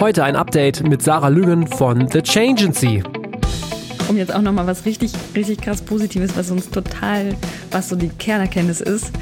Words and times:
Heute 0.00 0.24
ein 0.24 0.34
Update 0.34 0.82
mit 0.88 1.02
Sarah 1.02 1.28
Lüngen 1.28 1.66
von 1.66 2.08
The 2.08 2.22
Changency. 2.22 3.02
Um 4.08 4.16
jetzt 4.16 4.34
auch 4.34 4.40
nochmal 4.40 4.66
was 4.66 4.86
richtig, 4.86 5.12
richtig 5.36 5.60
krass 5.60 5.82
Positives, 5.82 6.34
was 6.38 6.50
uns 6.50 6.70
total, 6.70 7.34
was 7.70 7.90
so 7.90 7.96
die 7.96 8.08
Kernerkenntnis 8.08 8.80
ist. 8.80 9.12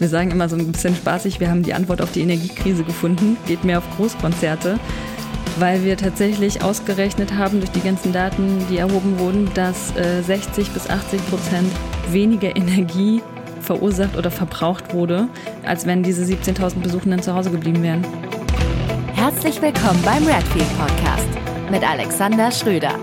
Wir 0.00 0.08
sagen 0.08 0.32
immer 0.32 0.48
so 0.48 0.56
ein 0.56 0.72
bisschen 0.72 0.96
spaßig, 0.96 1.38
wir 1.38 1.48
haben 1.48 1.62
die 1.62 1.72
Antwort 1.72 2.02
auf 2.02 2.10
die 2.10 2.22
Energiekrise 2.22 2.82
gefunden, 2.82 3.36
geht 3.46 3.62
mehr 3.62 3.78
auf 3.78 3.84
Großkonzerte, 3.96 4.80
weil 5.60 5.84
wir 5.84 5.96
tatsächlich 5.96 6.64
ausgerechnet 6.64 7.34
haben 7.36 7.60
durch 7.60 7.70
die 7.70 7.82
ganzen 7.82 8.12
Daten, 8.12 8.58
die 8.68 8.78
erhoben 8.78 9.20
wurden, 9.20 9.48
dass 9.54 9.94
äh, 9.96 10.20
60 10.20 10.70
bis 10.70 10.90
80 10.90 11.24
Prozent 11.30 11.70
weniger 12.10 12.56
Energie 12.56 13.22
verursacht 13.60 14.16
oder 14.16 14.32
verbraucht 14.32 14.92
wurde, 14.92 15.28
als 15.64 15.86
wenn 15.86 16.02
diese 16.02 16.24
17.000 16.24 16.80
Besuchenden 16.80 17.22
zu 17.22 17.36
Hause 17.36 17.52
geblieben 17.52 17.84
wären. 17.84 18.04
Herzlich 19.32 19.62
willkommen 19.62 20.00
beim 20.04 20.26
Redfield 20.26 20.78
Podcast 20.78 21.28
mit 21.70 21.82
Alexander 21.82 22.52
Schröder. 22.52 22.98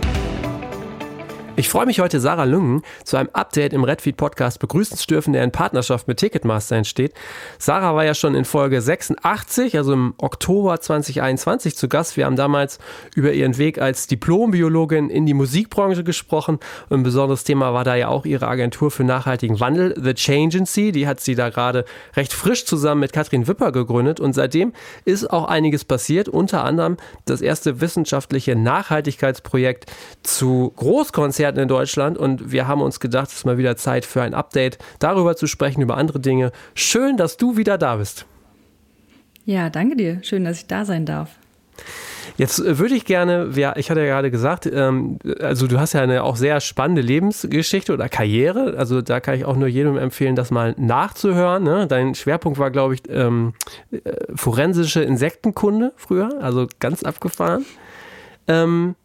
Ich 1.59 1.67
freue 1.67 1.85
mich 1.85 1.99
heute, 1.99 2.21
Sarah 2.21 2.45
Lüngen 2.45 2.83
zu 3.03 3.17
einem 3.17 3.27
Update 3.33 3.73
im 3.73 3.83
Redfeed 3.83 4.15
Podcast 4.15 4.59
begrüßen 4.59 4.95
zu 4.95 5.05
dürfen, 5.07 5.33
der 5.33 5.43
in 5.43 5.51
Partnerschaft 5.51 6.07
mit 6.07 6.15
Ticketmaster 6.15 6.77
entsteht. 6.77 7.13
Sarah 7.57 7.93
war 7.95 8.05
ja 8.05 8.13
schon 8.13 8.33
in 8.33 8.45
Folge 8.45 8.81
86, 8.81 9.75
also 9.75 9.91
im 9.91 10.13
Oktober 10.19 10.79
2021 10.79 11.75
zu 11.75 11.89
Gast. 11.89 12.15
Wir 12.15 12.27
haben 12.27 12.37
damals 12.37 12.79
über 13.13 13.33
ihren 13.33 13.57
Weg 13.57 13.81
als 13.81 14.07
Diplombiologin 14.07 15.09
in 15.09 15.25
die 15.25 15.33
Musikbranche 15.33 16.05
gesprochen. 16.05 16.59
Ein 16.89 17.03
besonderes 17.03 17.43
Thema 17.43 17.73
war 17.73 17.83
da 17.83 17.95
ja 17.95 18.07
auch 18.07 18.25
ihre 18.25 18.47
Agentur 18.47 18.89
für 18.89 19.03
nachhaltigen 19.03 19.59
Wandel, 19.59 19.93
The 20.01 20.13
Changency. 20.13 20.93
Die 20.93 21.07
hat 21.07 21.19
sie 21.19 21.35
da 21.35 21.49
gerade 21.49 21.83
recht 22.15 22.31
frisch 22.31 22.65
zusammen 22.65 23.01
mit 23.01 23.11
Katrin 23.11 23.49
Wipper 23.49 23.73
gegründet. 23.73 24.21
Und 24.21 24.31
seitdem 24.31 24.71
ist 25.03 25.29
auch 25.29 25.49
einiges 25.49 25.83
passiert. 25.83 26.29
Unter 26.29 26.63
anderem 26.63 26.95
das 27.25 27.41
erste 27.41 27.81
wissenschaftliche 27.81 28.55
Nachhaltigkeitsprojekt 28.55 29.91
zu 30.23 30.71
Großkonzerten 30.77 31.48
Experten 31.49 31.59
in 31.59 31.67
Deutschland 31.67 32.17
und 32.17 32.51
wir 32.51 32.67
haben 32.67 32.81
uns 32.81 32.99
gedacht, 32.99 33.29
es 33.29 33.37
ist 33.37 33.45
mal 33.45 33.57
wieder 33.57 33.75
Zeit 33.75 34.05
für 34.05 34.21
ein 34.21 34.33
Update, 34.33 34.77
darüber 34.99 35.35
zu 35.35 35.47
sprechen, 35.47 35.81
über 35.81 35.97
andere 35.97 36.19
Dinge. 36.19 36.51
Schön, 36.75 37.17
dass 37.17 37.37
du 37.37 37.57
wieder 37.57 37.77
da 37.77 37.95
bist. 37.95 38.25
Ja, 39.45 39.69
danke 39.71 39.95
dir. 39.95 40.19
Schön, 40.21 40.43
dass 40.43 40.57
ich 40.57 40.67
da 40.67 40.85
sein 40.85 41.05
darf. 41.07 41.31
Jetzt 42.37 42.59
äh, 42.59 42.77
würde 42.77 42.93
ich 42.93 43.05
gerne, 43.05 43.49
ich 43.77 43.89
hatte 43.89 44.01
ja 44.01 44.05
gerade 44.05 44.29
gesagt, 44.29 44.67
ähm, 44.67 45.17
also 45.39 45.65
du 45.65 45.79
hast 45.79 45.93
ja 45.93 46.01
eine 46.01 46.23
auch 46.23 46.35
sehr 46.35 46.61
spannende 46.61 47.01
Lebensgeschichte 47.01 47.93
oder 47.93 48.09
Karriere. 48.09 48.75
Also 48.77 49.01
da 49.01 49.19
kann 49.19 49.35
ich 49.35 49.45
auch 49.45 49.55
nur 49.55 49.67
jedem 49.67 49.97
empfehlen, 49.97 50.35
das 50.35 50.51
mal 50.51 50.75
nachzuhören. 50.77 51.63
Ne? 51.63 51.87
Dein 51.87 52.13
Schwerpunkt 52.13 52.59
war, 52.59 52.69
glaube 52.69 52.93
ich, 52.93 53.01
ähm, 53.09 53.53
äh, 53.91 53.97
forensische 54.35 55.01
Insektenkunde 55.01 55.93
früher, 55.95 56.29
also 56.41 56.67
ganz 56.79 57.01
abgefahren. 57.01 57.65
Ähm, 58.47 58.95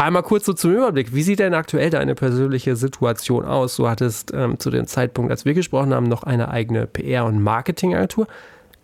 Einmal 0.00 0.22
kurz 0.22 0.46
so 0.46 0.54
zum 0.54 0.72
Überblick. 0.72 1.14
Wie 1.14 1.22
sieht 1.22 1.40
denn 1.40 1.52
aktuell 1.52 1.90
deine 1.90 2.14
persönliche 2.14 2.74
Situation 2.74 3.44
aus? 3.44 3.76
Du 3.76 3.86
hattest 3.86 4.32
ähm, 4.32 4.58
zu 4.58 4.70
dem 4.70 4.86
Zeitpunkt, 4.86 5.30
als 5.30 5.44
wir 5.44 5.52
gesprochen 5.52 5.92
haben, 5.92 6.08
noch 6.08 6.22
eine 6.22 6.48
eigene 6.48 6.86
PR- 6.86 7.26
und 7.26 7.42
Marketingagentur. 7.42 8.26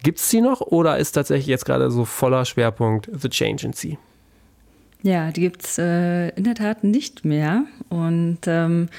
Gibt 0.02 0.18
es 0.18 0.28
die 0.28 0.42
noch 0.42 0.60
oder 0.60 0.98
ist 0.98 1.12
tatsächlich 1.12 1.46
jetzt 1.46 1.64
gerade 1.64 1.90
so 1.90 2.04
voller 2.04 2.44
Schwerpunkt 2.44 3.08
The 3.10 3.30
Change 3.30 3.62
Agency? 3.62 3.96
Ja, 5.02 5.30
die 5.30 5.40
gibt 5.40 5.64
es 5.64 5.78
äh, 5.78 6.28
in 6.36 6.44
der 6.44 6.54
Tat 6.54 6.84
nicht 6.84 7.24
mehr. 7.24 7.64
Und 7.88 8.40
ähm, 8.46 8.90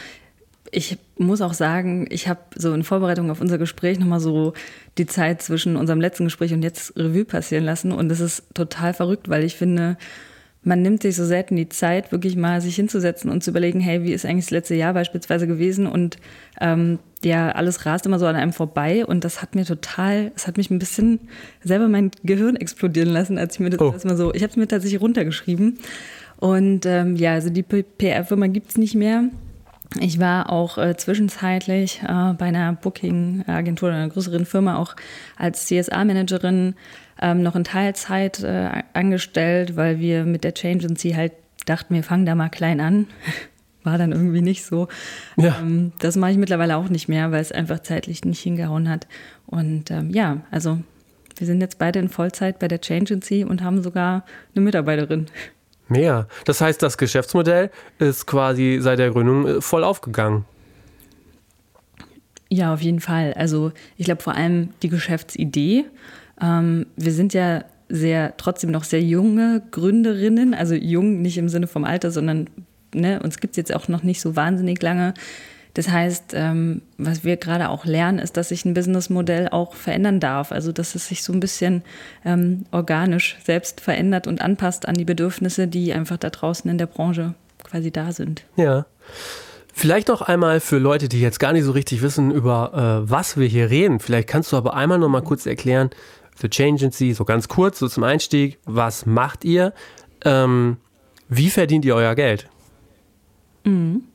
ich 0.72 0.98
muss 1.20 1.42
auch 1.42 1.54
sagen, 1.54 2.08
ich 2.10 2.28
habe 2.28 2.40
so 2.56 2.74
in 2.74 2.84
Vorbereitung 2.84 3.30
auf 3.30 3.42
unser 3.42 3.60
Gespräch 3.60 4.00
nochmal 4.00 4.22
so 4.22 4.54
die 4.98 5.06
Zeit 5.06 5.44
zwischen 5.44 5.76
unserem 5.76 6.02
letzten 6.02 6.24
Gespräch 6.24 6.52
und 6.52 6.64
jetzt 6.64 6.98
Revue 6.98 7.26
passieren 7.26 7.64
lassen. 7.64 7.92
Und 7.92 8.12
es 8.12 8.22
ist 8.22 8.44
total 8.56 8.96
verrückt, 8.96 9.30
weil 9.30 9.44
ich 9.44 9.56
finde, 9.56 9.98
man 10.64 10.82
nimmt 10.82 11.02
sich 11.02 11.16
so 11.16 11.26
selten 11.26 11.56
die 11.56 11.70
Zeit, 11.70 12.12
wirklich 12.12 12.36
mal 12.36 12.62
sich 12.62 12.76
hinzusetzen 12.76 13.32
und 13.32 13.44
zu 13.44 13.52
überlegen, 13.52 13.80
hey, 13.80 14.04
wie 14.04 14.12
ist 14.12 14.26
eigentlich 14.26 14.46
das 14.46 14.52
letzte 14.52 14.76
Jahr 14.76 14.94
beispielsweise 14.94 15.48
gewesen? 15.48 15.88
Und 15.88 16.18
ähm, 16.60 17.00
ja, 17.24 17.52
alles 17.52 17.86
rast 17.86 18.06
immer 18.06 18.20
so 18.20 18.26
an 18.26 18.36
einem 18.36 18.54
vorbei 18.54 19.06
und 19.06 19.24
das 19.24 19.42
hat 19.42 19.56
mir 19.56 19.66
total, 19.66 20.32
es 20.36 20.48
hat 20.48 20.58
mich 20.58 20.70
ein 20.70 20.80
bisschen 20.80 21.20
selber 21.64 21.88
mein 21.88 22.12
Gehirn 22.24 22.56
explodieren 22.56 23.10
lassen, 23.10 23.38
als 23.38 23.56
ich 23.56 23.60
mir 23.60 23.70
das 23.70 23.80
oh. 23.80 23.92
erstmal 23.92 24.18
so, 24.18 24.34
ich 24.34 24.44
habe 24.44 24.52
es 24.52 24.58
mir 24.58 24.68
tatsächlich 24.68 25.02
runtergeschrieben. 25.02 25.80
Und 26.40 26.86
ähm, 26.86 27.16
ja, 27.16 27.34
also 27.34 27.50
die 27.50 27.64
PR-Firma 27.64 28.48
gibt 28.48 28.70
es 28.70 28.78
nicht 28.78 28.94
mehr. 28.94 29.30
Ich 30.00 30.20
war 30.20 30.52
auch 30.52 30.78
äh, 30.78 30.96
zwischenzeitlich 30.98 32.02
äh, 32.04 32.34
bei 32.34 32.46
einer 32.46 32.74
Booking-Agentur, 32.74 33.90
einer 33.90 34.10
größeren 34.10 34.46
Firma, 34.46 34.78
auch 34.78 34.96
als 35.38 35.66
CSA-Managerin 35.66 36.76
ähm, 37.22 37.42
noch 37.42 37.56
in 37.56 37.64
Teilzeit 37.64 38.44
äh, 38.44 38.84
angestellt, 38.94 39.76
weil 39.76 40.00
wir 40.00 40.26
mit 40.26 40.44
der 40.44 40.54
Change 40.54 40.86
Agency 40.86 41.12
halt 41.12 41.34
dachten, 41.66 41.96
wir 41.96 42.04
fangen 42.04 42.26
da 42.26 42.36
mal 42.36 42.50
klein 42.50 42.80
an. 42.82 43.08
War 43.84 43.98
dann 43.98 44.12
irgendwie 44.12 44.42
nicht 44.42 44.66
so. 44.66 44.90
Ja. 45.38 45.58
Ähm, 45.62 45.94
das 46.00 46.18
mache 46.18 46.32
ich 46.32 46.38
mittlerweile 46.38 46.76
auch 46.76 46.90
nicht 46.90 47.08
mehr, 47.08 47.32
weil 47.32 47.42
es 47.42 47.54
einfach 47.54 47.80
zeitlich 47.80 48.26
nicht 48.26 48.42
hingehauen 48.42 48.90
hat. 48.90 49.08
Und 49.46 49.92
ähm, 49.92 50.10
ja, 50.10 50.42
also 50.52 50.80
wir 51.38 51.48
sind 51.48 51.62
jetzt 51.62 51.80
beide 51.80 52.00
in 52.00 52.10
Vollzeit 52.10 52.60
bei 52.60 52.68
der 52.68 52.82
Change 52.82 53.14
Agency 53.14 53.46
und 53.46 53.64
haben 53.64 53.82
sogar 53.82 54.26
eine 54.54 54.66
Mitarbeiterin. 54.66 55.28
Mehr. 55.90 56.28
Das 56.46 56.62
heißt, 56.62 56.82
das 56.82 56.98
Geschäftsmodell 56.98 57.72
ist 58.00 58.26
quasi 58.28 58.80
seit 58.82 59.00
der 59.00 59.12
Gründung 59.12 59.48
äh, 59.48 59.62
voll 59.62 59.84
aufgegangen. 59.84 60.46
Ja, 62.50 62.74
auf 62.74 62.82
jeden 62.82 63.02
Fall. 63.02 63.34
Also 63.34 63.72
ich 63.98 64.06
glaube 64.06 64.22
vor 64.22 64.34
allem 64.34 64.70
die 64.82 64.90
Geschäftsidee 64.90 65.86
ähm, 66.42 66.86
wir 66.96 67.12
sind 67.12 67.34
ja 67.34 67.64
sehr, 67.90 68.36
trotzdem 68.38 68.72
noch 68.72 68.84
sehr 68.84 69.02
junge 69.02 69.64
Gründerinnen, 69.72 70.54
also 70.54 70.76
jung 70.76 71.22
nicht 71.22 71.38
im 71.38 71.50
Sinne 71.50 71.68
vom 71.68 71.86
Alter, 71.86 72.12
sondern 72.12 72.50
ne, 72.94 73.22
uns 73.22 73.40
gibt 73.40 73.52
es 73.52 73.58
jetzt 73.58 73.74
auch 73.74 73.88
noch 73.88 74.04
nicht 74.04 74.22
so 74.22 74.36
wahnsinnig 74.36 74.82
lange. 74.82 75.14
Das 75.78 75.90
heißt, 75.90 76.34
ähm, 76.34 76.82
was 76.98 77.24
wir 77.24 77.38
gerade 77.38 77.70
auch 77.70 77.86
lernen, 77.86 78.18
ist, 78.18 78.36
dass 78.36 78.50
sich 78.50 78.66
ein 78.66 78.74
Businessmodell 78.74 79.50
auch 79.50 79.76
verändern 79.76 80.20
darf. 80.20 80.52
Also, 80.52 80.72
dass 80.72 80.96
es 80.96 81.08
sich 81.08 81.22
so 81.22 81.32
ein 81.32 81.40
bisschen 81.40 81.84
ähm, 82.26 82.66
organisch 82.72 83.38
selbst 83.46 83.80
verändert 83.80 84.26
und 84.26 84.42
anpasst 84.42 84.88
an 84.88 84.96
die 84.96 85.06
Bedürfnisse, 85.06 85.68
die 85.68 85.94
einfach 85.94 86.18
da 86.18 86.32
draußen 86.32 86.68
in 86.68 86.80
der 86.80 86.88
Branche 86.88 87.36
quasi 87.64 87.92
da 87.92 88.12
sind. 88.12 88.44
Ja. 88.56 88.88
Vielleicht 89.72 90.08
noch 90.08 90.24
einmal 90.24 90.62
für 90.62 90.80
Leute, 90.80 91.10
die 91.10 91.22
jetzt 91.22 91.40
gar 91.40 91.54
nicht 91.54 91.66
so 91.66 91.74
richtig 91.74 92.02
wissen, 92.02 92.32
über 92.32 93.04
äh, 93.06 93.08
was 93.08 93.38
wir 93.38 93.46
hier 93.46 93.70
reden. 93.70 94.00
Vielleicht 94.00 94.28
kannst 94.28 94.52
du 94.54 94.58
aber 94.58 94.74
einmal 94.74 94.98
noch 94.98 95.10
mal 95.10 95.22
kurz 95.22 95.46
erklären, 95.46 95.92
The 96.42 96.50
Changency, 96.50 97.14
so 97.14 97.24
ganz 97.24 97.48
kurz, 97.48 97.78
so 97.78 97.88
zum 97.88 98.04
Einstieg, 98.04 98.58
was 98.66 99.06
macht 99.06 99.46
ihr? 99.46 99.74
Ähm, 100.26 100.78
wie 101.30 101.52
verdient 101.52 101.86
ihr 101.86 101.94
euer 101.94 102.16
Geld? 102.16 102.50
Mhm. 103.64 104.06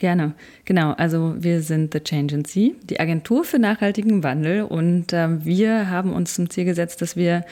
Gerne, 0.00 0.32
genau. 0.64 0.92
Also 0.92 1.34
wir 1.38 1.60
sind 1.60 1.92
The 1.92 2.00
Changency, 2.00 2.74
die 2.84 2.98
Agentur 2.98 3.44
für 3.44 3.58
nachhaltigen 3.58 4.24
Wandel 4.24 4.62
und 4.62 5.12
äh, 5.12 5.44
wir 5.44 5.90
haben 5.90 6.14
uns 6.14 6.34
zum 6.34 6.48
Ziel 6.48 6.64
gesetzt, 6.64 7.02
dass 7.02 7.16
wir 7.16 7.44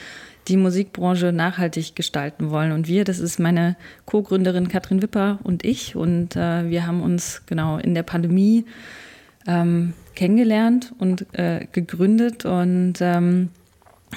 die 0.47 0.57
Musikbranche 0.57 1.31
nachhaltig 1.31 1.95
gestalten 1.95 2.49
wollen. 2.49 2.71
Und 2.71 2.87
wir, 2.87 3.03
das 3.03 3.19
ist 3.19 3.39
meine 3.39 3.75
Co-Gründerin 4.05 4.67
Katrin 4.67 5.03
Wipper 5.03 5.37
und 5.43 5.63
ich. 5.63 5.95
Und 5.95 6.35
äh, 6.35 6.67
wir 6.67 6.87
haben 6.87 7.03
uns 7.03 7.43
genau 7.45 7.77
in 7.77 7.93
der 7.93 8.01
Pandemie 8.01 8.65
ähm, 9.45 9.93
kennengelernt 10.15 10.91
und 10.97 11.27
äh, 11.33 11.67
gegründet 11.71 12.45
und 12.45 12.95
ähm, 12.99 13.49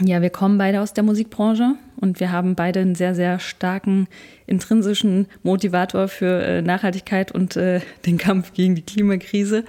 ja, 0.01 0.23
wir 0.23 0.31
kommen 0.31 0.57
beide 0.57 0.81
aus 0.81 0.95
der 0.95 1.05
Musikbranche 1.05 1.75
und 2.03 2.19
wir 2.19 2.33
haben 2.33 2.57
beide 2.57 2.81
einen 2.81 2.97
sehr, 2.97 3.15
sehr 3.15 3.39
starken 3.39 4.09
intrinsischen 4.47 5.27
Motivator 5.45 6.09
für 6.09 6.43
äh, 6.43 6.61
Nachhaltigkeit 6.61 7.31
und 7.31 7.57
äh, 7.57 7.81
den 8.07 8.19
Kampf 8.19 8.53
gegen 8.53 8.75
die 8.75 8.83
Klimakrise. 8.83 9.65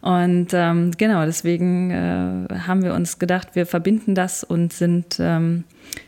Und 0.00 0.48
ähm, 0.52 0.92
genau, 0.96 1.24
deswegen 1.24 1.90
äh, 1.90 2.58
haben 2.66 2.82
wir 2.82 2.94
uns 2.94 3.18
gedacht, 3.18 3.48
wir 3.54 3.66
verbinden 3.66 4.14
das 4.14 4.44
und 4.44 4.72
sind 4.72 5.16
ähm, 5.18 5.64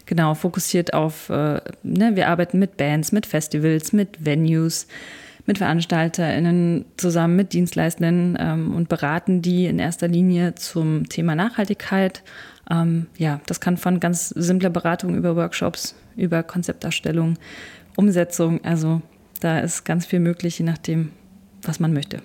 genau 0.07 0.35
fokussiert 0.35 0.95
auf, 0.95 1.29
äh, 1.29 1.61
ne, 1.83 2.13
wir 2.15 2.29
arbeiten 2.29 2.59
mit 2.59 2.77
Bands, 2.79 3.13
mit 3.13 3.27
Festivals, 3.27 3.93
mit 3.93 4.25
Venues, 4.25 4.87
mit 5.47 5.59
VeranstalterInnen 5.59 6.87
zusammen 6.97 7.37
mit 7.37 7.53
Dienstleistenden 7.53 8.37
ähm, 8.41 8.75
und 8.75 8.89
beraten 8.89 9.43
die 9.43 9.67
in 9.67 9.79
erster 9.79 10.09
Linie 10.09 10.55
zum 10.55 11.09
Thema 11.09 11.35
Nachhaltigkeit 11.35 12.23
ähm, 12.71 13.07
ja, 13.17 13.41
das 13.47 13.61
kann 13.61 13.77
von 13.77 14.01
ganz 14.01 14.29
simpler 14.31 14.71
Beratung 14.71 15.15
über 15.15 15.37
Workshops, 15.37 15.95
über 16.17 16.43
Konzepterstellung, 16.43 17.39
Umsetzung, 17.97 18.65
also 18.65 19.03
da 19.41 19.59
ist 19.61 19.85
ganz 19.85 20.07
viel 20.07 20.21
möglich, 20.21 20.59
je 20.59 20.65
nachdem, 20.65 21.13
was 21.63 21.81
man 21.81 21.93
möchte. 21.93 22.23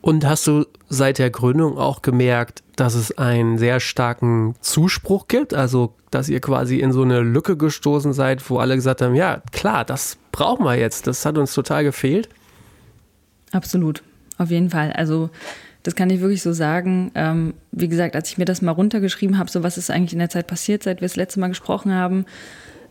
Und 0.00 0.24
hast 0.24 0.46
du 0.46 0.64
seit 0.88 1.18
der 1.18 1.30
Gründung 1.30 1.76
auch 1.76 2.02
gemerkt, 2.02 2.62
dass 2.76 2.94
es 2.94 3.18
einen 3.18 3.58
sehr 3.58 3.80
starken 3.80 4.54
Zuspruch 4.60 5.26
gibt? 5.28 5.54
Also, 5.54 5.94
dass 6.10 6.28
ihr 6.28 6.40
quasi 6.40 6.78
in 6.78 6.92
so 6.92 7.02
eine 7.02 7.20
Lücke 7.20 7.56
gestoßen 7.56 8.12
seid, 8.12 8.48
wo 8.48 8.58
alle 8.58 8.76
gesagt 8.76 9.02
haben, 9.02 9.14
ja, 9.14 9.42
klar, 9.52 9.84
das 9.84 10.16
brauchen 10.30 10.64
wir 10.64 10.76
jetzt. 10.76 11.06
Das 11.08 11.26
hat 11.26 11.36
uns 11.36 11.52
total 11.52 11.82
gefehlt. 11.82 12.28
Absolut, 13.50 14.02
auf 14.38 14.50
jeden 14.50 14.70
Fall. 14.70 14.92
Also, 14.92 15.30
das 15.82 15.94
kann 15.94 16.10
ich 16.10 16.20
wirklich 16.20 16.42
so 16.42 16.52
sagen. 16.52 17.10
Ähm, 17.14 17.54
wie 17.72 17.88
gesagt, 17.88 18.16
als 18.16 18.30
ich 18.30 18.38
mir 18.38 18.44
das 18.44 18.62
mal 18.62 18.72
runtergeschrieben 18.72 19.38
habe, 19.38 19.50
so 19.50 19.62
was 19.62 19.78
ist 19.78 19.90
eigentlich 19.90 20.12
in 20.12 20.18
der 20.18 20.30
Zeit 20.30 20.46
passiert, 20.46 20.82
seit 20.82 21.00
wir 21.00 21.08
das 21.08 21.16
letzte 21.16 21.40
Mal 21.40 21.48
gesprochen 21.48 21.94
haben, 21.94 22.26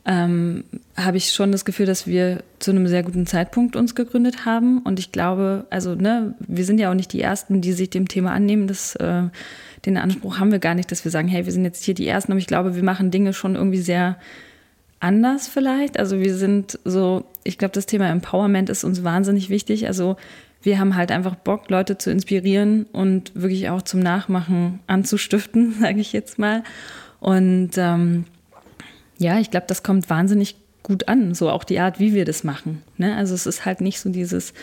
ähm, 0.05 0.63
habe 0.95 1.17
ich 1.17 1.31
schon 1.31 1.51
das 1.51 1.65
Gefühl, 1.65 1.85
dass 1.85 2.07
wir 2.07 2.41
zu 2.59 2.71
einem 2.71 2.87
sehr 2.87 3.03
guten 3.03 3.27
Zeitpunkt 3.27 3.75
uns 3.75 3.93
gegründet 3.93 4.45
haben. 4.45 4.79
Und 4.79 4.99
ich 4.99 5.11
glaube, 5.11 5.65
also 5.69 5.95
ne, 5.95 6.33
wir 6.39 6.63
sind 6.63 6.79
ja 6.79 6.89
auch 6.89 6.95
nicht 6.95 7.11
die 7.11 7.21
Ersten, 7.21 7.59
die 7.59 7.73
sich 7.73 7.89
dem 7.89 8.07
Thema 8.07 8.31
annehmen. 8.31 8.67
Das, 8.67 8.95
äh, 8.95 9.23
den 9.85 9.97
Anspruch 9.97 10.39
haben 10.39 10.53
wir 10.53 10.59
gar 10.59 10.75
nicht, 10.75 10.91
dass 10.91 11.03
wir 11.03 11.11
sagen, 11.11 11.27
hey, 11.27 11.45
wir 11.45 11.51
sind 11.51 11.65
jetzt 11.65 11.83
hier 11.83 11.93
die 11.93 12.07
Ersten. 12.07 12.31
Aber 12.31 12.39
ich 12.39 12.47
glaube, 12.47 12.75
wir 12.75 12.83
machen 12.83 13.11
Dinge 13.11 13.33
schon 13.33 13.55
irgendwie 13.55 13.81
sehr 13.81 14.17
anders 15.01 15.49
vielleicht. 15.49 15.99
Also 15.99 16.19
wir 16.19 16.33
sind 16.35 16.79
so, 16.85 17.25
ich 17.43 17.57
glaube, 17.57 17.73
das 17.73 17.85
Thema 17.85 18.09
Empowerment 18.09 18.69
ist 18.69 18.85
uns 18.85 19.03
wahnsinnig 19.03 19.49
wichtig. 19.49 19.87
Also 19.87 20.15
wir 20.61 20.79
haben 20.79 20.95
halt 20.95 21.11
einfach 21.11 21.35
Bock, 21.35 21.69
Leute 21.69 21.97
zu 21.97 22.11
inspirieren 22.11 22.85
und 22.91 23.31
wirklich 23.35 23.69
auch 23.69 23.81
zum 23.81 23.99
Nachmachen 23.99 24.79
anzustiften, 24.87 25.73
sage 25.79 25.99
ich 25.99 26.13
jetzt 26.13 26.39
mal. 26.39 26.63
Und 27.19 27.71
ähm, 27.77 28.25
ja, 29.17 29.39
ich 29.39 29.51
glaube, 29.51 29.65
das 29.67 29.83
kommt 29.83 30.09
wahnsinnig 30.09 30.55
gut 30.83 31.07
an, 31.07 31.33
so 31.33 31.49
auch 31.49 31.63
die 31.63 31.79
Art, 31.79 31.99
wie 31.99 32.13
wir 32.13 32.25
das 32.25 32.43
machen. 32.43 32.81
Ne? 32.97 33.15
Also 33.15 33.33
es 33.35 33.45
ist 33.45 33.65
halt 33.65 33.81
nicht 33.81 33.99
so 33.99 34.09
dieses, 34.09 34.53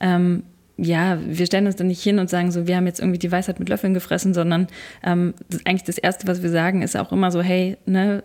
ähm, 0.00 0.42
ja, 0.78 1.18
wir 1.26 1.46
stellen 1.46 1.66
uns 1.66 1.76
dann 1.76 1.88
nicht 1.88 2.02
hin 2.02 2.18
und 2.18 2.30
sagen 2.30 2.50
so, 2.50 2.66
wir 2.66 2.76
haben 2.76 2.86
jetzt 2.86 3.00
irgendwie 3.00 3.18
die 3.18 3.32
Weisheit 3.32 3.58
mit 3.58 3.68
Löffeln 3.68 3.94
gefressen, 3.94 4.34
sondern 4.34 4.68
ähm, 5.02 5.34
das, 5.48 5.64
eigentlich 5.66 5.84
das 5.84 5.98
Erste, 5.98 6.26
was 6.26 6.42
wir 6.42 6.50
sagen, 6.50 6.82
ist 6.82 6.96
auch 6.96 7.12
immer 7.12 7.30
so, 7.30 7.42
hey, 7.42 7.76
ne, 7.86 8.22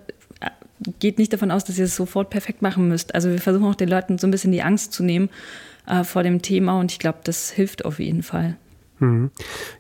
geht 1.00 1.18
nicht 1.18 1.32
davon 1.32 1.52
aus, 1.52 1.64
dass 1.64 1.78
ihr 1.78 1.86
es 1.86 1.96
sofort 1.96 2.30
perfekt 2.30 2.62
machen 2.62 2.88
müsst. 2.88 3.14
Also 3.16 3.30
wir 3.30 3.40
versuchen 3.40 3.66
auch 3.66 3.76
den 3.76 3.90
Leuten 3.90 4.18
so 4.18 4.28
ein 4.28 4.32
bisschen 4.32 4.52
die 4.52 4.64
Angst 4.64 4.94
zu 4.94 5.04
nehmen 5.04 5.30
äh, 5.92 6.04
vor 6.06 6.24
dem 6.24 6.42
Thema 6.42 6.80
und 6.80 6.92
ich 6.92 7.00
glaube, 7.00 7.20
das 7.24 7.52
hilft 7.52 7.86
auf 7.86 8.00
jeden 8.00 8.24
Fall. 8.24 8.58
Mhm. 9.00 9.30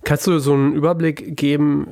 Kannst 0.03 0.27
du 0.27 0.39
so 0.39 0.53
einen 0.53 0.73
Überblick 0.73 1.37
geben, 1.37 1.87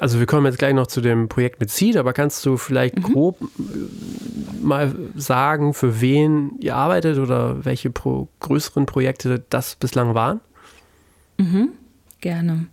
also 0.00 0.20
wir 0.20 0.26
kommen 0.26 0.46
jetzt 0.46 0.58
gleich 0.58 0.74
noch 0.74 0.86
zu 0.86 1.00
dem 1.00 1.28
Projekt 1.28 1.58
mit 1.58 1.70
Seed, 1.70 1.96
aber 1.96 2.12
kannst 2.12 2.46
du 2.46 2.56
vielleicht 2.56 2.96
mhm. 2.96 3.02
grob 3.02 3.40
äh, 3.42 4.62
mal 4.62 4.94
sagen, 5.16 5.74
für 5.74 6.00
wen 6.00 6.52
ihr 6.60 6.76
arbeitet 6.76 7.18
oder 7.18 7.64
welche 7.64 7.90
pro 7.90 8.28
größeren 8.38 8.86
Projekte 8.86 9.42
das 9.50 9.74
bislang 9.74 10.14
waren? 10.14 10.40
Mhm. 11.38 11.70
Gerne. 12.20 12.66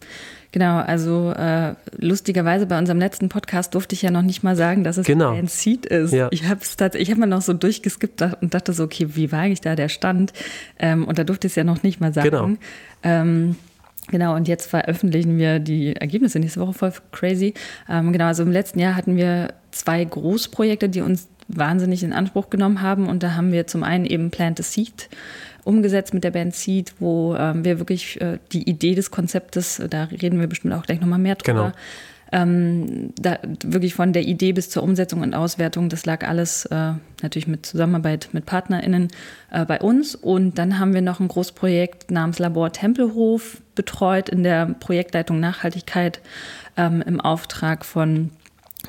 Genau, 0.51 0.77
also 0.77 1.31
äh, 1.31 1.75
lustigerweise 1.97 2.65
bei 2.65 2.77
unserem 2.79 2.99
letzten 2.99 3.29
Podcast 3.29 3.75
durfte 3.75 3.95
ich 3.95 4.01
ja 4.01 4.11
noch 4.11 4.21
nicht 4.21 4.43
mal 4.43 4.55
sagen, 4.55 4.83
dass 4.83 4.97
es 4.97 5.05
genau. 5.05 5.33
ein 5.33 5.47
Seed 5.47 5.85
ist. 5.85 6.13
Ja. 6.13 6.29
Ich 6.31 6.47
habe 6.47 6.61
es 6.61 6.77
ich 6.95 7.11
hab 7.11 7.17
mal 7.17 7.25
noch 7.25 7.41
so 7.41 7.53
durchgeskippt 7.53 8.21
und 8.41 8.53
dachte 8.53 8.73
so, 8.73 8.83
okay, 8.83 9.09
wie 9.15 9.31
war 9.31 9.39
eigentlich 9.39 9.61
da 9.61 9.75
der 9.75 9.89
Stand? 9.89 10.33
Ähm, 10.79 11.05
und 11.05 11.19
da 11.19 11.23
durfte 11.23 11.47
ich 11.47 11.51
es 11.51 11.55
ja 11.55 11.63
noch 11.63 11.83
nicht 11.83 11.99
mal 11.99 12.13
sagen. 12.13 12.29
Genau. 12.29 12.49
Ähm, 13.03 13.55
Genau, 14.09 14.35
und 14.35 14.47
jetzt 14.47 14.69
veröffentlichen 14.69 15.37
wir 15.37 15.59
die 15.59 15.93
Ergebnisse 15.95 16.39
nächste 16.39 16.61
Woche 16.61 16.73
voll 16.73 16.93
crazy. 17.11 17.53
Ähm, 17.89 18.13
genau, 18.13 18.25
also 18.25 18.43
im 18.43 18.51
letzten 18.51 18.79
Jahr 18.79 18.95
hatten 18.95 19.17
wir 19.17 19.53
zwei 19.71 20.03
Großprojekte, 20.03 20.87
die 20.87 21.01
uns 21.01 21.27
wahnsinnig 21.49 22.03
in 22.03 22.13
Anspruch 22.13 22.49
genommen 22.49 22.81
haben. 22.81 23.07
Und 23.07 23.23
da 23.23 23.35
haben 23.35 23.51
wir 23.51 23.67
zum 23.67 23.83
einen 23.83 24.05
eben 24.05 24.31
Plant 24.31 24.59
a 24.59 24.63
Seed 24.63 25.09
umgesetzt 25.67 26.13
mit 26.13 26.23
der 26.23 26.31
Band 26.31 26.55
Seed, 26.55 26.93
wo 26.99 27.35
ähm, 27.35 27.63
wir 27.63 27.79
wirklich 27.79 28.19
äh, 28.21 28.39
die 28.51 28.67
Idee 28.67 28.95
des 28.95 29.11
Konzeptes, 29.11 29.81
da 29.89 30.05
reden 30.05 30.39
wir 30.39 30.47
bestimmt 30.47 30.73
auch 30.73 30.85
gleich 30.85 31.01
nochmal 31.01 31.19
mehr 31.19 31.35
drüber, 31.35 31.53
genau 31.53 31.71
ähm, 32.31 33.13
da, 33.19 33.37
wirklich 33.63 33.93
von 33.93 34.13
der 34.13 34.23
Idee 34.23 34.53
bis 34.53 34.69
zur 34.69 34.83
Umsetzung 34.83 35.21
und 35.21 35.33
Auswertung, 35.33 35.89
das 35.89 36.05
lag 36.05 36.27
alles 36.27 36.65
äh, 36.65 36.93
natürlich 37.21 37.47
mit 37.47 37.65
Zusammenarbeit 37.65 38.29
mit 38.33 38.45
PartnerInnen 38.45 39.09
äh, 39.51 39.65
bei 39.65 39.79
uns. 39.79 40.15
Und 40.15 40.57
dann 40.57 40.79
haben 40.79 40.93
wir 40.93 41.01
noch 41.01 41.19
ein 41.19 41.27
Großprojekt 41.27 42.11
namens 42.11 42.39
Labor 42.39 42.71
Tempelhof 42.71 43.61
betreut 43.75 44.29
in 44.29 44.43
der 44.43 44.65
Projektleitung 44.65 45.39
Nachhaltigkeit 45.39 46.19
ähm, 46.75 47.01
im 47.05 47.21
Auftrag 47.21 47.85
von 47.85 48.31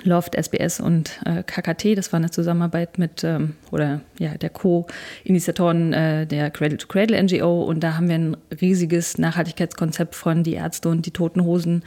Loft, 0.03 0.35
SBS 0.35 0.81
und 0.81 1.21
äh, 1.25 1.43
KKT. 1.43 1.97
Das 1.97 2.12
war 2.12 2.19
eine 2.19 2.31
Zusammenarbeit 2.31 2.99
mit 2.99 3.25
ähm, 3.25 3.55
oder 3.71 4.00
ja 4.19 4.37
der 4.37 4.50
Co-Initiatoren 4.50 5.93
äh, 5.93 6.27
der 6.27 6.50
Cradle 6.50 6.79
to 6.79 6.87
Cradle 6.87 7.21
NGO 7.23 7.62
und 7.65 7.81
da 7.81 7.97
haben 7.97 8.09
wir 8.09 8.15
ein 8.17 8.37
riesiges 8.61 9.19
Nachhaltigkeitskonzept 9.19 10.15
von 10.15 10.43
die 10.43 10.55
Ärzte 10.55 10.89
und 10.89 11.06
die 11.06 11.11
Toten 11.11 11.45
Hosen 11.45 11.83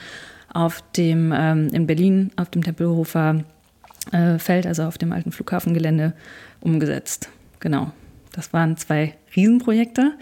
auf 0.54 0.84
dem, 0.98 1.34
ähm, 1.36 1.70
in 1.72 1.88
Berlin 1.88 2.32
auf 2.36 2.50
dem 2.50 2.64
Tempelhofer 2.64 3.44
äh, 4.12 4.38
Feld, 4.38 4.66
also 4.66 4.84
auf 4.84 4.98
dem 4.98 5.12
alten 5.12 5.32
Flughafengelände, 5.32 6.14
umgesetzt. 6.60 7.30
Genau. 7.60 7.92
Das 8.34 8.54
waren 8.54 8.78
zwei 8.78 9.16
Riesenprojekte. 9.36 10.14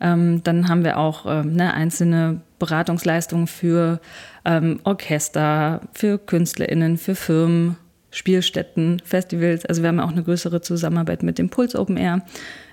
Ähm, 0.00 0.42
dann 0.44 0.68
haben 0.68 0.84
wir 0.84 0.98
auch 0.98 1.26
ähm, 1.26 1.54
ne, 1.54 1.74
einzelne 1.74 2.40
Beratungsleistungen 2.58 3.46
für 3.46 4.00
ähm, 4.44 4.80
Orchester, 4.84 5.80
für 5.92 6.18
KünstlerInnen, 6.18 6.96
für 6.98 7.14
Firmen, 7.14 7.76
Spielstätten, 8.10 9.00
Festivals. 9.04 9.64
Also 9.66 9.82
wir 9.82 9.88
haben 9.88 10.00
auch 10.00 10.10
eine 10.10 10.22
größere 10.22 10.60
Zusammenarbeit 10.60 11.22
mit 11.22 11.38
dem 11.38 11.48
Puls 11.48 11.76
Open 11.76 11.96
Air. 11.96 12.22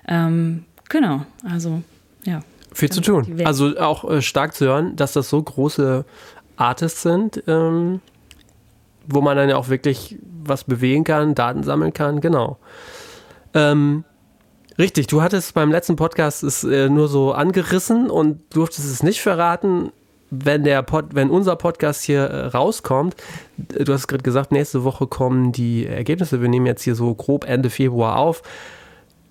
Ähm, 0.06 0.64
genau, 0.88 1.24
also 1.48 1.82
ja. 2.24 2.40
Viel 2.74 2.90
zu 2.90 3.00
tun. 3.00 3.40
Also 3.44 3.78
auch 3.78 4.08
äh, 4.10 4.22
stark 4.22 4.54
zu 4.54 4.66
hören, 4.66 4.96
dass 4.96 5.12
das 5.12 5.30
so 5.30 5.42
große 5.42 6.04
Artists 6.56 7.02
sind, 7.02 7.42
ähm, 7.46 8.00
wo 9.06 9.20
man 9.20 9.36
dann 9.36 9.48
ja 9.48 9.56
auch 9.56 9.68
wirklich 9.68 10.18
was 10.44 10.64
bewegen 10.64 11.04
kann, 11.04 11.34
Daten 11.34 11.62
sammeln 11.62 11.92
kann, 11.92 12.20
genau. 12.20 12.58
Ähm, 13.54 14.04
richtig, 14.78 15.06
du 15.06 15.22
hattest 15.22 15.54
beim 15.54 15.70
letzten 15.70 15.96
Podcast 15.96 16.42
es 16.42 16.64
äh, 16.64 16.88
nur 16.88 17.08
so 17.08 17.32
angerissen 17.32 18.10
und 18.10 18.40
durftest 18.54 18.90
es 18.90 19.02
nicht 19.02 19.20
verraten. 19.20 19.92
Wenn, 20.30 20.64
der 20.64 20.82
Pod, 20.82 21.06
wenn 21.12 21.30
unser 21.30 21.56
Podcast 21.56 22.02
hier 22.02 22.20
äh, 22.24 22.46
rauskommt, 22.46 23.16
du 23.56 23.92
hast 23.92 24.08
gerade 24.08 24.22
gesagt, 24.22 24.52
nächste 24.52 24.84
Woche 24.84 25.06
kommen 25.06 25.52
die 25.52 25.86
Ergebnisse. 25.86 26.42
Wir 26.42 26.48
nehmen 26.48 26.66
jetzt 26.66 26.82
hier 26.82 26.94
so 26.94 27.14
grob 27.14 27.44
Ende 27.48 27.70
Februar 27.70 28.16
auf 28.16 28.42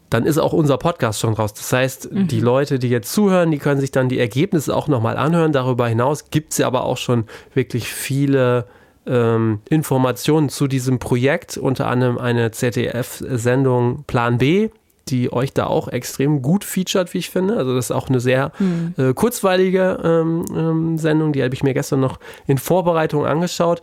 dann 0.10 0.26
ist 0.26 0.38
auch 0.38 0.54
unser 0.54 0.78
Podcast 0.78 1.20
schon 1.20 1.34
raus. 1.34 1.54
Das 1.54 1.72
heißt, 1.74 2.12
mhm. 2.12 2.28
die 2.28 2.40
Leute, 2.40 2.80
die 2.80 2.90
jetzt 2.90 3.12
zuhören, 3.12 3.52
die 3.52 3.58
können 3.58 3.82
sich 3.82 3.92
dann 3.92 4.10
die 4.10 4.20
Ergebnisse 4.20 4.76
auch 4.76 4.88
nochmal 4.88 5.18
anhören. 5.18 5.52
Darüber 5.52 5.88
hinaus 5.88 6.30
gibt 6.30 6.54
es 6.54 6.60
ja 6.60 6.68
aber 6.68 6.84
auch 6.84 6.98
schon 6.98 7.26
wirklich 7.54 7.92
viele 7.92 8.66
ähm, 9.06 9.60
Informationen 9.70 10.50
zu 10.50 10.68
diesem 10.68 11.00
Projekt, 11.00 11.58
unter 11.58 11.88
anderem 11.88 12.18
eine 12.18 12.52
ZDF-Sendung 12.52 14.04
Plan 14.08 14.38
B, 14.38 14.70
die 15.10 15.32
euch 15.32 15.54
da 15.54 15.68
auch 15.68 15.88
extrem 15.88 16.42
gut 16.42 16.64
featured, 16.64 17.14
wie 17.14 17.20
ich 17.20 17.30
finde. 17.30 17.58
Also 17.58 17.76
das 17.76 17.86
ist 17.86 17.92
auch 17.92 18.10
eine 18.10 18.20
sehr 18.20 18.52
mhm. 18.60 18.94
äh, 18.98 19.14
kurzweilige 19.14 20.00
ähm, 20.04 20.46
ähm, 20.56 20.98
Sendung, 20.98 21.34
die 21.34 21.44
habe 21.44 21.54
ich 21.54 21.64
mir 21.64 21.74
gestern 21.74 22.00
noch 22.00 22.20
in 22.46 22.58
Vorbereitung 22.58 23.26
angeschaut. 23.26 23.82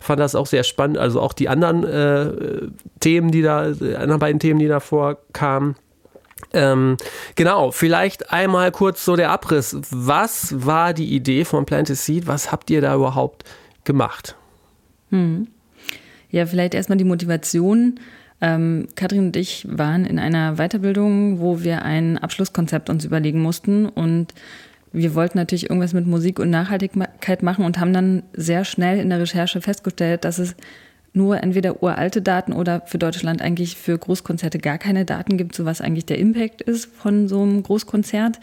Fand 0.00 0.20
das 0.20 0.34
auch 0.34 0.46
sehr 0.46 0.64
spannend. 0.64 0.98
Also 0.98 1.20
auch 1.20 1.32
die 1.32 1.48
anderen 1.48 1.84
äh, 1.84 2.68
Themen, 3.00 3.30
die 3.30 3.42
da, 3.42 3.70
die 3.70 3.96
anderen 3.96 4.20
beiden 4.20 4.40
Themen, 4.40 4.60
die 4.60 4.68
da 4.68 4.80
vorkamen. 4.80 5.76
Ähm, 6.52 6.96
genau, 7.34 7.70
vielleicht 7.70 8.32
einmal 8.32 8.70
kurz 8.70 9.04
so 9.04 9.16
der 9.16 9.30
Abriss. 9.30 9.76
Was 9.90 10.66
war 10.66 10.92
die 10.92 11.14
Idee 11.14 11.44
von 11.44 11.64
Planted 11.64 11.96
Seed? 11.96 12.26
Was 12.26 12.52
habt 12.52 12.70
ihr 12.70 12.80
da 12.80 12.94
überhaupt 12.94 13.44
gemacht? 13.84 14.36
Hm. 15.10 15.48
Ja, 16.30 16.46
vielleicht 16.46 16.74
erstmal 16.74 16.98
die 16.98 17.04
Motivation. 17.04 18.00
Ähm, 18.44 18.88
Katrin 18.94 19.28
und 19.28 19.36
ich 19.36 19.66
waren 19.70 20.04
in 20.04 20.18
einer 20.18 20.56
Weiterbildung, 20.56 21.40
wo 21.40 21.62
wir 21.62 21.80
ein 21.80 22.18
Abschlusskonzept 22.18 22.90
uns 22.90 23.02
überlegen 23.06 23.40
mussten 23.40 23.86
und 23.86 24.34
wir 24.92 25.14
wollten 25.14 25.38
natürlich 25.38 25.70
irgendwas 25.70 25.94
mit 25.94 26.06
Musik 26.06 26.38
und 26.38 26.50
Nachhaltigkeit 26.50 27.42
machen 27.42 27.64
und 27.64 27.80
haben 27.80 27.94
dann 27.94 28.22
sehr 28.34 28.66
schnell 28.66 28.98
in 28.98 29.08
der 29.08 29.18
Recherche 29.18 29.62
festgestellt, 29.62 30.26
dass 30.26 30.38
es 30.38 30.56
nur 31.14 31.42
entweder 31.42 31.82
uralte 31.82 32.20
Daten 32.20 32.52
oder 32.52 32.82
für 32.82 32.98
Deutschland 32.98 33.40
eigentlich 33.40 33.76
für 33.76 33.96
Großkonzerte 33.96 34.58
gar 34.58 34.76
keine 34.76 35.06
Daten 35.06 35.38
gibt, 35.38 35.54
so 35.54 35.64
was 35.64 35.80
eigentlich 35.80 36.04
der 36.04 36.18
Impact 36.18 36.60
ist 36.60 36.94
von 36.94 37.28
so 37.28 37.40
einem 37.40 37.62
Großkonzert. 37.62 38.40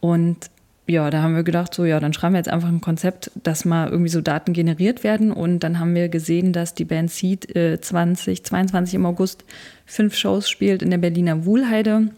Und 0.00 0.48
ja, 0.90 1.08
da 1.10 1.22
haben 1.22 1.34
wir 1.34 1.42
gedacht, 1.42 1.72
so 1.72 1.84
ja, 1.84 2.00
dann 2.00 2.12
schreiben 2.12 2.34
wir 2.34 2.38
jetzt 2.38 2.50
einfach 2.50 2.68
ein 2.68 2.80
Konzept, 2.80 3.30
dass 3.42 3.64
mal 3.64 3.88
irgendwie 3.88 4.10
so 4.10 4.20
Daten 4.20 4.52
generiert 4.52 5.04
werden. 5.04 5.32
Und 5.32 5.60
dann 5.60 5.78
haben 5.78 5.94
wir 5.94 6.08
gesehen, 6.08 6.52
dass 6.52 6.74
die 6.74 6.84
Band 6.84 7.10
Seed 7.10 7.54
äh, 7.54 7.80
2022 7.80 8.94
im 8.94 9.06
August 9.06 9.44
fünf 9.86 10.16
Shows 10.16 10.50
spielt 10.50 10.82
in 10.82 10.90
der 10.90 10.98
Berliner 10.98 11.44
Wuhlheide. 11.44 12.08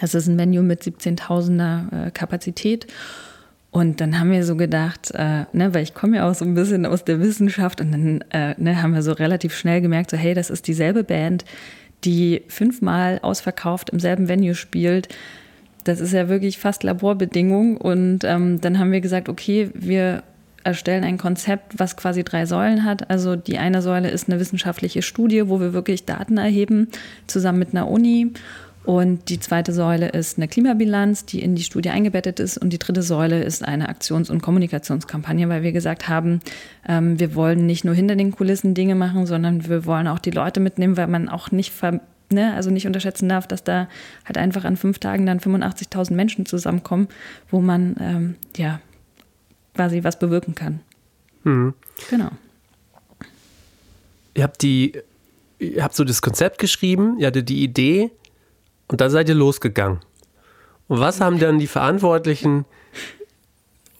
Das 0.00 0.14
ist 0.14 0.26
ein 0.26 0.38
Venue 0.38 0.62
mit 0.62 0.82
17.000er 0.82 2.06
äh, 2.06 2.10
Kapazität. 2.10 2.86
Und 3.70 4.00
dann 4.00 4.18
haben 4.18 4.30
wir 4.30 4.44
so 4.44 4.56
gedacht, 4.56 5.10
äh, 5.12 5.44
ne, 5.52 5.74
weil 5.74 5.82
ich 5.82 5.92
komme 5.92 6.16
ja 6.16 6.28
auch 6.28 6.34
so 6.34 6.44
ein 6.44 6.54
bisschen 6.54 6.86
aus 6.86 7.04
der 7.04 7.20
Wissenschaft 7.20 7.80
und 7.80 7.92
dann 7.92 8.24
äh, 8.30 8.54
ne, 8.56 8.82
haben 8.82 8.94
wir 8.94 9.02
so 9.02 9.12
relativ 9.12 9.54
schnell 9.54 9.82
gemerkt, 9.82 10.10
so 10.10 10.16
hey, 10.16 10.32
das 10.32 10.48
ist 10.48 10.66
dieselbe 10.66 11.04
Band, 11.04 11.44
die 12.04 12.42
fünfmal 12.48 13.18
ausverkauft 13.20 13.90
im 13.90 14.00
selben 14.00 14.28
Venue 14.28 14.54
spielt 14.54 15.08
das 15.88 16.00
ist 16.00 16.12
ja 16.12 16.28
wirklich 16.28 16.58
fast 16.58 16.82
Laborbedingung. 16.82 17.78
Und 17.78 18.24
ähm, 18.24 18.60
dann 18.60 18.78
haben 18.78 18.92
wir 18.92 19.00
gesagt, 19.00 19.28
okay, 19.28 19.70
wir 19.74 20.22
erstellen 20.64 21.04
ein 21.04 21.16
Konzept, 21.16 21.78
was 21.78 21.96
quasi 21.96 22.24
drei 22.24 22.44
Säulen 22.44 22.84
hat. 22.84 23.08
Also 23.10 23.36
die 23.36 23.58
eine 23.58 23.80
Säule 23.80 24.10
ist 24.10 24.28
eine 24.28 24.38
wissenschaftliche 24.38 25.02
Studie, 25.02 25.48
wo 25.48 25.60
wir 25.60 25.72
wirklich 25.72 26.04
Daten 26.04 26.36
erheben, 26.36 26.88
zusammen 27.26 27.58
mit 27.58 27.70
einer 27.72 27.88
Uni. 27.88 28.32
Und 28.84 29.28
die 29.28 29.40
zweite 29.40 29.72
Säule 29.72 30.08
ist 30.08 30.38
eine 30.38 30.48
Klimabilanz, 30.48 31.24
die 31.24 31.42
in 31.42 31.54
die 31.54 31.62
Studie 31.62 31.90
eingebettet 31.90 32.40
ist. 32.40 32.58
Und 32.58 32.72
die 32.72 32.78
dritte 32.78 33.02
Säule 33.02 33.42
ist 33.42 33.62
eine 33.66 33.88
Aktions- 33.88 34.30
und 34.30 34.42
Kommunikationskampagne, 34.42 35.48
weil 35.48 35.62
wir 35.62 35.72
gesagt 35.72 36.08
haben, 36.08 36.40
ähm, 36.86 37.18
wir 37.18 37.34
wollen 37.34 37.66
nicht 37.66 37.84
nur 37.84 37.94
hinter 37.94 38.16
den 38.16 38.32
Kulissen 38.32 38.74
Dinge 38.74 38.94
machen, 38.94 39.26
sondern 39.26 39.68
wir 39.68 39.84
wollen 39.84 40.06
auch 40.06 40.18
die 40.18 40.30
Leute 40.30 40.60
mitnehmen, 40.60 40.96
weil 40.96 41.06
man 41.06 41.28
auch 41.28 41.50
nicht 41.50 41.72
ver 41.72 42.00
Ne, 42.30 42.52
also 42.54 42.70
nicht 42.70 42.86
unterschätzen 42.86 43.26
darf, 43.26 43.46
dass 43.46 43.64
da 43.64 43.88
halt 44.26 44.36
einfach 44.36 44.64
an 44.64 44.76
fünf 44.76 44.98
Tagen 44.98 45.24
dann 45.24 45.40
85.000 45.40 46.12
Menschen 46.12 46.44
zusammenkommen, 46.44 47.08
wo 47.50 47.60
man 47.60 47.96
ähm, 48.00 48.34
ja 48.54 48.80
quasi 49.74 50.04
was 50.04 50.18
bewirken 50.18 50.54
kann. 50.54 50.80
Mhm. 51.44 51.72
Genau. 52.10 52.28
Ihr 54.34 54.42
habt 54.42 54.62
die, 54.62 54.92
ihr 55.58 55.82
habt 55.82 55.94
so 55.94 56.04
das 56.04 56.20
Konzept 56.20 56.58
geschrieben, 56.58 57.18
ihr 57.18 57.28
hattet 57.28 57.48
die 57.48 57.62
Idee 57.62 58.10
und 58.88 59.00
dann 59.00 59.10
seid 59.10 59.28
ihr 59.28 59.34
losgegangen. 59.34 60.00
Und 60.88 61.00
was 61.00 61.20
haben 61.20 61.38
dann 61.38 61.58
die 61.58 61.66
Verantwortlichen, 61.66 62.64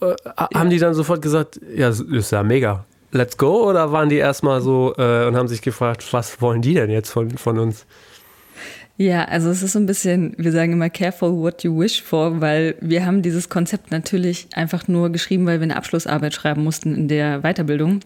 äh, 0.01 0.13
haben 0.53 0.69
die 0.69 0.79
dann 0.79 0.93
sofort 0.93 1.21
gesagt, 1.21 1.59
ja, 1.75 1.89
ist 1.89 2.31
ja 2.31 2.43
mega, 2.43 2.85
let's 3.11 3.37
go? 3.37 3.69
Oder 3.69 3.91
waren 3.91 4.09
die 4.09 4.17
erstmal 4.17 4.61
so 4.61 4.93
äh, 4.97 5.27
und 5.27 5.35
haben 5.35 5.47
sich 5.47 5.61
gefragt, 5.61 6.05
was 6.11 6.41
wollen 6.41 6.61
die 6.61 6.73
denn 6.73 6.89
jetzt 6.89 7.09
von, 7.09 7.37
von 7.37 7.59
uns? 7.59 7.85
Ja, 9.01 9.23
also 9.23 9.49
es 9.49 9.63
ist 9.63 9.71
so 9.71 9.79
ein 9.79 9.85
bisschen, 9.85 10.33
wir 10.37 10.51
sagen 10.51 10.73
immer 10.73 10.89
careful 10.89 11.31
what 11.31 11.63
you 11.63 11.79
wish 11.79 12.01
for, 12.01 12.41
weil 12.41 12.75
wir 12.81 13.05
haben 13.05 13.21
dieses 13.21 13.47
Konzept 13.47 13.91
natürlich 13.91 14.47
einfach 14.55 14.89
nur 14.89 15.09
geschrieben, 15.09 15.45
weil 15.45 15.61
wir 15.61 15.63
eine 15.63 15.77
Abschlussarbeit 15.77 16.33
schreiben 16.33 16.65
mussten 16.65 16.93
in 16.93 17.07
der 17.07 17.39
Weiterbildung. 17.39 18.01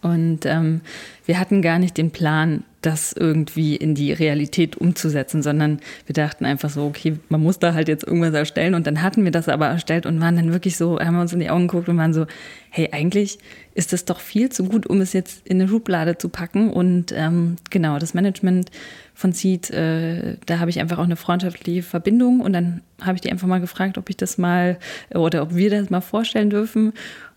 Und 0.00 0.46
ähm, 0.46 0.82
wir 1.26 1.40
hatten 1.40 1.62
gar 1.62 1.80
nicht 1.80 1.96
den 1.96 2.12
Plan, 2.12 2.62
das 2.88 3.12
irgendwie 3.12 3.76
in 3.76 3.94
die 3.94 4.12
Realität 4.12 4.76
umzusetzen, 4.76 5.42
sondern 5.42 5.80
wir 6.06 6.14
dachten 6.14 6.46
einfach 6.46 6.70
so, 6.70 6.86
okay, 6.86 7.18
man 7.28 7.42
muss 7.42 7.58
da 7.58 7.74
halt 7.74 7.88
jetzt 7.88 8.04
irgendwas 8.04 8.32
erstellen. 8.32 8.74
Und 8.74 8.86
dann 8.86 9.02
hatten 9.02 9.24
wir 9.24 9.30
das 9.30 9.48
aber 9.48 9.66
erstellt 9.66 10.06
und 10.06 10.20
waren 10.20 10.36
dann 10.36 10.52
wirklich 10.52 10.78
so, 10.78 10.98
haben 10.98 11.14
wir 11.14 11.20
uns 11.20 11.34
in 11.34 11.40
die 11.40 11.50
Augen 11.50 11.68
geguckt 11.68 11.88
und 11.88 11.98
waren 11.98 12.14
so, 12.14 12.26
hey, 12.70 12.88
eigentlich 12.92 13.38
ist 13.74 13.92
das 13.92 14.06
doch 14.06 14.20
viel 14.20 14.48
zu 14.48 14.64
gut, 14.64 14.86
um 14.86 15.00
es 15.02 15.12
jetzt 15.12 15.46
in 15.46 15.60
eine 15.60 15.68
Schublade 15.68 16.16
zu 16.16 16.30
packen. 16.30 16.70
Und 16.70 17.12
ähm, 17.14 17.56
genau, 17.70 17.98
das 17.98 18.14
Management 18.14 18.70
von 19.14 19.32
Seed, 19.32 19.70
äh, 19.70 20.36
da 20.46 20.58
habe 20.58 20.70
ich 20.70 20.80
einfach 20.80 20.98
auch 20.98 21.04
eine 21.04 21.16
freundschaftliche 21.16 21.82
Verbindung 21.82 22.40
und 22.40 22.52
dann 22.52 22.80
habe 23.02 23.16
ich 23.16 23.20
die 23.20 23.30
einfach 23.30 23.48
mal 23.48 23.60
gefragt, 23.60 23.98
ob 23.98 24.08
ich 24.08 24.16
das 24.16 24.38
mal 24.38 24.78
oder 25.14 25.42
ob 25.42 25.54
wir 25.54 25.70
das 25.70 25.90
mal 25.90 26.00
vorstellen 26.00 26.50
dürfen. 26.50 26.92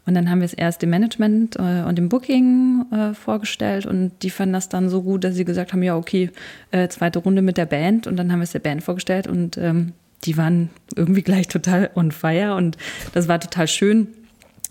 Und 0.06 0.16
dann 0.16 0.30
haben 0.30 0.40
wir 0.40 0.46
es 0.46 0.54
erst 0.54 0.82
dem 0.82 0.90
Management 0.90 1.58
äh, 1.58 1.84
und 1.88 1.98
dem 1.98 2.10
Booking 2.10 2.86
äh, 2.92 3.14
vorgestellt 3.14 3.86
und 3.86 4.12
die 4.24 4.32
fanden 4.32 4.54
das 4.54 4.68
dann 4.68 4.90
so 4.90 5.04
gut, 5.04 5.24
dass 5.24 5.36
sie 5.36 5.46
gesagt 5.46 5.74
haben, 5.74 5.84
ja, 5.84 5.96
okay, 5.96 6.32
äh, 6.72 6.88
zweite 6.88 7.20
Runde 7.20 7.44
mit 7.44 7.58
der 7.58 7.68
Band 7.68 8.08
und 8.08 8.18
dann 8.18 8.32
haben 8.32 8.40
wir 8.40 8.46
es 8.46 8.52
der 8.52 8.60
Band 8.60 8.84
vorgestellt 8.84 9.28
und 9.28 9.58
ähm, 9.58 9.94
die 10.24 10.38
waren 10.38 10.70
irgendwie 10.96 11.22
gleich 11.22 11.48
total 11.48 11.92
on 11.96 12.12
fire 12.12 12.56
und 12.56 12.78
das 13.14 13.28
war 13.28 13.40
total 13.40 13.68
schön, 13.68 14.08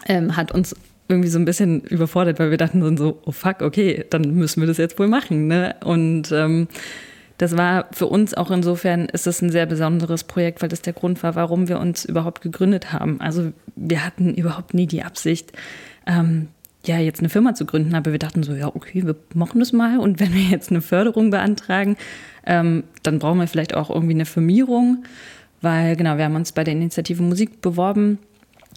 ähm, 0.07 0.37
hat 0.37 0.53
uns 0.53 0.75
irgendwie 1.11 1.29
so 1.29 1.39
ein 1.39 1.45
bisschen 1.45 1.81
überfordert, 1.83 2.39
weil 2.39 2.51
wir 2.51 2.57
dachten 2.57 2.97
so, 2.97 3.21
oh 3.25 3.33
fuck, 3.33 3.63
okay, 3.63 4.05
dann 4.11 4.35
müssen 4.35 4.61
wir 4.61 4.69
das 4.69 4.79
jetzt 4.79 4.99
wohl 4.99 5.09
machen. 5.09 5.49
Ne? 5.49 5.75
Und 5.85 6.31
ähm, 6.33 6.69
das 7.41 7.57
war 7.57 7.87
für 7.91 8.07
uns 8.07 8.35
auch 8.35 8.51
insofern 8.51 9.07
ist 9.07 9.27
es 9.27 9.41
ein 9.41 9.51
sehr 9.51 9.65
besonderes 9.65 10.25
Projekt, 10.25 10.61
weil 10.61 10.69
das 10.69 10.83
der 10.83 10.93
Grund 10.93 11.23
war, 11.23 11.37
warum 11.37 11.69
wir 11.69 11.81
uns 11.81 12.05
überhaupt 12.05 12.43
gegründet 12.43 12.93
haben. 12.93 13.19
Also 13.19 13.53
wir 13.77 14.05
hatten 14.05 14.35
überhaupt 14.35 14.75
nie 14.75 14.87
die 14.87 15.03
Absicht, 15.03 15.53
ähm, 16.07 16.49
ja, 16.85 16.99
jetzt 16.99 17.21
eine 17.21 17.31
Firma 17.31 17.55
zu 17.55 17.65
gründen, 17.65 17.95
aber 17.95 18.13
wir 18.13 18.19
dachten 18.19 18.43
so, 18.43 18.53
ja, 18.53 18.69
okay, 18.69 19.07
wir 19.07 19.17
machen 19.33 19.59
das 19.59 19.73
mal 19.73 19.99
und 20.01 20.21
wenn 20.21 20.35
wir 20.35 20.43
jetzt 20.43 20.71
eine 20.71 20.83
Förderung 20.83 21.31
beantragen, 21.31 21.97
ähm, 22.45 22.85
dann 23.03 23.19
brauchen 23.19 23.39
wir 23.39 23.47
vielleicht 23.47 23.75
auch 23.75 23.89
irgendwie 23.89 24.15
eine 24.15 24.27
Firmierung, 24.27 25.05
weil 25.63 25.97
genau, 25.97 26.19
wir 26.19 26.27
haben 26.27 26.37
uns 26.37 26.53
bei 26.53 26.63
der 26.63 26.75
Initiative 26.75 27.23
Musik 27.23 27.63
beworben 27.63 28.19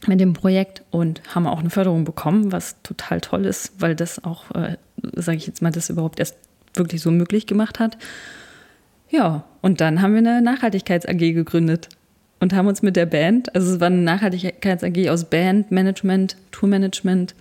mit 0.07 0.21
dem 0.21 0.31
Projekt 0.31 0.83
und 0.89 1.21
haben 1.35 1.47
auch 1.47 1.59
eine 1.59 1.69
Förderung 1.69 2.05
bekommen, 2.05 2.53
was 2.53 2.81
total 2.81 3.19
toll 3.19 3.45
ist, 3.45 3.73
weil 3.79 3.93
das 3.93 4.23
auch, 4.23 4.51
äh, 4.51 4.77
sage 5.15 5.37
ich 5.37 5.47
jetzt 5.47 5.61
mal, 5.61 5.71
das 5.71 5.89
überhaupt 5.89 6.19
erst 6.19 6.37
wirklich 6.75 7.01
so 7.01 7.11
möglich 7.11 7.45
gemacht 7.45 7.81
hat. 7.81 7.97
Ja, 9.13 9.43
und 9.61 9.79
dann 9.79 10.01
haben 10.01 10.13
wir 10.13 10.19
eine 10.19 10.41
Nachhaltigkeits-AG 10.41 11.19
gegründet 11.19 11.87
und 12.39 12.51
haben 12.51 12.65
uns 12.65 12.81
mit 12.81 12.95
der 12.95 13.05
Band, 13.05 13.53
also 13.53 13.75
es 13.75 13.79
war 13.79 13.87
eine 13.87 13.97
Nachhaltigkeits-AG 13.97 15.07
aus 15.09 15.25
Band, 15.25 15.69
Management, 15.69 16.35
Tourmanagement, 16.51 17.35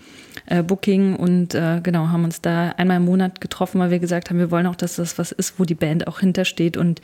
äh, 0.44 0.62
Booking 0.62 1.16
und 1.16 1.54
äh, 1.54 1.80
genau, 1.82 2.08
haben 2.08 2.24
uns 2.24 2.42
da 2.42 2.72
einmal 2.76 2.98
im 2.98 3.06
Monat 3.06 3.40
getroffen, 3.40 3.80
weil 3.80 3.90
wir 3.90 4.00
gesagt 4.00 4.28
haben, 4.28 4.38
wir 4.38 4.50
wollen 4.50 4.66
auch, 4.66 4.76
dass 4.76 4.96
das 4.96 5.16
was 5.16 5.32
ist, 5.32 5.58
wo 5.58 5.64
die 5.64 5.74
Band 5.74 6.08
auch 6.08 6.20
hintersteht 6.20 6.76
und 6.76 7.00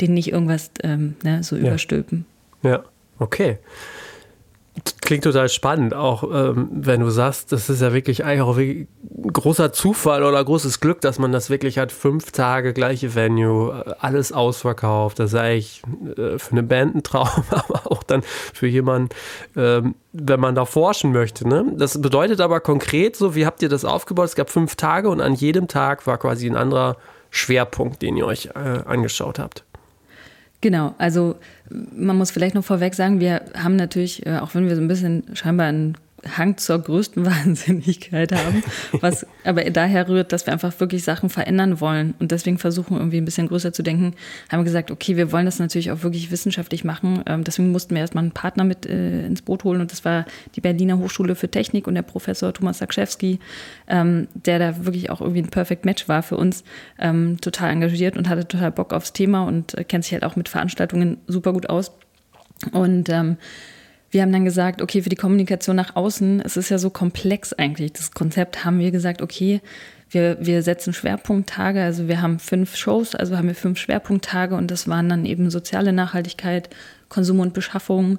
denen 0.00 0.14
nicht 0.14 0.30
irgendwas 0.30 0.70
ähm, 0.84 1.16
ne, 1.24 1.42
so 1.42 1.56
ja. 1.56 1.62
überstülpen. 1.62 2.24
Ja, 2.62 2.84
okay. 3.18 3.58
Klingt 5.00 5.24
total 5.24 5.48
spannend, 5.48 5.94
auch 5.94 6.22
ähm, 6.22 6.68
wenn 6.72 7.00
du 7.00 7.10
sagst, 7.10 7.52
das 7.52 7.68
ist 7.68 7.82
ja 7.82 7.92
wirklich 7.92 8.24
eigentlich 8.24 8.40
auch 8.40 8.56
wirklich 8.56 8.86
großer 9.32 9.72
Zufall 9.72 10.22
oder 10.22 10.42
großes 10.44 10.80
Glück, 10.80 11.00
dass 11.00 11.18
man 11.18 11.32
das 11.32 11.50
wirklich 11.50 11.78
hat. 11.78 11.92
Fünf 11.92 12.30
Tage, 12.32 12.72
gleiche 12.72 13.14
Venue, 13.14 13.84
äh, 13.84 13.94
alles 14.00 14.32
ausverkauft. 14.32 15.18
Das 15.18 15.32
ist 15.32 15.38
eigentlich 15.38 15.82
äh, 16.16 16.38
für 16.38 16.52
eine 16.52 16.62
Band 16.62 16.94
ein 16.94 17.02
Traum, 17.02 17.28
aber 17.50 17.90
auch 17.90 18.02
dann 18.02 18.22
für 18.22 18.66
jemanden, 18.66 19.10
ähm, 19.56 19.96
wenn 20.12 20.40
man 20.40 20.54
da 20.54 20.64
forschen 20.64 21.12
möchte. 21.12 21.48
Ne? 21.48 21.72
Das 21.76 22.00
bedeutet 22.00 22.40
aber 22.40 22.60
konkret 22.60 23.16
so, 23.16 23.34
wie 23.34 23.44
habt 23.44 23.62
ihr 23.62 23.68
das 23.68 23.84
aufgebaut? 23.84 24.26
Es 24.26 24.36
gab 24.36 24.50
fünf 24.50 24.76
Tage 24.76 25.08
und 25.08 25.20
an 25.20 25.34
jedem 25.34 25.68
Tag 25.68 26.06
war 26.06 26.18
quasi 26.18 26.48
ein 26.48 26.56
anderer 26.56 26.96
Schwerpunkt, 27.30 28.02
den 28.02 28.16
ihr 28.16 28.26
euch 28.26 28.50
äh, 28.54 28.82
angeschaut 28.86 29.38
habt. 29.38 29.64
Genau, 30.62 30.94
also 30.96 31.34
man 31.96 32.16
muss 32.16 32.30
vielleicht 32.30 32.54
noch 32.54 32.64
vorweg 32.64 32.94
sagen, 32.94 33.20
wir 33.20 33.42
haben 33.56 33.76
natürlich, 33.76 34.26
äh, 34.26 34.38
auch 34.38 34.54
wenn 34.54 34.68
wir 34.68 34.76
so 34.76 34.82
ein 34.82 34.88
bisschen 34.88 35.24
scheinbar 35.34 35.66
ein 35.66 35.96
Hang 36.36 36.56
zur 36.56 36.78
größten 36.78 37.24
Wahnsinnigkeit 37.26 38.32
haben, 38.32 38.62
was 39.00 39.26
aber 39.44 39.64
daher 39.64 40.08
rührt, 40.08 40.32
dass 40.32 40.46
wir 40.46 40.52
einfach 40.52 40.78
wirklich 40.78 41.02
Sachen 41.04 41.30
verändern 41.30 41.80
wollen 41.80 42.14
und 42.18 42.30
deswegen 42.30 42.58
versuchen 42.58 42.96
irgendwie 42.96 43.18
ein 43.18 43.24
bisschen 43.24 43.48
größer 43.48 43.72
zu 43.72 43.82
denken, 43.82 44.14
haben 44.48 44.60
wir 44.60 44.64
gesagt, 44.64 44.90
okay, 44.90 45.16
wir 45.16 45.32
wollen 45.32 45.46
das 45.46 45.58
natürlich 45.58 45.90
auch 45.90 46.02
wirklich 46.02 46.30
wissenschaftlich 46.30 46.84
machen. 46.84 47.22
Ähm, 47.26 47.44
deswegen 47.44 47.72
mussten 47.72 47.94
wir 47.94 48.02
erstmal 48.02 48.22
einen 48.22 48.32
Partner 48.32 48.64
mit 48.64 48.86
äh, 48.86 49.26
ins 49.26 49.42
Boot 49.42 49.64
holen 49.64 49.80
und 49.80 49.90
das 49.90 50.04
war 50.04 50.24
die 50.54 50.60
Berliner 50.60 50.98
Hochschule 50.98 51.34
für 51.34 51.50
Technik 51.50 51.86
und 51.86 51.94
der 51.94 52.02
Professor 52.02 52.52
Thomas 52.52 52.78
Sakschewski, 52.78 53.40
ähm, 53.88 54.28
der 54.34 54.58
da 54.58 54.84
wirklich 54.84 55.10
auch 55.10 55.20
irgendwie 55.20 55.42
ein 55.42 55.50
Perfect 55.50 55.84
Match 55.84 56.08
war 56.08 56.22
für 56.22 56.36
uns, 56.36 56.62
ähm, 56.98 57.40
total 57.40 57.70
engagiert 57.70 58.16
und 58.16 58.28
hatte 58.28 58.46
total 58.46 58.70
Bock 58.70 58.92
aufs 58.92 59.12
Thema 59.12 59.44
und 59.44 59.76
äh, 59.76 59.84
kennt 59.84 60.04
sich 60.04 60.12
halt 60.12 60.24
auch 60.24 60.36
mit 60.36 60.48
Veranstaltungen 60.48 61.18
super 61.26 61.52
gut 61.52 61.68
aus. 61.68 61.92
Und 62.70 63.08
wir 64.12 64.20
haben 64.20 64.30
dann 64.30 64.44
gesagt, 64.44 64.82
okay, 64.82 65.02
für 65.02 65.08
die 65.08 65.16
Kommunikation 65.16 65.74
nach 65.74 65.96
außen, 65.96 66.42
es 66.44 66.58
ist 66.58 66.68
ja 66.68 66.76
so 66.76 66.90
komplex 66.90 67.54
eigentlich, 67.54 67.94
das 67.94 68.12
Konzept, 68.12 68.64
haben 68.64 68.78
wir 68.78 68.90
gesagt, 68.90 69.22
okay, 69.22 69.62
wir, 70.10 70.36
wir 70.38 70.62
setzen 70.62 70.92
Schwerpunkttage, 70.92 71.82
also 71.82 72.08
wir 72.08 72.20
haben 72.20 72.38
fünf 72.38 72.76
Shows, 72.76 73.14
also 73.14 73.38
haben 73.38 73.48
wir 73.48 73.54
fünf 73.54 73.78
Schwerpunkttage 73.78 74.54
und 74.54 74.70
das 74.70 74.86
waren 74.86 75.08
dann 75.08 75.24
eben 75.24 75.50
soziale 75.50 75.94
Nachhaltigkeit, 75.94 76.68
Konsum 77.08 77.40
und 77.40 77.54
Beschaffung, 77.54 78.18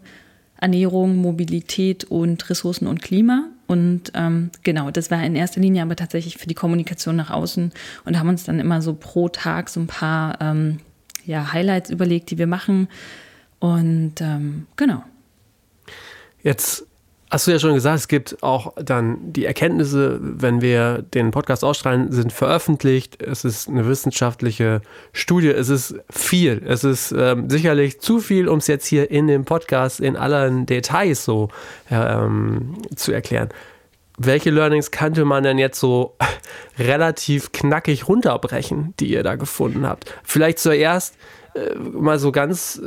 Ernährung, 0.60 1.18
Mobilität 1.18 2.06
und 2.06 2.50
Ressourcen 2.50 2.88
und 2.88 3.04
Klima. 3.04 3.50
Und 3.68 4.12
ähm, 4.16 4.50
genau, 4.64 4.90
das 4.90 5.12
war 5.12 5.24
in 5.24 5.36
erster 5.36 5.62
Linie 5.62 5.84
aber 5.84 5.96
tatsächlich 5.96 6.38
für 6.38 6.48
die 6.48 6.56
Kommunikation 6.56 7.16
nach 7.16 7.30
außen 7.30 7.72
und 8.06 8.20
haben 8.20 8.30
uns 8.30 8.44
dann 8.46 8.60
immer 8.60 8.82
so 8.82 8.96
pro 8.96 9.30
Tag 9.30 9.70
so 9.70 9.80
ein 9.80 9.88
paar 9.88 10.42
ähm, 10.42 10.80
ja, 11.26 11.54
Highlights 11.54 11.92
überlegt, 11.92 12.32
die 12.32 12.40
wir 12.40 12.48
machen. 12.48 12.88
Und 13.60 14.22
ähm, 14.22 14.66
genau. 14.76 15.04
Jetzt 16.44 16.86
hast 17.32 17.48
du 17.48 17.52
ja 17.52 17.58
schon 17.58 17.74
gesagt, 17.74 17.98
es 17.98 18.08
gibt 18.08 18.44
auch 18.44 18.74
dann 18.76 19.34
die 19.34 19.46
Erkenntnisse, 19.46 20.20
wenn 20.22 20.62
wir 20.62 21.02
den 21.02 21.32
Podcast 21.32 21.64
ausstrahlen, 21.64 22.12
sind 22.12 22.32
veröffentlicht. 22.32 23.24
Es 23.24 23.44
ist 23.44 23.68
eine 23.68 23.88
wissenschaftliche 23.88 24.82
Studie. 25.14 25.50
Es 25.50 25.70
ist 25.70 25.96
viel. 26.12 26.62
Es 26.64 26.84
ist 26.84 27.12
ähm, 27.18 27.50
sicherlich 27.50 28.00
zu 28.02 28.20
viel, 28.20 28.48
um 28.48 28.60
es 28.60 28.68
jetzt 28.68 28.86
hier 28.86 29.10
in 29.10 29.28
dem 29.28 29.46
Podcast 29.46 30.00
in 30.00 30.16
allen 30.16 30.68
Details 30.68 31.26
so 31.26 31.50
ähm, 31.90 32.78
zu 32.96 33.12
erklären. 33.12 33.50
Welche 34.20 34.52
Learnings 34.52 34.92
könnte 34.92 35.26
man 35.26 35.44
denn 35.44 35.58
jetzt 35.58 35.80
so 35.80 36.16
relativ 36.78 37.52
knackig 37.52 38.08
runterbrechen, 38.08 38.94
die 39.00 39.08
ihr 39.08 39.24
da 39.24 39.38
gefunden 39.38 39.88
habt? 39.88 40.14
Vielleicht 40.24 40.60
zuerst 40.60 41.16
äh, 41.56 41.74
mal 41.76 42.20
so 42.20 42.32
ganz 42.32 42.80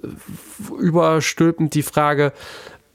überstülpend 0.79 1.75
die 1.75 1.83
Frage, 1.83 2.33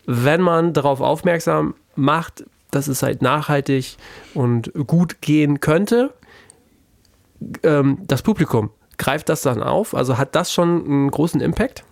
wenn 0.05 0.41
man 0.41 0.74
darauf 0.74 1.01
aufmerksam 1.01 1.75
macht, 1.96 2.46
dass 2.72 2.88
es 2.88 3.03
halt 3.03 3.22
nachhaltig 3.22 3.98
und 4.34 4.72
gut 4.88 5.22
gehen 5.22 5.60
könnte, 5.60 6.13
ähm, 7.63 8.00
das 8.08 8.22
Publikum, 8.22 8.72
greift 8.98 9.29
das 9.29 9.41
dann 9.41 9.62
auf? 9.62 9.93
Also 9.93 10.17
hat 10.17 10.36
das 10.36 10.53
schon 10.53 10.86
einen 10.86 11.12
großen 11.12 11.41
Impact? 11.41 11.84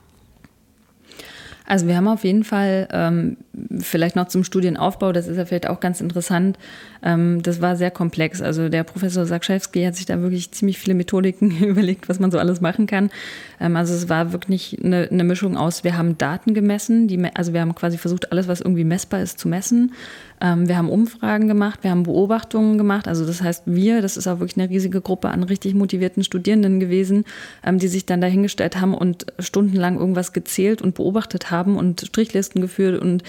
Also 1.70 1.86
wir 1.86 1.96
haben 1.96 2.08
auf 2.08 2.24
jeden 2.24 2.44
Fall, 2.44 2.88
ähm, 2.92 3.38
vielleicht 3.80 4.16
noch 4.16 4.28
zum 4.28 4.44
Studienaufbau, 4.44 5.12
das 5.12 5.28
ist 5.28 5.38
ja 5.38 5.46
vielleicht 5.46 5.70
auch 5.70 5.80
ganz 5.80 6.02
interessant, 6.02 6.58
ähm, 7.04 7.44
das 7.44 7.62
war 7.62 7.76
sehr 7.76 7.92
komplex. 7.92 8.42
Also 8.42 8.70
der 8.70 8.84
Professor 8.84 9.24
Sakschewski 9.24 9.84
hat 9.84 9.96
sich 9.96 10.08
da 10.08 10.20
wirklich 10.20 10.50
ziemlich 10.50 10.80
viele 10.80 10.96
Methodiken 10.96 11.52
überlegt, 11.64 12.10
was 12.10 12.20
man 12.20 12.32
so 12.32 12.40
alles 12.40 12.60
machen 12.60 12.88
kann. 12.88 13.12
Ähm, 13.60 13.76
also 13.76 13.94
es 13.94 14.10
war 14.10 14.34
wirklich 14.34 14.80
eine, 14.84 15.10
eine, 15.12 15.24
Mischung 15.24 15.58
aus, 15.58 15.84
wir 15.84 15.96
haben 15.96 16.18
Daten 16.18 16.56
gemessen, 16.56 17.08
die, 17.08 17.24
also 17.36 17.54
wir 17.54 17.62
haben 17.62 17.76
quasi 17.76 18.00
versucht, 18.00 18.32
alles, 18.32 18.48
was 18.48 18.62
irgendwie 18.62 18.84
messbar 18.84 19.22
ist, 19.22 19.38
zu 19.38 19.48
messen. 19.48 19.94
Ähm, 20.42 20.68
wir 20.68 20.78
haben 20.78 20.90
Umfragen 20.90 21.48
gemacht, 21.48 21.80
wir 21.84 21.92
haben 21.92 22.04
Beobachtungen 22.04 22.78
gemacht. 22.78 23.08
Also 23.08 23.26
das 23.26 23.42
heißt, 23.42 23.64
wir, 23.66 24.02
das 24.02 24.18
ist 24.18 24.28
auch 24.28 24.40
wirklich 24.40 24.58
eine 24.58 24.70
riesige 24.70 25.02
Gruppe 25.02 25.30
an 25.30 25.44
richtig 25.44 25.74
motivierten 25.74 26.24
Studierenden 26.24 26.80
gewesen, 26.80 27.26
ähm, 27.64 27.80
die 27.80 27.88
sich 27.88 28.06
dann 28.06 28.22
dahingestellt 28.22 28.80
haben 28.80 28.94
und 28.94 29.26
stundenlang 29.40 29.98
irgendwas 29.98 30.34
gezählt 30.34 30.82
und 30.82 30.96
beobachtet 30.96 31.52
haben 31.52 31.78
und 31.78 32.02
Strichlisten 32.02 32.62
geführt 32.62 33.02
und 33.02 33.24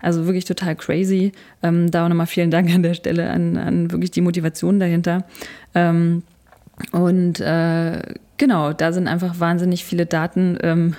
also 0.00 0.26
wirklich 0.26 0.44
total 0.44 0.76
crazy. 0.76 1.32
Ähm, 1.62 1.90
da 1.90 2.04
auch 2.04 2.08
nochmal 2.08 2.26
vielen 2.26 2.50
Dank 2.50 2.70
an 2.74 2.82
der 2.82 2.94
Stelle 2.94 3.30
an, 3.30 3.56
an 3.56 3.90
wirklich 3.90 4.10
die 4.10 4.20
Motivation 4.20 4.78
dahinter. 4.80 5.24
Und 6.92 7.40
äh, 7.40 8.02
genau, 8.36 8.72
da 8.72 8.92
sind 8.92 9.08
einfach 9.08 9.40
wahnsinnig 9.40 9.84
viele 9.84 10.04
Daten 10.06 10.58
ähm, 10.62 10.94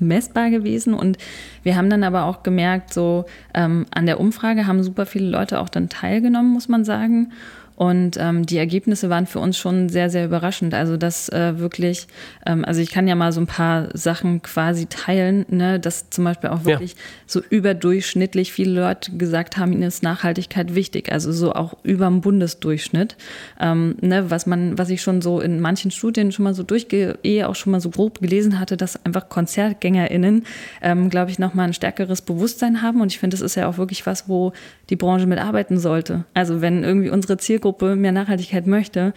messbar 0.00 0.50
gewesen. 0.50 0.94
Und 0.94 1.18
wir 1.62 1.76
haben 1.76 1.90
dann 1.90 2.04
aber 2.04 2.24
auch 2.24 2.42
gemerkt, 2.42 2.92
so 2.92 3.26
ähm, 3.54 3.86
an 3.90 4.06
der 4.06 4.20
Umfrage 4.20 4.66
haben 4.66 4.82
super 4.82 5.06
viele 5.06 5.28
Leute 5.28 5.60
auch 5.60 5.68
dann 5.68 5.88
teilgenommen, 5.88 6.52
muss 6.52 6.68
man 6.68 6.84
sagen. 6.84 7.32
Und 7.76 8.16
ähm, 8.18 8.46
die 8.46 8.56
Ergebnisse 8.56 9.10
waren 9.10 9.26
für 9.26 9.38
uns 9.38 9.58
schon 9.58 9.90
sehr, 9.90 10.08
sehr 10.08 10.24
überraschend. 10.24 10.72
Also 10.72 10.96
das 10.96 11.28
äh, 11.28 11.58
wirklich, 11.58 12.06
ähm, 12.46 12.64
also 12.64 12.80
ich 12.80 12.90
kann 12.90 13.06
ja 13.06 13.14
mal 13.14 13.32
so 13.32 13.40
ein 13.40 13.46
paar 13.46 13.88
Sachen 13.92 14.40
quasi 14.40 14.86
teilen, 14.86 15.44
ne, 15.50 15.78
dass 15.78 16.08
zum 16.08 16.24
Beispiel 16.24 16.50
auch 16.50 16.64
wirklich 16.64 16.92
ja. 16.92 16.98
so 17.26 17.42
überdurchschnittlich 17.50 18.52
viele 18.52 18.80
Leute 18.80 19.12
gesagt 19.18 19.58
haben, 19.58 19.74
ihnen 19.74 19.82
ist 19.82 20.02
Nachhaltigkeit 20.02 20.74
wichtig. 20.74 21.12
Also 21.12 21.32
so 21.32 21.52
auch 21.52 21.76
über 21.82 22.06
dem 22.06 22.22
Bundesdurchschnitt. 22.22 23.16
Ähm, 23.60 23.96
ne, 24.00 24.30
was 24.30 24.46
man, 24.46 24.78
was 24.78 24.88
ich 24.88 25.02
schon 25.02 25.20
so 25.20 25.40
in 25.40 25.60
manchen 25.60 25.90
Studien 25.90 26.32
schon 26.32 26.44
mal 26.44 26.54
so 26.54 26.62
durchgehe, 26.62 27.18
eh 27.24 27.44
auch 27.44 27.54
schon 27.54 27.72
mal 27.72 27.80
so 27.80 27.90
grob 27.90 28.20
gelesen 28.20 28.58
hatte, 28.58 28.78
dass 28.78 29.04
einfach 29.04 29.28
KonzertgängerInnen, 29.28 30.46
ähm, 30.80 31.10
glaube 31.10 31.30
ich, 31.30 31.38
nochmal 31.38 31.66
ein 31.66 31.74
stärkeres 31.74 32.22
Bewusstsein 32.22 32.80
haben. 32.80 33.02
Und 33.02 33.12
ich 33.12 33.18
finde, 33.18 33.36
das 33.36 33.42
ist 33.42 33.54
ja 33.54 33.68
auch 33.68 33.76
wirklich 33.76 34.06
was, 34.06 34.30
wo 34.30 34.54
die 34.88 34.96
Branche 34.96 35.26
mitarbeiten 35.26 35.78
sollte. 35.78 36.24
Also 36.32 36.62
wenn 36.62 36.82
irgendwie 36.82 37.10
unsere 37.10 37.36
Zielgruppe 37.36 37.65
Zielgruppe 37.66 37.96
mehr 37.96 38.12
Nachhaltigkeit 38.12 38.66
möchte, 38.66 39.12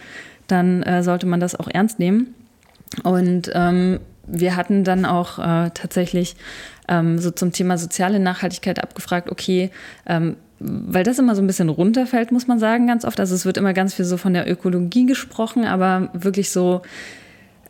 dann 0.48 0.82
äh, 0.82 1.02
sollte 1.02 1.26
man 1.26 1.38
das 1.40 1.54
auch 1.54 1.68
ernst 1.68 1.98
nehmen. 1.98 2.34
Und 3.04 3.50
ähm, 3.54 4.00
wir 4.26 4.56
hatten 4.56 4.82
dann 4.82 5.04
auch 5.04 5.38
äh, 5.38 5.70
tatsächlich 5.72 6.34
ähm, 6.88 7.18
so 7.18 7.30
zum 7.30 7.52
Thema 7.52 7.78
soziale 7.78 8.18
Nachhaltigkeit 8.18 8.82
abgefragt, 8.82 9.30
okay, 9.30 9.70
ähm, 10.06 10.36
weil 10.58 11.04
das 11.04 11.18
immer 11.18 11.36
so 11.36 11.42
ein 11.42 11.46
bisschen 11.46 11.68
runterfällt, 11.68 12.32
muss 12.32 12.48
man 12.48 12.58
sagen, 12.58 12.88
ganz 12.88 13.04
oft. 13.04 13.20
Also 13.20 13.34
es 13.34 13.46
wird 13.46 13.56
immer 13.56 13.72
ganz 13.72 13.94
viel 13.94 14.04
so 14.04 14.16
von 14.16 14.34
der 14.34 14.50
Ökologie 14.50 15.06
gesprochen, 15.06 15.64
aber 15.64 16.10
wirklich 16.12 16.50
so 16.50 16.82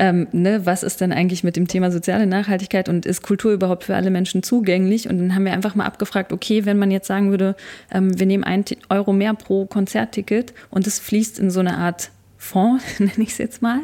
ähm, 0.01 0.29
ne, 0.33 0.65
was 0.65 0.83
ist 0.83 1.03
denn 1.03 1.13
eigentlich 1.13 1.45
mit 1.45 1.57
dem 1.57 1.69
Thema 1.69 1.91
soziale 1.93 2.27
Nachhaltigkeit 2.27 2.89
und 2.89 3.05
ist 3.05 3.23
Kultur 3.23 3.53
überhaupt 3.53 3.85
für 3.85 3.95
alle 3.95 4.11
Menschen 4.11 4.43
zugänglich? 4.43 5.11
Und 5.11 5.19
dann 5.19 5.35
haben 5.35 5.45
wir 5.45 5.53
einfach 5.53 5.75
mal 5.75 5.85
abgefragt, 5.85 6.33
okay, 6.33 6.65
wenn 6.65 6.79
man 6.79 6.91
jetzt 6.91 7.07
sagen 7.07 7.29
würde, 7.31 7.55
ähm, 7.93 8.19
wir 8.19 8.25
nehmen 8.25 8.43
einen 8.43 8.65
Euro 8.89 9.13
mehr 9.13 9.35
pro 9.35 9.67
Konzertticket 9.67 10.55
und 10.71 10.87
es 10.87 10.99
fließt 10.99 11.39
in 11.39 11.51
so 11.51 11.61
eine 11.61 11.77
Art 11.77 12.11
Fonds, 12.39 12.83
nenne 12.99 13.13
ich 13.19 13.29
es 13.29 13.39
jetzt 13.39 13.61
mal, 13.61 13.81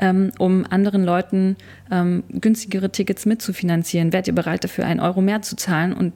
ähm, 0.00 0.32
um 0.40 0.66
anderen 0.68 1.04
Leuten 1.04 1.56
ähm, 1.92 2.24
günstigere 2.28 2.90
Tickets 2.90 3.24
mitzufinanzieren. 3.24 4.12
Wärt 4.12 4.26
ihr 4.26 4.34
bereit 4.34 4.64
dafür, 4.64 4.86
einen 4.86 4.98
Euro 4.98 5.20
mehr 5.20 5.42
zu 5.42 5.54
zahlen? 5.54 5.92
Und 5.92 6.12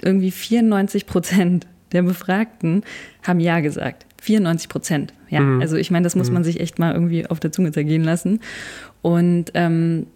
irgendwie 0.00 0.30
94 0.30 1.06
Prozent 1.06 1.66
der 1.96 2.02
Befragten 2.02 2.82
haben 3.26 3.40
Ja 3.40 3.60
gesagt. 3.60 4.06
94 4.20 4.68
Prozent. 4.68 5.14
Ja, 5.30 5.40
mhm. 5.40 5.60
also 5.60 5.76
ich 5.76 5.90
meine, 5.90 6.04
das 6.04 6.14
muss 6.14 6.28
mhm. 6.28 6.34
man 6.34 6.44
sich 6.44 6.60
echt 6.60 6.78
mal 6.78 6.92
irgendwie 6.92 7.26
auf 7.26 7.40
der 7.40 7.52
Zunge 7.52 7.72
zergehen 7.72 8.04
lassen. 8.04 8.40
Und 9.02 9.52
ähm, 9.54 10.06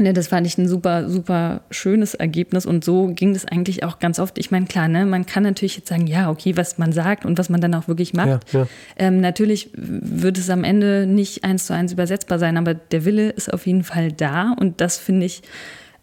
Ne, 0.00 0.14
das 0.14 0.28
fand 0.28 0.46
ich 0.46 0.56
ein 0.56 0.66
super, 0.66 1.10
super 1.10 1.60
schönes 1.70 2.14
Ergebnis 2.14 2.64
und 2.64 2.82
so 2.82 3.08
ging 3.08 3.34
das 3.34 3.44
eigentlich 3.44 3.84
auch 3.84 3.98
ganz 3.98 4.18
oft. 4.18 4.38
Ich 4.38 4.50
meine, 4.50 4.64
klar, 4.64 4.88
ne, 4.88 5.04
man 5.04 5.26
kann 5.26 5.42
natürlich 5.42 5.76
jetzt 5.76 5.88
sagen, 5.88 6.06
ja, 6.06 6.30
okay, 6.30 6.56
was 6.56 6.78
man 6.78 6.92
sagt 6.92 7.26
und 7.26 7.38
was 7.38 7.50
man 7.50 7.60
dann 7.60 7.74
auch 7.74 7.88
wirklich 7.88 8.14
macht. 8.14 8.52
Ja, 8.54 8.60
ja. 8.60 8.66
Ähm, 8.96 9.20
natürlich 9.20 9.68
wird 9.74 10.38
es 10.38 10.48
am 10.48 10.64
Ende 10.64 11.06
nicht 11.06 11.44
eins 11.44 11.66
zu 11.66 11.74
eins 11.74 11.92
übersetzbar 11.92 12.38
sein, 12.38 12.56
aber 12.56 12.72
der 12.72 13.04
Wille 13.04 13.30
ist 13.30 13.52
auf 13.52 13.66
jeden 13.66 13.84
Fall 13.84 14.12
da 14.12 14.54
und 14.58 14.80
das 14.80 14.96
finde 14.96 15.26
ich, 15.26 15.42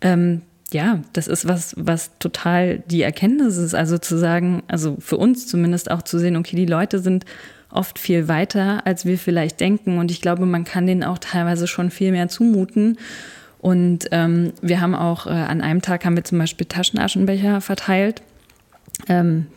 ähm, 0.02 0.44
ja, 0.74 1.00
das 1.14 1.28
ist 1.28 1.48
was, 1.48 1.74
was 1.78 2.12
total 2.20 2.80
die 2.80 3.02
Erkenntnis 3.02 3.58
ist. 3.58 3.74
Also 3.74 3.98
zu 3.98 4.18
sagen, 4.18 4.64
also 4.68 4.98
für 5.00 5.18
uns 5.18 5.48
zumindest 5.48 5.92
auch 5.92 6.02
zu 6.02 6.20
sehen, 6.20 6.36
okay, 6.36 6.56
die 6.56 6.66
Leute 6.66 7.00
sind 7.00 7.26
oft 7.72 8.00
viel 8.00 8.28
weiter, 8.28 8.86
als 8.86 9.06
wir 9.06 9.18
vielleicht 9.18 9.60
denken. 9.60 9.98
Und 9.98 10.12
ich 10.12 10.22
glaube, 10.22 10.46
man 10.46 10.64
kann 10.64 10.88
denen 10.88 11.04
auch 11.04 11.18
teilweise 11.18 11.68
schon 11.68 11.92
viel 11.92 12.12
mehr 12.12 12.28
zumuten. 12.28 12.98
Und 13.60 14.08
ähm, 14.12 14.54
wir 14.62 14.82
haben 14.82 14.96
auch 14.96 15.28
äh, 15.28 15.32
an 15.32 15.62
einem 15.62 15.82
Tag 15.82 16.06
haben 16.06 16.16
wir 16.16 16.24
zum 16.24 16.38
Beispiel 16.38 16.66
Taschenaschenbecher 16.66 17.62
verteilt. 17.62 18.22
Ähm, 19.08 19.48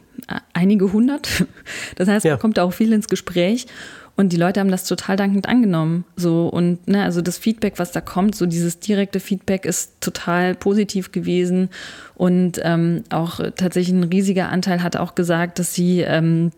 einige 0.53 0.93
hundert. 0.93 1.29
Das 1.97 2.09
heißt, 2.09 2.25
ja. 2.25 2.33
man 2.33 2.41
kommt 2.41 2.59
auch 2.59 2.73
viel 2.73 2.93
ins 2.93 3.09
Gespräch. 3.09 3.67
Und 4.15 4.33
die 4.33 4.37
Leute 4.37 4.61
haben 4.61 4.71
das 4.71 4.85
total 4.85 5.17
dankend 5.17 5.49
angenommen. 5.49 6.05
So 6.17 6.49
und 6.49 6.87
ne, 6.87 7.03
also 7.03 7.23
das 7.23 7.39
Feedback, 7.39 7.79
was 7.79 7.93
da 7.93 8.01
kommt, 8.01 8.35
so 8.35 8.47
dieses 8.47 8.79
direkte 8.79 9.21
Feedback 9.21 9.65
ist 9.65 10.01
total 10.01 10.55
positiv 10.55 11.13
gewesen. 11.13 11.71
Und 12.15 12.61
ähm, 12.63 13.05
auch 13.11 13.41
tatsächlich 13.57 13.95
ein 13.95 14.05
riesiger 14.05 14.51
Anteil 14.51 14.83
hat 14.83 14.97
auch 14.97 15.15
gesagt, 15.15 15.59
dass 15.59 15.75
sie, 15.75 16.01
ähm, 16.01 16.53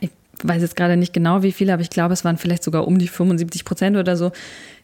ich 0.00 0.10
weiß 0.42 0.60
jetzt 0.60 0.76
gerade 0.76 0.96
nicht 0.96 1.12
genau 1.12 1.42
wie 1.42 1.52
viele, 1.52 1.72
aber 1.72 1.82
ich 1.82 1.90
glaube, 1.90 2.12
es 2.12 2.24
waren 2.24 2.36
vielleicht 2.36 2.62
sogar 2.62 2.86
um 2.86 2.98
die 2.98 3.08
75 3.08 3.64
Prozent 3.64 3.96
oder 3.96 4.16
so, 4.16 4.30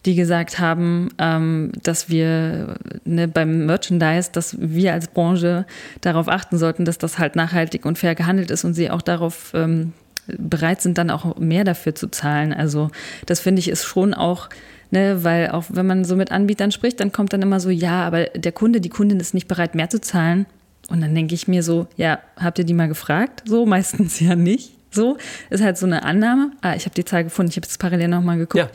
die 0.07 0.15
gesagt 0.15 0.59
haben, 0.59 1.11
ähm, 1.19 1.73
dass 1.83 2.09
wir 2.09 2.77
ne, 3.05 3.29
beim 3.29 3.67
Merchandise, 3.67 4.31
dass 4.33 4.57
wir 4.59 4.95
als 4.95 5.09
Branche 5.09 5.67
darauf 6.01 6.29
achten 6.29 6.57
sollten, 6.57 6.87
dass 6.87 6.97
das 6.97 7.19
halt 7.19 7.37
nachhaltig 7.37 7.85
und 7.85 7.99
fair 7.99 8.15
gehandelt 8.15 8.51
ist 8.51 8.65
und 8.65 8.73
sie 8.73 8.91
auch 8.91 9.03
darauf 9.03 9.53
ähm, 9.55 9.93
bereit 10.27 10.83
sind, 10.83 10.99
dann 10.99 11.11
auch 11.11 11.37
mehr 11.39 11.65
dafür 11.65 11.95
zu 11.95 12.09
zahlen. 12.09 12.53
Also 12.53 12.91
das 13.27 13.41
finde 13.41 13.61
ich 13.61 13.69
ist 13.69 13.85
schon 13.85 14.15
auch, 14.15 14.49
ne, 14.91 15.25
weil 15.25 15.51
auch 15.51 15.65
wenn 15.69 15.87
man 15.87 16.05
so 16.05 16.17
mit 16.17 16.33
Anbietern 16.33 16.73
spricht, 16.73 17.01
dann 17.01 17.13
kommt 17.13 17.33
dann 17.33 17.43
immer 17.43 17.61
so, 17.61 17.71
ja, 17.71 18.07
aber 18.07 18.25
der 18.25 18.53
Kunde, 18.53 18.81
die 18.81 18.89
Kundin 18.89 19.21
ist 19.21 19.35
nicht 19.35 19.49
bereit, 19.49 19.75
mehr 19.75 19.91
zu 19.91 20.01
zahlen. 20.01 20.47
Und 20.89 21.01
dann 21.01 21.15
denke 21.15 21.35
ich 21.35 21.49
mir 21.49 21.63
so, 21.63 21.89
ja, 21.97 22.21
habt 22.37 22.59
ihr 22.59 22.65
die 22.65 22.75
mal 22.75 22.89
gefragt? 22.89 23.43
So, 23.47 23.67
meistens 23.67 24.21
ja 24.21 24.37
nicht. 24.37 24.73
So, 24.91 25.19
ist 25.51 25.63
halt 25.63 25.77
so 25.77 25.85
eine 25.85 26.05
Annahme. 26.05 26.53
Ah, 26.63 26.75
ich 26.75 26.87
habe 26.87 26.95
die 26.95 27.05
Zahl 27.05 27.25
gefunden, 27.25 27.51
ich 27.51 27.57
habe 27.57 27.67
es 27.67 27.77
parallel 27.77 28.09
nochmal 28.09 28.39
geguckt. 28.39 28.71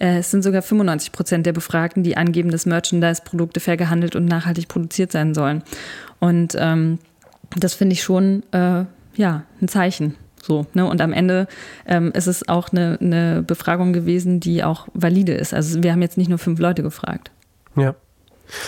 Ja. 0.00 0.06
Äh, 0.06 0.18
es 0.18 0.30
sind 0.30 0.42
sogar 0.42 0.62
95 0.62 1.12
Prozent 1.12 1.44
der 1.44 1.52
Befragten, 1.52 2.02
die 2.02 2.16
angeben, 2.16 2.50
dass 2.50 2.64
Merchandise-Produkte 2.64 3.60
fair 3.60 3.76
gehandelt 3.76 4.16
und 4.16 4.24
nachhaltig 4.24 4.68
produziert 4.68 5.12
sein 5.12 5.34
sollen. 5.34 5.62
Und 6.18 6.56
ähm, 6.58 6.98
das 7.56 7.74
finde 7.74 7.92
ich 7.92 8.02
schon, 8.02 8.42
äh, 8.52 8.84
ja, 9.16 9.42
ein 9.60 9.68
Zeichen. 9.68 10.14
So, 10.46 10.66
ne? 10.74 10.86
Und 10.86 11.00
am 11.00 11.12
Ende 11.12 11.48
ähm, 11.86 12.12
ist 12.14 12.28
es 12.28 12.48
auch 12.48 12.70
eine, 12.70 12.98
eine 13.00 13.42
Befragung 13.42 13.92
gewesen, 13.92 14.38
die 14.38 14.62
auch 14.62 14.86
valide 14.94 15.32
ist. 15.32 15.52
Also 15.52 15.82
wir 15.82 15.92
haben 15.92 16.02
jetzt 16.02 16.16
nicht 16.16 16.28
nur 16.28 16.38
fünf 16.38 16.60
Leute 16.60 16.82
gefragt. 16.82 17.30
Ja. 17.74 17.94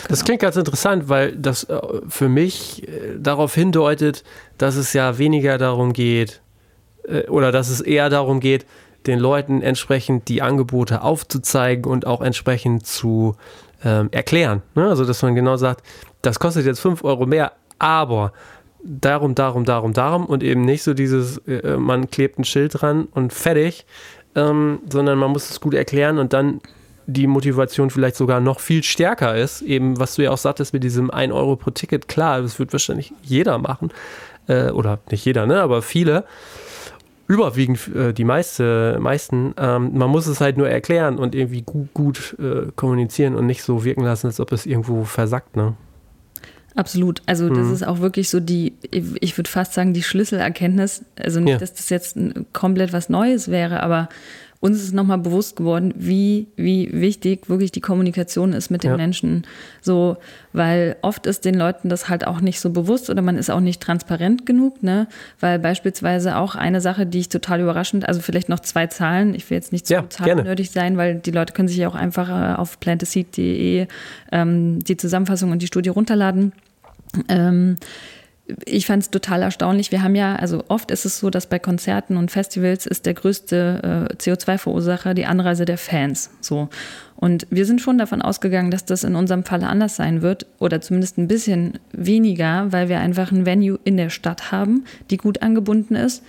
Das 0.08 0.18
genau. 0.18 0.24
klingt 0.24 0.42
ganz 0.42 0.56
interessant, 0.56 1.08
weil 1.08 1.36
das 1.36 1.64
äh, 1.64 1.78
für 2.08 2.28
mich 2.28 2.88
äh, 2.88 3.16
darauf 3.18 3.54
hindeutet, 3.54 4.24
dass 4.58 4.74
es 4.74 4.92
ja 4.92 5.18
weniger 5.18 5.56
darum 5.56 5.92
geht, 5.92 6.40
äh, 7.06 7.28
oder 7.28 7.52
dass 7.52 7.68
es 7.68 7.80
eher 7.80 8.10
darum 8.10 8.40
geht, 8.40 8.66
den 9.06 9.20
Leuten 9.20 9.62
entsprechend 9.62 10.28
die 10.28 10.42
Angebote 10.42 11.02
aufzuzeigen 11.02 11.84
und 11.84 12.08
auch 12.08 12.20
entsprechend 12.20 12.86
zu 12.86 13.36
ähm, 13.84 14.08
erklären. 14.10 14.62
Ne? 14.74 14.88
Also, 14.88 15.04
dass 15.04 15.22
man 15.22 15.36
genau 15.36 15.56
sagt, 15.56 15.84
das 16.22 16.40
kostet 16.40 16.66
jetzt 16.66 16.80
fünf 16.80 17.04
Euro 17.04 17.24
mehr, 17.26 17.52
aber 17.78 18.32
darum, 18.82 19.34
darum, 19.34 19.64
darum, 19.64 19.92
darum 19.92 20.26
und 20.26 20.42
eben 20.42 20.62
nicht 20.62 20.82
so 20.82 20.94
dieses, 20.94 21.38
äh, 21.46 21.76
man 21.76 22.10
klebt 22.10 22.38
ein 22.38 22.44
Schild 22.44 22.80
dran 22.80 23.08
und 23.12 23.32
fertig, 23.32 23.86
ähm, 24.34 24.80
sondern 24.88 25.18
man 25.18 25.30
muss 25.30 25.50
es 25.50 25.60
gut 25.60 25.74
erklären 25.74 26.18
und 26.18 26.32
dann 26.32 26.60
die 27.06 27.26
Motivation 27.26 27.88
vielleicht 27.90 28.16
sogar 28.16 28.40
noch 28.40 28.60
viel 28.60 28.82
stärker 28.82 29.36
ist, 29.36 29.62
eben 29.62 29.98
was 29.98 30.14
du 30.14 30.22
ja 30.22 30.30
auch 30.30 30.38
sagtest 30.38 30.74
mit 30.74 30.84
diesem 30.84 31.10
1 31.10 31.32
Euro 31.32 31.56
pro 31.56 31.70
Ticket, 31.70 32.06
klar, 32.06 32.42
das 32.42 32.58
wird 32.58 32.72
wahrscheinlich 32.72 33.12
jeder 33.22 33.58
machen, 33.58 33.90
äh, 34.46 34.70
oder 34.70 34.98
nicht 35.10 35.24
jeder, 35.24 35.46
ne, 35.46 35.60
aber 35.62 35.80
viele, 35.80 36.24
überwiegend 37.26 37.88
äh, 37.94 38.12
die 38.12 38.24
meiste, 38.24 38.98
meisten, 39.00 39.54
ähm, 39.58 39.92
man 39.94 40.10
muss 40.10 40.26
es 40.26 40.40
halt 40.40 40.58
nur 40.58 40.68
erklären 40.68 41.18
und 41.18 41.34
irgendwie 41.34 41.62
gut, 41.62 41.94
gut 41.94 42.36
äh, 42.38 42.70
kommunizieren 42.76 43.34
und 43.36 43.46
nicht 43.46 43.62
so 43.62 43.84
wirken 43.84 44.04
lassen, 44.04 44.26
als 44.26 44.38
ob 44.38 44.52
es 44.52 44.66
irgendwo 44.66 45.04
versackt, 45.04 45.56
ne. 45.56 45.74
Absolut. 46.74 47.22
Also 47.26 47.48
das 47.48 47.66
mhm. 47.66 47.72
ist 47.74 47.86
auch 47.86 48.00
wirklich 48.00 48.28
so 48.28 48.40
die, 48.40 48.74
ich 48.90 49.36
würde 49.36 49.50
fast 49.50 49.74
sagen, 49.74 49.94
die 49.94 50.02
Schlüsselerkenntnis. 50.02 51.04
Also 51.18 51.40
nicht, 51.40 51.52
ja. 51.52 51.58
dass 51.58 51.74
das 51.74 51.88
jetzt 51.88 52.16
komplett 52.52 52.92
was 52.92 53.08
Neues 53.08 53.48
wäre, 53.48 53.82
aber 53.82 54.08
uns 54.60 54.82
ist 54.82 54.92
nochmal 54.92 55.18
bewusst 55.18 55.54
geworden, 55.54 55.94
wie, 55.96 56.48
wie 56.56 56.90
wichtig 56.92 57.48
wirklich 57.48 57.70
die 57.70 57.80
Kommunikation 57.80 58.52
ist 58.52 58.70
mit 58.70 58.82
den 58.82 58.90
Ja. 58.90 58.96
Menschen. 58.96 59.46
So, 59.82 60.16
weil 60.52 60.96
oft 61.02 61.26
ist 61.26 61.44
den 61.44 61.54
Leuten 61.54 61.88
das 61.88 62.08
halt 62.08 62.26
auch 62.26 62.40
nicht 62.40 62.58
so 62.58 62.70
bewusst 62.70 63.08
oder 63.08 63.22
man 63.22 63.36
ist 63.36 63.50
auch 63.50 63.60
nicht 63.60 63.80
transparent 63.80 64.46
genug, 64.46 64.82
ne? 64.82 65.06
Weil 65.38 65.60
beispielsweise 65.60 66.36
auch 66.36 66.56
eine 66.56 66.80
Sache, 66.80 67.06
die 67.06 67.20
ich 67.20 67.28
total 67.28 67.60
überraschend, 67.60 68.08
also 68.08 68.20
vielleicht 68.20 68.48
noch 68.48 68.58
zwei 68.60 68.88
Zahlen, 68.88 69.32
ich 69.34 69.48
will 69.48 69.56
jetzt 69.56 69.70
nicht 69.70 69.86
zu 69.86 69.92
Ja, 69.94 70.00
gerne. 70.00 70.08
zahlennördig 70.10 70.72
sein, 70.72 70.96
weil 70.96 71.14
die 71.16 71.30
Leute 71.30 71.52
können 71.52 71.68
sich 71.68 71.76
ja 71.78 71.88
auch 71.88 71.94
einfach 71.94 72.28
äh, 72.28 72.56
auf 72.56 72.80
plantaseed.de 72.80 73.86
ähm, 74.32 74.78
die 74.80 74.96
Zusammenfassung 74.96 75.52
und 75.52 75.62
die 75.62 75.68
Studie 75.68 75.90
runterladen. 75.90 76.52
Ähm, 77.28 77.76
ich 78.64 78.86
fand 78.86 79.02
es 79.02 79.10
total 79.10 79.42
erstaunlich. 79.42 79.92
Wir 79.92 80.02
haben 80.02 80.14
ja, 80.14 80.36
also 80.36 80.64
oft 80.68 80.90
ist 80.90 81.04
es 81.04 81.18
so, 81.18 81.28
dass 81.28 81.46
bei 81.46 81.58
Konzerten 81.58 82.16
und 82.16 82.30
Festivals 82.30 82.86
ist 82.86 83.04
der 83.04 83.14
größte 83.14 84.08
äh, 84.10 84.14
CO2-Verursacher 84.14 85.14
die 85.14 85.26
Anreise 85.26 85.64
der 85.64 85.76
Fans. 85.76 86.30
So. 86.40 86.68
Und 87.16 87.46
wir 87.50 87.66
sind 87.66 87.80
schon 87.80 87.98
davon 87.98 88.22
ausgegangen, 88.22 88.70
dass 88.70 88.84
das 88.84 89.04
in 89.04 89.16
unserem 89.16 89.44
Fall 89.44 89.64
anders 89.64 89.96
sein 89.96 90.22
wird 90.22 90.46
oder 90.58 90.80
zumindest 90.80 91.18
ein 91.18 91.28
bisschen 91.28 91.78
weniger, 91.92 92.70
weil 92.70 92.88
wir 92.88 93.00
einfach 93.00 93.32
ein 93.32 93.44
Venue 93.44 93.78
in 93.84 93.96
der 93.96 94.08
Stadt 94.08 94.50
haben, 94.50 94.84
die 95.10 95.16
gut 95.16 95.42
angebunden 95.42 95.94
ist. 95.94 96.22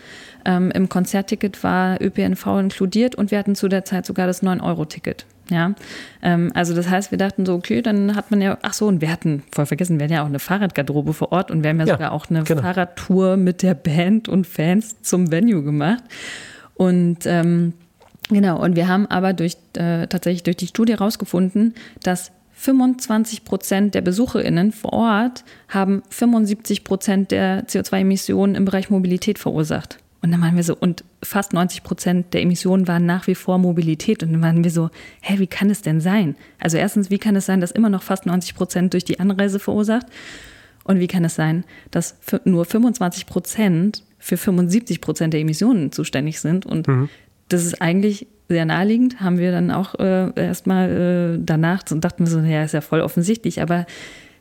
Ähm, 0.45 0.71
Im 0.71 0.89
Konzertticket 0.89 1.63
war 1.63 2.01
ÖPNV 2.01 2.45
inkludiert 2.59 3.15
und 3.15 3.31
wir 3.31 3.37
hatten 3.37 3.55
zu 3.55 3.67
der 3.67 3.85
Zeit 3.85 4.05
sogar 4.05 4.27
das 4.27 4.43
9-Euro-Ticket. 4.43 5.25
Ja, 5.49 5.73
ähm, 6.21 6.51
also 6.53 6.75
das 6.75 6.89
heißt, 6.89 7.11
wir 7.11 7.17
dachten 7.17 7.45
so, 7.45 7.55
okay, 7.55 7.81
dann 7.81 8.15
hat 8.15 8.29
man 8.29 8.41
ja, 8.41 8.57
ach 8.61 8.73
so, 8.73 8.87
und 8.87 9.01
wir 9.01 9.11
hatten, 9.11 9.43
voll 9.51 9.65
vergessen, 9.65 9.99
wir 9.99 10.03
hatten 10.05 10.13
ja 10.13 10.21
auch 10.21 10.27
eine 10.27 10.39
Fahrradgarderobe 10.39 11.13
vor 11.13 11.31
Ort 11.31 11.49
und 11.49 11.63
wir 11.63 11.71
haben 11.71 11.79
ja, 11.79 11.87
Ja, 11.87 11.93
sogar 11.93 12.11
auch 12.11 12.29
eine 12.29 12.43
genau. 12.43 12.61
Fahrradtour 12.61 13.37
mit 13.37 13.63
der 13.63 13.73
Band 13.73 14.29
und 14.29 14.45
Fans 14.45 15.01
zum 15.01 15.31
Venue 15.31 15.63
gemacht. 15.63 16.03
Und 16.75 17.25
ähm, 17.25 17.73
genau, 18.29 18.61
und 18.61 18.75
wir 18.75 18.87
haben 18.87 19.07
aber 19.07 19.33
durch, 19.33 19.57
äh, 19.73 20.07
tatsächlich 20.07 20.43
durch 20.43 20.57
die 20.57 20.67
Studie 20.67 20.93
herausgefunden, 20.93 21.73
dass 22.03 22.31
25 22.53 23.45
Prozent 23.45 23.95
der 23.95 24.01
BesucherInnen 24.01 24.71
vor 24.71 24.93
Ort 24.93 25.45
haben 25.69 26.03
75 26.09 26.83
Prozent 26.83 27.31
der 27.31 27.65
CO2-Emissionen 27.65 28.55
im 28.55 28.65
Bereich 28.65 28.89
Mobilität 28.89 29.39
verursacht. 29.39 29.97
Und 30.21 30.31
dann 30.31 30.41
waren 30.41 30.55
wir 30.55 30.63
so, 30.63 30.75
und 30.75 31.05
fast 31.23 31.53
90 31.53 31.83
Prozent 31.83 32.33
der 32.33 32.41
Emissionen 32.41 32.87
waren 32.87 33.05
nach 33.05 33.27
wie 33.27 33.35
vor 33.35 33.57
Mobilität. 33.57 34.21
Und 34.21 34.33
dann 34.33 34.41
waren 34.41 34.63
wir 34.63 34.71
so, 34.71 34.89
hä, 35.21 35.39
wie 35.39 35.47
kann 35.47 35.69
es 35.69 35.81
denn 35.81 36.01
sein? 36.01 36.35
Also 36.59 36.77
erstens, 36.77 37.09
wie 37.09 37.19
kann 37.19 37.35
es 37.35 37.45
sein, 37.45 37.61
dass 37.61 37.71
immer 37.71 37.89
noch 37.89 38.03
fast 38.03 38.25
90 38.25 38.55
Prozent 38.55 38.93
durch 38.93 39.05
die 39.05 39.19
Anreise 39.19 39.59
verursacht? 39.59 40.07
Und 40.83 40.99
wie 40.99 41.07
kann 41.07 41.23
es 41.23 41.35
sein, 41.35 41.63
dass 41.91 42.17
nur 42.43 42.65
25 42.65 43.27
Prozent 43.27 44.03
für 44.17 44.37
75 44.37 45.01
Prozent 45.01 45.33
der 45.33 45.41
Emissionen 45.41 45.91
zuständig 45.91 46.41
sind? 46.41 46.65
Und 46.65 46.87
das 47.47 47.63
ist 47.65 47.81
eigentlich 47.81 48.27
sehr 48.49 48.65
naheliegend, 48.65 49.21
haben 49.21 49.37
wir 49.37 49.51
dann 49.51 49.69
auch 49.71 49.95
äh, 49.99 50.31
erstmal 50.35 51.37
äh, 51.37 51.39
danach 51.41 51.83
und 51.91 52.03
dachten 52.03 52.25
wir 52.25 52.31
so, 52.31 52.39
ja, 52.39 52.63
ist 52.63 52.73
ja 52.73 52.81
voll 52.81 53.01
offensichtlich. 53.01 53.61
Aber 53.61 53.85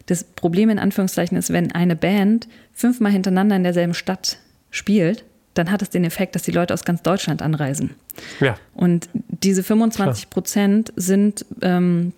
das 0.06 0.24
Problem 0.24 0.70
in 0.70 0.78
Anführungszeichen 0.78 1.36
ist, 1.36 1.52
wenn 1.52 1.72
eine 1.72 1.94
Band 1.94 2.48
fünfmal 2.72 3.12
hintereinander 3.12 3.56
in 3.56 3.64
derselben 3.64 3.94
Stadt 3.94 4.38
spielt, 4.70 5.24
dann 5.54 5.70
hat 5.70 5.82
es 5.82 5.90
den 5.90 6.04
Effekt, 6.04 6.34
dass 6.34 6.42
die 6.42 6.50
Leute 6.52 6.72
aus 6.74 6.84
ganz 6.84 7.02
Deutschland 7.02 7.42
anreisen. 7.42 7.94
Ja. 8.40 8.56
Und 8.74 9.08
diese 9.14 9.62
25 9.62 10.30
Prozent 10.30 10.92
sind 10.96 11.44
ähm, 11.62 12.12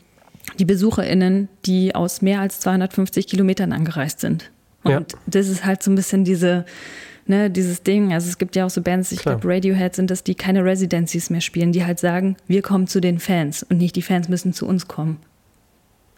die 0.58 0.64
BesucherInnen, 0.64 1.48
die 1.64 1.94
aus 1.94 2.22
mehr 2.22 2.40
als 2.40 2.60
250 2.60 3.26
Kilometern 3.26 3.72
angereist 3.72 4.20
sind. 4.20 4.50
Und 4.82 4.92
Ja. 4.92 5.02
das 5.26 5.48
ist 5.48 5.64
halt 5.64 5.82
so 5.82 5.90
ein 5.90 5.94
bisschen 5.94 6.24
diese, 6.24 6.64
ne, 7.26 7.50
dieses 7.50 7.82
Ding. 7.82 8.12
Also 8.12 8.28
es 8.28 8.36
gibt 8.38 8.56
ja 8.56 8.66
auch 8.66 8.70
so 8.70 8.82
Bands, 8.82 9.12
ich 9.12 9.20
glaube 9.20 9.46
Radiohead 9.48 9.94
sind 9.94 10.10
das, 10.10 10.22
die 10.24 10.34
keine 10.34 10.64
Residencies 10.64 11.30
mehr 11.30 11.40
spielen, 11.42 11.72
die 11.72 11.84
halt 11.84 11.98
sagen, 11.98 12.36
wir 12.46 12.62
kommen 12.62 12.86
zu 12.88 13.00
den 13.00 13.18
Fans 13.20 13.62
und 13.62 13.78
nicht 13.78 13.96
die 13.96 14.02
Fans 14.02 14.28
müssen 14.28 14.52
zu 14.52 14.66
uns 14.66 14.88
kommen. 14.88 15.18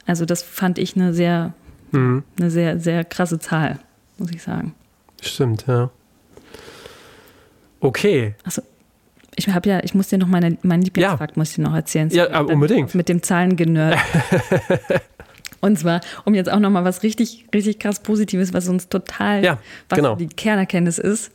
Also 0.07 0.25
das 0.25 0.43
fand 0.43 0.79
ich 0.79 0.97
eine 0.97 1.15
sehr, 1.15 1.55
Mhm. 1.93 2.23
eine 2.41 2.51
sehr, 2.51 2.81
sehr 2.81 3.05
krasse 3.05 3.39
Zahl, 3.39 3.79
muss 4.19 4.31
ich 4.31 4.43
sagen. 4.43 4.75
Stimmt, 5.21 5.67
ja. 5.69 5.91
Okay. 7.83 8.35
Achso, 8.45 8.63
ich 9.35 9.49
habe 9.49 9.69
ja, 9.69 9.81
ich 9.83 9.95
muss 9.95 10.09
dir 10.09 10.19
noch 10.19 10.29
meine, 10.29 10.57
meinen 10.63 10.83
Lieblingsfakt 10.83 11.37
muss 11.37 11.53
ich 11.53 11.59
noch 11.59 11.75
erzählen. 11.75 12.09
Ja, 12.11 12.31
aber 12.31 12.53
unbedingt. 12.53 12.95
Mit 12.95 13.09
dem 13.09 13.23
Zahlengenerd. 13.23 13.99
Und 15.61 15.79
zwar, 15.79 16.01
um 16.25 16.35
jetzt 16.35 16.51
auch 16.51 16.59
noch 16.59 16.71
mal 16.71 16.85
was 16.85 17.03
richtig, 17.03 17.47
richtig 17.55 17.79
krass 17.79 18.01
Positives, 18.01 18.53
was 18.53 18.69
uns 18.69 18.89
total, 18.89 19.45
Ja, 19.45 19.59
was 19.89 19.97
genau. 19.97 20.17
die 20.17 20.27
Kernerkenntnis 20.27 20.99
ist. 20.99 21.33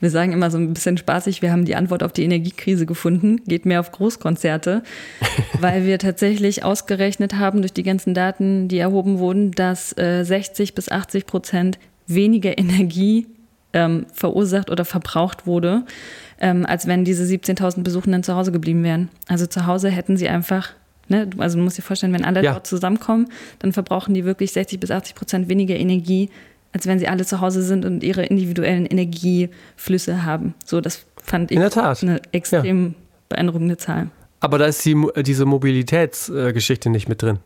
Wir 0.00 0.10
sagen 0.10 0.32
immer 0.32 0.50
so 0.50 0.58
ein 0.58 0.72
bisschen 0.72 0.96
spaßig, 0.96 1.42
wir 1.42 1.50
haben 1.50 1.64
die 1.64 1.74
Antwort 1.74 2.02
auf 2.02 2.12
die 2.12 2.24
Energiekrise 2.24 2.86
gefunden, 2.86 3.42
geht 3.44 3.66
mehr 3.66 3.80
auf 3.80 3.90
Großkonzerte, 3.90 4.82
weil 5.60 5.84
wir 5.84 5.98
tatsächlich 5.98 6.62
ausgerechnet 6.62 7.34
haben 7.34 7.60
durch 7.60 7.72
die 7.72 7.82
ganzen 7.82 8.14
Daten, 8.14 8.68
die 8.68 8.78
erhoben 8.78 9.18
wurden, 9.18 9.50
dass 9.52 9.96
äh, 9.98 10.24
60 10.24 10.74
bis 10.74 10.90
80 10.90 11.26
Prozent 11.26 11.78
weniger 12.06 12.56
Energie 12.56 13.26
ähm, 13.72 14.06
verursacht 14.12 14.70
oder 14.70 14.84
verbraucht 14.84 15.46
wurde, 15.46 15.82
ähm, 16.40 16.64
als 16.66 16.86
wenn 16.86 17.04
diese 17.04 17.24
17.000 17.24 17.82
Besuchenden 17.82 18.22
zu 18.22 18.34
Hause 18.34 18.52
geblieben 18.52 18.82
wären. 18.84 19.08
Also 19.26 19.46
zu 19.46 19.66
Hause 19.66 19.90
hätten 19.90 20.16
sie 20.16 20.28
einfach, 20.28 20.70
ne, 21.08 21.28
also 21.38 21.58
du 21.58 21.64
musst 21.64 21.76
dir 21.78 21.82
vorstellen, 21.82 22.12
wenn 22.12 22.24
alle 22.24 22.42
Ja. 22.42 22.52
dort 22.52 22.66
zusammenkommen, 22.66 23.28
dann 23.58 23.72
verbrauchen 23.72 24.14
die 24.14 24.24
wirklich 24.24 24.52
60 24.52 24.80
bis 24.80 24.90
80 24.90 25.14
Prozent 25.14 25.48
weniger 25.48 25.76
Energie, 25.76 26.30
als 26.72 26.86
wenn 26.86 26.98
sie 26.98 27.08
alle 27.08 27.24
zu 27.26 27.40
Hause 27.40 27.62
sind 27.62 27.84
und 27.84 28.02
ihre 28.02 28.24
individuellen 28.24 28.86
Energieflüsse 28.86 30.24
haben. 30.24 30.54
So, 30.64 30.80
das 30.80 31.04
fand 31.22 31.50
ich 31.50 31.58
eine 31.58 32.20
extrem 32.32 32.94
beeindruckende 33.28 33.76
Zahl. 33.76 34.08
Aber 34.40 34.58
da 34.58 34.66
ist 34.66 34.84
die, 34.84 34.96
diese 35.24 35.44
Mobilitätsgeschichte 35.46 36.90
nicht 36.90 37.08
mit 37.08 37.22
drin. 37.22 37.38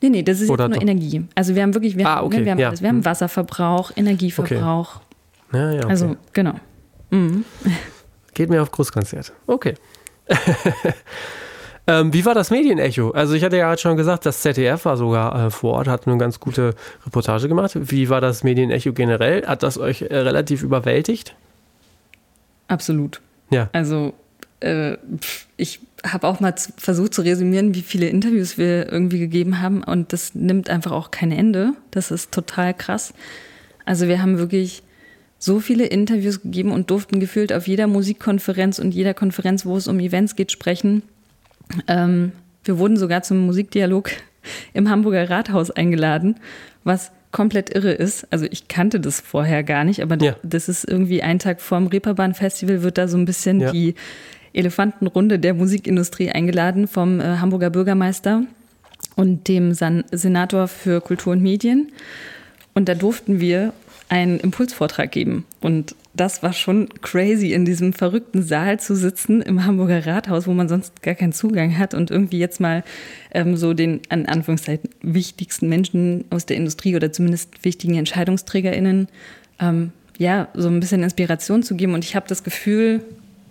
Nee, 0.00 0.10
nee, 0.10 0.22
das 0.22 0.40
ist 0.40 0.48
nur 0.48 0.56
doch? 0.56 0.70
Energie. 0.70 1.24
Also 1.34 1.54
wir 1.54 1.62
haben 1.62 1.72
wirklich, 1.74 1.96
wir, 1.96 2.06
Ah, 2.06 2.16
haben, 2.16 2.26
okay, 2.26 2.38
ne, 2.40 2.44
wir 2.44 2.52
haben 2.52 2.58
ja. 2.58 2.68
alles. 2.68 2.82
Wir 2.82 2.88
haben 2.88 2.96
Hm. 2.98 3.04
Wasserverbrauch, 3.04 3.92
Energieverbrauch. 3.96 5.00
Ja, 5.54 5.70
ja, 5.70 5.78
okay. 5.78 5.88
Also, 5.88 6.16
genau. 6.32 6.54
Mhm. 7.10 7.44
Geht 8.34 8.50
mir 8.50 8.60
auf 8.60 8.70
Großkonzert. 8.70 9.32
Okay. 9.46 9.74
ähm, 11.86 12.12
wie 12.12 12.24
war 12.24 12.34
das 12.34 12.50
Medienecho? 12.50 13.10
Also 13.10 13.34
ich 13.34 13.44
hatte 13.44 13.56
ja 13.56 13.68
gerade 13.68 13.80
schon 13.80 13.96
gesagt, 13.96 14.26
das 14.26 14.40
ZDF 14.40 14.84
war 14.84 14.96
sogar 14.96 15.46
äh, 15.46 15.50
vor 15.50 15.74
Ort, 15.74 15.88
hat 15.88 16.06
eine 16.06 16.18
ganz 16.18 16.40
gute 16.40 16.74
Reportage 17.06 17.48
gemacht. 17.48 17.72
Wie 17.74 18.08
war 18.08 18.20
das 18.20 18.42
Medienecho 18.42 18.92
generell? 18.92 19.46
Hat 19.46 19.62
das 19.62 19.78
euch 19.78 20.02
äh, 20.02 20.16
relativ 20.16 20.62
überwältigt? 20.62 21.36
Absolut. 22.66 23.20
Ja. 23.50 23.68
Also 23.72 24.14
äh, 24.60 24.96
ich 25.56 25.80
habe 26.04 26.26
auch 26.26 26.40
mal 26.40 26.54
versucht 26.76 27.14
zu 27.14 27.22
resümieren, 27.22 27.74
wie 27.74 27.82
viele 27.82 28.08
Interviews 28.08 28.58
wir 28.58 28.90
irgendwie 28.90 29.18
gegeben 29.18 29.60
haben 29.60 29.84
und 29.84 30.12
das 30.12 30.34
nimmt 30.34 30.68
einfach 30.70 30.92
auch 30.92 31.10
kein 31.10 31.30
Ende. 31.32 31.74
Das 31.90 32.10
ist 32.10 32.32
total 32.32 32.74
krass. 32.74 33.14
Also 33.84 34.08
wir 34.08 34.20
haben 34.20 34.38
wirklich 34.38 34.82
so 35.38 35.60
viele 35.60 35.86
Interviews 35.86 36.42
gegeben 36.42 36.72
und 36.72 36.90
durften 36.90 37.20
gefühlt 37.20 37.52
auf 37.52 37.66
jeder 37.68 37.86
Musikkonferenz 37.86 38.78
und 38.78 38.92
jeder 38.94 39.14
Konferenz, 39.14 39.66
wo 39.66 39.76
es 39.76 39.88
um 39.88 39.98
Events 40.00 40.36
geht, 40.36 40.52
sprechen. 40.52 41.02
Ähm, 41.88 42.32
wir 42.64 42.78
wurden 42.78 42.96
sogar 42.96 43.22
zum 43.22 43.38
Musikdialog 43.46 44.10
im 44.72 44.88
Hamburger 44.90 45.28
Rathaus 45.28 45.70
eingeladen, 45.70 46.36
was 46.82 47.10
komplett 47.32 47.74
irre 47.74 47.92
ist. 47.92 48.26
Also 48.32 48.46
ich 48.48 48.68
kannte 48.68 49.00
das 49.00 49.20
vorher 49.20 49.62
gar 49.64 49.84
nicht, 49.84 50.00
aber 50.02 50.16
Ja. 50.22 50.36
das 50.42 50.68
ist 50.68 50.84
irgendwie 50.88 51.22
ein 51.22 51.38
Tag 51.40 51.60
vorm 51.60 51.88
Reeperbahn-Festival 51.88 52.82
wird 52.82 52.96
da 52.96 53.08
so 53.08 53.16
ein 53.18 53.24
bisschen 53.24 53.60
Ja. 53.60 53.72
die 53.72 53.94
Elefantenrunde 54.52 55.38
der 55.40 55.52
Musikindustrie 55.54 56.30
eingeladen 56.30 56.86
vom 56.86 57.18
äh, 57.20 57.24
Hamburger 57.38 57.70
Bürgermeister 57.70 58.44
und 59.16 59.48
dem 59.48 59.74
San 59.74 60.04
Senator 60.12 60.68
für 60.68 61.00
Kultur 61.00 61.32
und 61.32 61.42
Medien. 61.42 61.90
Und 62.72 62.88
da 62.88 62.94
durften 62.94 63.40
wir 63.40 63.72
einen 64.14 64.38
Impulsvortrag 64.38 65.10
geben. 65.10 65.44
Und 65.60 65.96
das 66.14 66.44
war 66.44 66.52
schon 66.52 66.88
crazy, 67.02 67.52
in 67.52 67.64
diesem 67.64 67.92
verrückten 67.92 68.44
Saal 68.44 68.78
zu 68.78 68.94
sitzen 68.94 69.42
im 69.42 69.64
Hamburger 69.66 70.06
Rathaus, 70.06 70.46
wo 70.46 70.52
man 70.52 70.68
sonst 70.68 71.02
gar 71.02 71.16
keinen 71.16 71.32
Zugang 71.32 71.76
hat 71.76 71.94
und 71.94 72.12
irgendwie 72.12 72.38
jetzt 72.38 72.60
mal 72.60 72.84
ähm, 73.32 73.56
so 73.56 73.74
den, 73.74 74.02
an 74.10 74.26
Anführungszeichen, 74.26 74.88
wichtigsten 75.02 75.68
Menschen 75.68 76.26
aus 76.30 76.46
der 76.46 76.56
Industrie 76.56 76.94
oder 76.94 77.12
zumindest 77.12 77.64
wichtigen 77.64 77.96
EntscheidungsträgerInnen, 77.96 79.08
ähm, 79.58 79.90
ja, 80.16 80.46
so 80.54 80.68
ein 80.68 80.78
bisschen 80.78 81.02
Inspiration 81.02 81.64
zu 81.64 81.74
geben. 81.74 81.94
Und 81.94 82.04
ich 82.04 82.14
habe 82.14 82.28
das 82.28 82.44
Gefühl, 82.44 83.00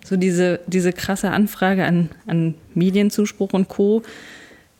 so 0.02 0.16
diese, 0.16 0.60
diese 0.66 0.94
krasse 0.94 1.30
Anfrage 1.30 1.84
an, 1.84 2.08
an 2.26 2.54
Medienzuspruch 2.72 3.52
und 3.52 3.68
Co. 3.68 4.02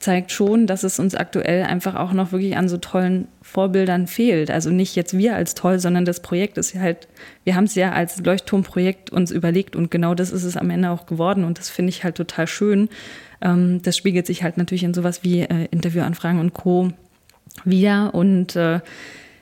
zeigt 0.04 0.30
schon, 0.32 0.66
dass 0.66 0.82
es 0.84 0.98
uns 0.98 1.14
aktuell 1.14 1.62
einfach 1.64 1.94
auch 1.94 2.12
noch 2.12 2.30
wirklich 2.30 2.56
an 2.56 2.68
so 2.68 2.76
tollen 2.76 3.26
Vorbildern 3.40 4.06
fehlt. 4.06 4.50
Also 4.50 4.68
nicht 4.70 4.94
jetzt 4.96 5.16
wir 5.16 5.34
als 5.34 5.54
toll, 5.54 5.78
sondern 5.78 6.04
das 6.04 6.20
Projekt 6.20 6.58
ist 6.58 6.74
ja 6.74 6.80
halt, 6.82 7.08
wir 7.44 7.56
haben 7.56 7.64
es 7.64 7.74
ja 7.74 7.92
als 7.92 8.18
Leuchtturmprojekt 8.20 9.08
uns 9.10 9.30
überlegt 9.30 9.74
und 9.76 9.90
genau 9.90 10.14
das 10.14 10.30
ist 10.30 10.44
es 10.44 10.56
am 10.58 10.68
Ende 10.68 10.90
auch 10.90 11.06
geworden 11.06 11.42
und 11.44 11.58
das 11.58 11.70
finde 11.70 11.88
ich 11.88 12.04
halt 12.04 12.16
total 12.16 12.46
schön. 12.46 12.90
Ähm, 13.40 13.80
das 13.82 13.96
spiegelt 13.96 14.26
sich 14.26 14.42
halt 14.42 14.58
natürlich 14.58 14.84
in 14.84 14.92
sowas 14.92 15.24
wie 15.24 15.40
äh, 15.40 15.68
Interviewanfragen 15.70 16.38
und 16.38 16.52
Co. 16.52 16.90
wieder 17.64 18.14
und 18.14 18.56
äh, 18.56 18.80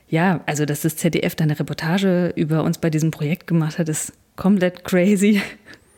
ja, 0.09 0.41
also 0.47 0.65
dass 0.65 0.83
das 0.83 0.97
ZDF 0.97 1.35
da 1.35 1.43
eine 1.45 1.59
Reportage 1.59 2.33
über 2.37 2.63
uns 2.63 2.79
bei 2.79 2.89
diesem 2.89 3.11
Projekt 3.11 3.49
gemacht 3.49 3.79
hat, 3.79 3.89
ist 3.89 4.13
komplett 4.37 4.85
crazy. 4.85 5.43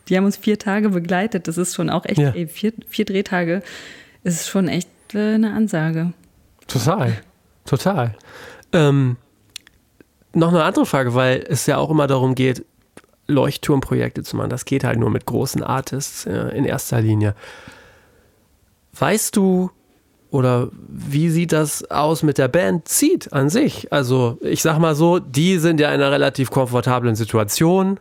die 0.09 0.17
haben 0.17 0.25
uns 0.25 0.37
vier 0.37 0.57
Tage 0.57 0.89
begleitet. 0.89 1.47
Das 1.47 1.57
ist 1.57 1.75
schon 1.75 1.89
auch 1.89 2.05
echt, 2.05 2.19
Ja. 2.19 2.31
ey, 2.31 2.47
vier, 2.47 2.73
vier 2.87 3.05
Drehtage 3.05 3.61
ist 4.25 4.49
schon 4.49 4.67
echt 4.67 4.89
äh, 5.13 5.35
eine 5.35 5.53
Ansage. 5.53 6.11
Total, 6.67 7.21
total. 7.65 8.15
Ähm, 8.73 9.17
noch 10.33 10.49
eine 10.49 10.63
andere 10.63 10.85
Frage, 10.85 11.13
weil 11.13 11.45
es 11.47 11.65
ja 11.67 11.77
auch 11.77 11.89
immer 11.89 12.07
darum 12.07 12.35
geht, 12.35 12.65
Leuchtturmprojekte 13.27 14.23
zu 14.23 14.35
machen. 14.35 14.49
Das 14.49 14.65
geht 14.65 14.83
halt 14.83 14.99
nur 14.99 15.09
mit 15.09 15.25
großen 15.25 15.63
Artists 15.63 16.25
äh, 16.25 16.49
in 16.49 16.65
erster 16.65 17.01
Linie. 17.01 17.35
Weißt 18.97 19.35
du 19.35 19.71
oder 20.31 20.69
wie 20.89 21.29
sieht 21.29 21.51
das 21.51 21.89
aus 21.89 22.23
mit 22.23 22.37
der 22.37 22.47
Band 22.47 22.89
Seed 22.89 23.31
an 23.31 23.49
sich? 23.49 23.93
Also 23.93 24.37
ich 24.41 24.61
sag 24.61 24.79
mal 24.79 24.95
so, 24.95 25.19
die 25.19 25.59
sind 25.59 25.79
ja 25.79 25.89
in 25.89 26.01
einer 26.01 26.11
relativ 26.11 26.49
komfortablen 26.49 27.15
Situation. 27.15 27.99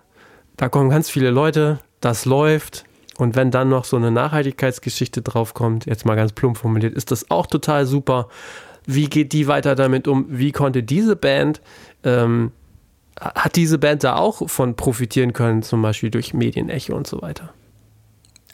Da 0.57 0.69
kommen 0.69 0.91
ganz 0.91 1.11
viele 1.11 1.31
Leute, 1.31 1.79
das 2.01 2.25
läuft. 2.25 2.85
Und 3.19 3.37
wenn 3.37 3.51
dann 3.51 3.69
noch 3.69 3.85
so 3.85 3.97
eine 3.97 4.11
Nachhaltigkeitsgeschichte 4.11 5.23
draufkommt, 5.23 5.87
jetzt 5.87 6.05
mal 6.05 6.17
ganz 6.17 6.33
plump 6.33 6.59
formuliert, 6.59 6.95
ist 6.95 7.11
das 7.11 7.31
auch 7.31 7.47
total 7.47 7.87
super. 7.87 8.29
Wie 8.87 9.09
geht 9.09 9.33
die 9.33 9.47
weiter 9.47 9.75
damit 9.75 10.09
um? 10.09 10.27
Wie 10.29 10.53
konnte 10.53 10.83
diese 10.83 11.17
Band, 11.17 11.61
ähm, 12.03 12.53
hat 13.19 13.57
diese 13.57 13.79
Band 13.79 14.05
da 14.05 14.17
auch 14.17 14.49
von 14.49 14.75
profitieren 14.75 15.33
können, 15.33 15.63
zum 15.63 15.81
Beispiel 15.83 16.11
durch 16.11 16.35
Medienecho 16.35 16.95
und 16.95 17.07
so 17.07 17.23
weiter? 17.23 17.55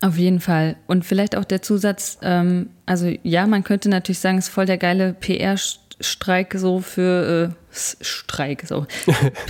Auf 0.02 0.16
jeden 0.16 0.40
Fall. 0.40 0.76
Und 0.86 1.04
vielleicht 1.04 1.36
auch 1.36 1.44
der 1.44 1.62
Zusatz, 1.62 2.18
ähm, 2.22 2.70
also 2.86 3.12
ja, 3.22 3.46
man 3.46 3.64
könnte 3.64 3.88
natürlich 3.88 4.18
sagen, 4.18 4.38
es 4.38 4.48
ist 4.48 4.54
voll 4.54 4.66
der 4.66 4.78
geile 4.78 5.12
PR-Streik 5.14 6.54
so 6.56 6.80
für 6.80 7.50
äh, 7.50 7.54
Streik, 7.70 8.64
so 8.66 8.86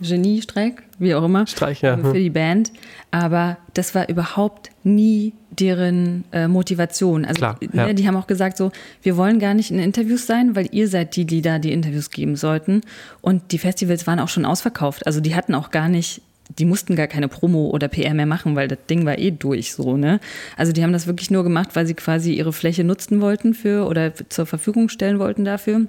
PR-Genie-Streik, 0.00 0.82
wie 0.98 1.14
auch 1.14 1.24
immer, 1.24 1.46
Streich, 1.46 1.82
ja. 1.82 1.96
für 1.96 2.18
die 2.18 2.30
Band. 2.30 2.72
Aber 3.10 3.56
das 3.74 3.94
war 3.94 4.08
überhaupt 4.08 4.70
nie 4.84 5.32
deren 5.50 6.24
äh, 6.32 6.48
Motivation. 6.48 7.24
Also 7.24 7.38
Klar, 7.38 7.58
ne, 7.60 7.88
ja. 7.88 7.92
die 7.92 8.06
haben 8.06 8.16
auch 8.16 8.26
gesagt 8.26 8.56
so, 8.56 8.72
wir 9.02 9.16
wollen 9.16 9.38
gar 9.38 9.54
nicht 9.54 9.70
in 9.70 9.78
Interviews 9.78 10.26
sein, 10.26 10.54
weil 10.54 10.68
ihr 10.72 10.88
seid 10.88 11.16
die, 11.16 11.24
die 11.24 11.42
da 11.42 11.58
die 11.58 11.72
Interviews 11.72 12.10
geben 12.10 12.36
sollten. 12.36 12.82
Und 13.22 13.52
die 13.52 13.58
Festivals 13.58 14.06
waren 14.06 14.20
auch 14.20 14.28
schon 14.28 14.44
ausverkauft. 14.44 15.06
Also 15.06 15.20
die 15.20 15.34
hatten 15.34 15.54
auch 15.54 15.70
gar 15.70 15.88
nicht, 15.88 16.20
die 16.58 16.64
mussten 16.64 16.94
gar 16.94 17.06
keine 17.06 17.28
Promo 17.28 17.70
oder 17.70 17.88
PR 17.88 18.14
mehr 18.14 18.26
machen, 18.26 18.54
weil 18.54 18.68
das 18.68 18.78
Ding 18.88 19.04
war 19.06 19.18
eh 19.18 19.30
durch 19.30 19.72
so, 19.72 19.96
ne? 19.96 20.20
Also 20.56 20.72
die 20.72 20.82
haben 20.82 20.92
das 20.92 21.06
wirklich 21.06 21.30
nur 21.30 21.42
gemacht, 21.42 21.70
weil 21.74 21.86
sie 21.86 21.94
quasi 21.94 22.34
ihre 22.34 22.52
Fläche 22.52 22.84
nutzen 22.84 23.20
wollten 23.20 23.54
für 23.54 23.86
oder 23.86 24.12
zur 24.28 24.46
Verfügung 24.46 24.88
stellen 24.88 25.18
wollten 25.18 25.44
dafür. 25.44 25.86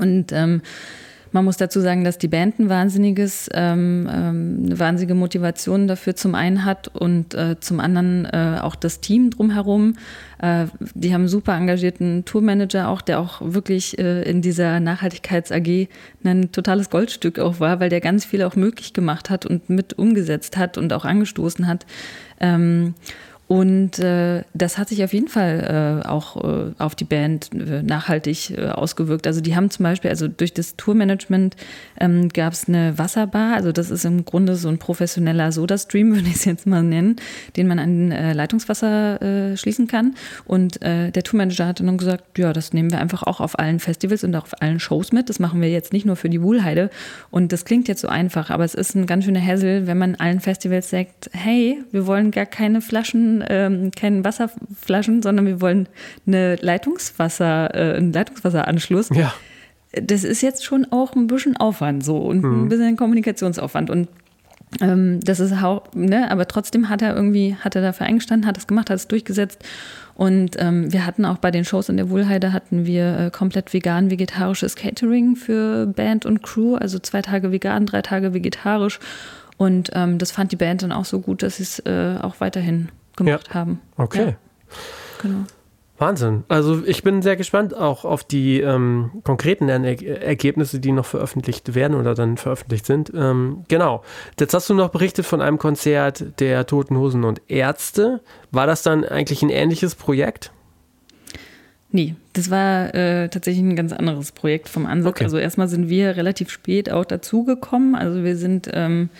Und 0.00 0.32
ähm, 0.32 0.62
man 1.34 1.44
muss 1.44 1.56
dazu 1.56 1.80
sagen, 1.80 2.04
dass 2.04 2.16
die 2.16 2.28
Band 2.28 2.60
ein 2.60 2.68
wahnsinniges, 2.68 3.50
ähm, 3.52 4.08
ähm, 4.08 4.62
eine 4.66 4.78
wahnsinnige 4.78 5.16
Motivation 5.16 5.88
dafür 5.88 6.14
zum 6.14 6.36
einen 6.36 6.64
hat 6.64 6.86
und 6.86 7.34
äh, 7.34 7.58
zum 7.58 7.80
anderen 7.80 8.24
äh, 8.26 8.60
auch 8.62 8.76
das 8.76 9.00
Team 9.00 9.30
drumherum. 9.30 9.96
Äh, 10.38 10.66
die 10.94 11.12
haben 11.12 11.22
einen 11.22 11.28
super 11.28 11.56
engagierten 11.56 12.24
Tourmanager 12.24 12.88
auch, 12.88 13.00
der 13.00 13.18
auch 13.18 13.40
wirklich 13.42 13.98
äh, 13.98 14.22
in 14.22 14.42
dieser 14.42 14.78
Nachhaltigkeits-AG 14.78 15.88
ein 16.22 16.52
totales 16.52 16.88
Goldstück 16.88 17.40
auch 17.40 17.58
war, 17.58 17.80
weil 17.80 17.88
der 17.88 18.00
ganz 18.00 18.24
viel 18.24 18.44
auch 18.44 18.54
möglich 18.54 18.92
gemacht 18.92 19.28
hat 19.28 19.44
und 19.44 19.68
mit 19.68 19.98
umgesetzt 19.98 20.56
hat 20.56 20.78
und 20.78 20.92
auch 20.92 21.04
angestoßen 21.04 21.66
hat. 21.66 21.84
Ähm, 22.38 22.94
und 23.46 23.98
äh, 23.98 24.42
das 24.54 24.78
hat 24.78 24.88
sich 24.88 25.04
auf 25.04 25.12
jeden 25.12 25.28
Fall 25.28 26.02
äh, 26.02 26.08
auch 26.08 26.42
äh, 26.42 26.72
auf 26.78 26.94
die 26.94 27.04
Band 27.04 27.50
äh, 27.52 27.82
nachhaltig 27.82 28.56
äh, 28.56 28.68
ausgewirkt. 28.68 29.26
Also 29.26 29.42
die 29.42 29.54
haben 29.54 29.68
zum 29.70 29.82
Beispiel, 29.82 30.08
also 30.08 30.28
durch 30.28 30.54
das 30.54 30.76
Tourmanagement 30.76 31.54
ähm, 32.00 32.30
gab 32.30 32.54
es 32.54 32.68
eine 32.68 32.96
Wasserbar. 32.96 33.54
Also 33.54 33.70
das 33.70 33.90
ist 33.90 34.06
im 34.06 34.24
Grunde 34.24 34.56
so 34.56 34.68
ein 34.68 34.78
professioneller 34.78 35.52
Soda-Stream, 35.52 36.12
würde 36.14 36.28
ich 36.28 36.36
es 36.36 36.44
jetzt 36.46 36.66
mal 36.66 36.82
nennen, 36.82 37.16
den 37.56 37.66
man 37.68 37.78
an 37.78 38.12
äh, 38.12 38.32
Leitungswasser 38.32 39.54
schließen 39.56 39.86
kann. 39.86 40.14
Und 40.44 40.82
der 40.82 41.12
Tourmanager 41.12 41.66
hat 41.66 41.80
dann 41.80 41.98
gesagt, 41.98 42.38
ja, 42.38 42.52
das 42.52 42.72
nehmen 42.72 42.90
wir 42.90 43.00
einfach 43.00 43.22
auch 43.22 43.40
auf 43.40 43.58
allen 43.58 43.80
Festivals 43.80 44.24
und 44.24 44.34
auch 44.34 44.44
auf 44.44 44.62
allen 44.62 44.80
Shows 44.80 45.12
mit. 45.12 45.28
Das 45.28 45.38
machen 45.38 45.60
wir 45.60 45.70
jetzt 45.70 45.92
nicht 45.92 46.06
nur 46.06 46.16
für 46.16 46.28
die 46.28 46.42
Wuhlheide. 46.42 46.90
Und 47.30 47.52
das 47.52 47.64
klingt 47.64 47.88
jetzt 47.88 48.00
so 48.00 48.08
einfach, 48.08 48.50
aber 48.50 48.64
es 48.64 48.74
ist 48.74 48.94
ein 48.94 49.06
ganz 49.06 49.24
schöner 49.24 49.44
Hassel, 49.44 49.86
wenn 49.86 49.98
man 49.98 50.14
allen 50.16 50.40
Festivals 50.40 50.90
sagt, 50.90 51.30
hey, 51.32 51.82
wir 51.90 52.06
wollen 52.06 52.30
gar 52.30 52.46
keine 52.46 52.80
Flaschen, 52.80 53.33
ähm, 53.48 53.90
keine 53.90 54.24
Wasserflaschen, 54.24 55.22
sondern 55.22 55.46
wir 55.46 55.60
wollen 55.60 55.88
eine 56.26 56.56
Leitungswasser, 56.56 57.74
äh, 57.74 57.96
einen 57.96 58.12
Leitungswasseranschluss. 58.12 59.08
Ja. 59.14 59.34
Das 59.92 60.24
ist 60.24 60.42
jetzt 60.42 60.64
schon 60.64 60.86
auch 60.90 61.14
ein 61.14 61.26
bisschen 61.28 61.56
Aufwand 61.56 62.04
so 62.04 62.18
und 62.18 62.44
ein 62.44 62.68
bisschen 62.68 62.96
Kommunikationsaufwand. 62.96 63.90
Und 63.90 64.08
ähm, 64.80 65.20
das 65.20 65.40
ist 65.40 65.52
auch, 65.62 65.84
ne, 65.94 66.30
aber 66.30 66.48
trotzdem 66.48 66.88
hat 66.88 67.02
er 67.02 67.14
irgendwie, 67.14 67.56
hat 67.60 67.76
er 67.76 67.82
dafür 67.82 68.06
eingestanden, 68.06 68.48
hat 68.48 68.58
es 68.58 68.66
gemacht, 68.66 68.90
hat 68.90 68.96
es 68.96 69.08
durchgesetzt. 69.08 69.62
Und 70.14 70.56
ähm, 70.58 70.92
wir 70.92 71.06
hatten 71.06 71.24
auch 71.24 71.38
bei 71.38 71.50
den 71.50 71.64
Shows 71.64 71.88
in 71.88 71.96
der 71.96 72.08
Wohlheide 72.08 72.52
hatten 72.52 72.86
wir 72.86 73.18
äh, 73.18 73.30
komplett 73.30 73.72
vegan, 73.72 74.10
vegetarisches 74.10 74.76
Catering 74.76 75.34
für 75.34 75.86
Band 75.86 76.24
und 76.24 76.42
Crew, 76.42 76.76
also 76.76 76.98
zwei 76.98 77.20
Tage 77.20 77.50
vegan, 77.50 77.86
drei 77.86 78.02
Tage 78.02 78.32
vegetarisch. 78.32 79.00
Und 79.56 79.90
ähm, 79.94 80.18
das 80.18 80.30
fand 80.30 80.52
die 80.52 80.56
Band 80.56 80.82
dann 80.82 80.92
auch 80.92 81.04
so 81.04 81.20
gut, 81.20 81.42
dass 81.42 81.56
sie 81.56 81.64
es 81.64 81.78
äh, 81.80 82.16
auch 82.20 82.36
weiterhin 82.40 82.88
gemacht 83.16 83.48
Ja. 83.48 83.54
haben. 83.54 83.80
Okay. 83.96 84.26
Ja, 84.26 84.36
genau. 85.22 85.44
Wahnsinn. 85.96 86.42
Also 86.48 86.84
ich 86.84 87.04
bin 87.04 87.22
sehr 87.22 87.36
gespannt 87.36 87.74
auch 87.74 88.04
auf 88.04 88.24
die 88.24 88.60
ähm, 88.60 89.10
konkreten 89.22 89.68
er 89.68 89.84
Ergebnisse, 90.22 90.80
die 90.80 90.90
noch 90.90 91.06
veröffentlicht 91.06 91.76
werden 91.76 91.96
oder 91.96 92.14
dann 92.14 92.36
veröffentlicht 92.36 92.84
sind. 92.84 93.12
Ähm, 93.14 93.64
genau. 93.68 94.02
Jetzt 94.38 94.54
hast 94.54 94.68
du 94.68 94.74
noch 94.74 94.88
berichtet 94.88 95.24
von 95.24 95.40
einem 95.40 95.58
Konzert 95.58 96.40
der 96.40 96.66
Toten 96.66 96.96
Hosen 96.96 97.22
und 97.22 97.42
Ärzte. 97.46 98.20
War 98.50 98.66
das 98.66 98.82
dann 98.82 99.04
eigentlich 99.04 99.42
ein 99.42 99.50
ähnliches 99.50 99.94
Projekt? 99.94 100.50
Nee, 101.92 102.16
das 102.32 102.50
war 102.50 102.92
äh, 102.92 103.28
tatsächlich 103.28 103.62
ein 103.62 103.76
ganz 103.76 103.92
anderes 103.92 104.32
Projekt 104.32 104.68
vom 104.68 104.86
Ansatz. 104.86 105.12
Okay. 105.12 105.24
Also 105.24 105.38
erstmal 105.38 105.68
sind 105.68 105.88
wir 105.88 106.16
relativ 106.16 106.50
spät 106.50 106.90
auch 106.90 107.04
dazugekommen. 107.04 107.94
Also 107.94 108.24
wir 108.24 108.36
sind, 108.36 108.68
ähm, 108.72 109.10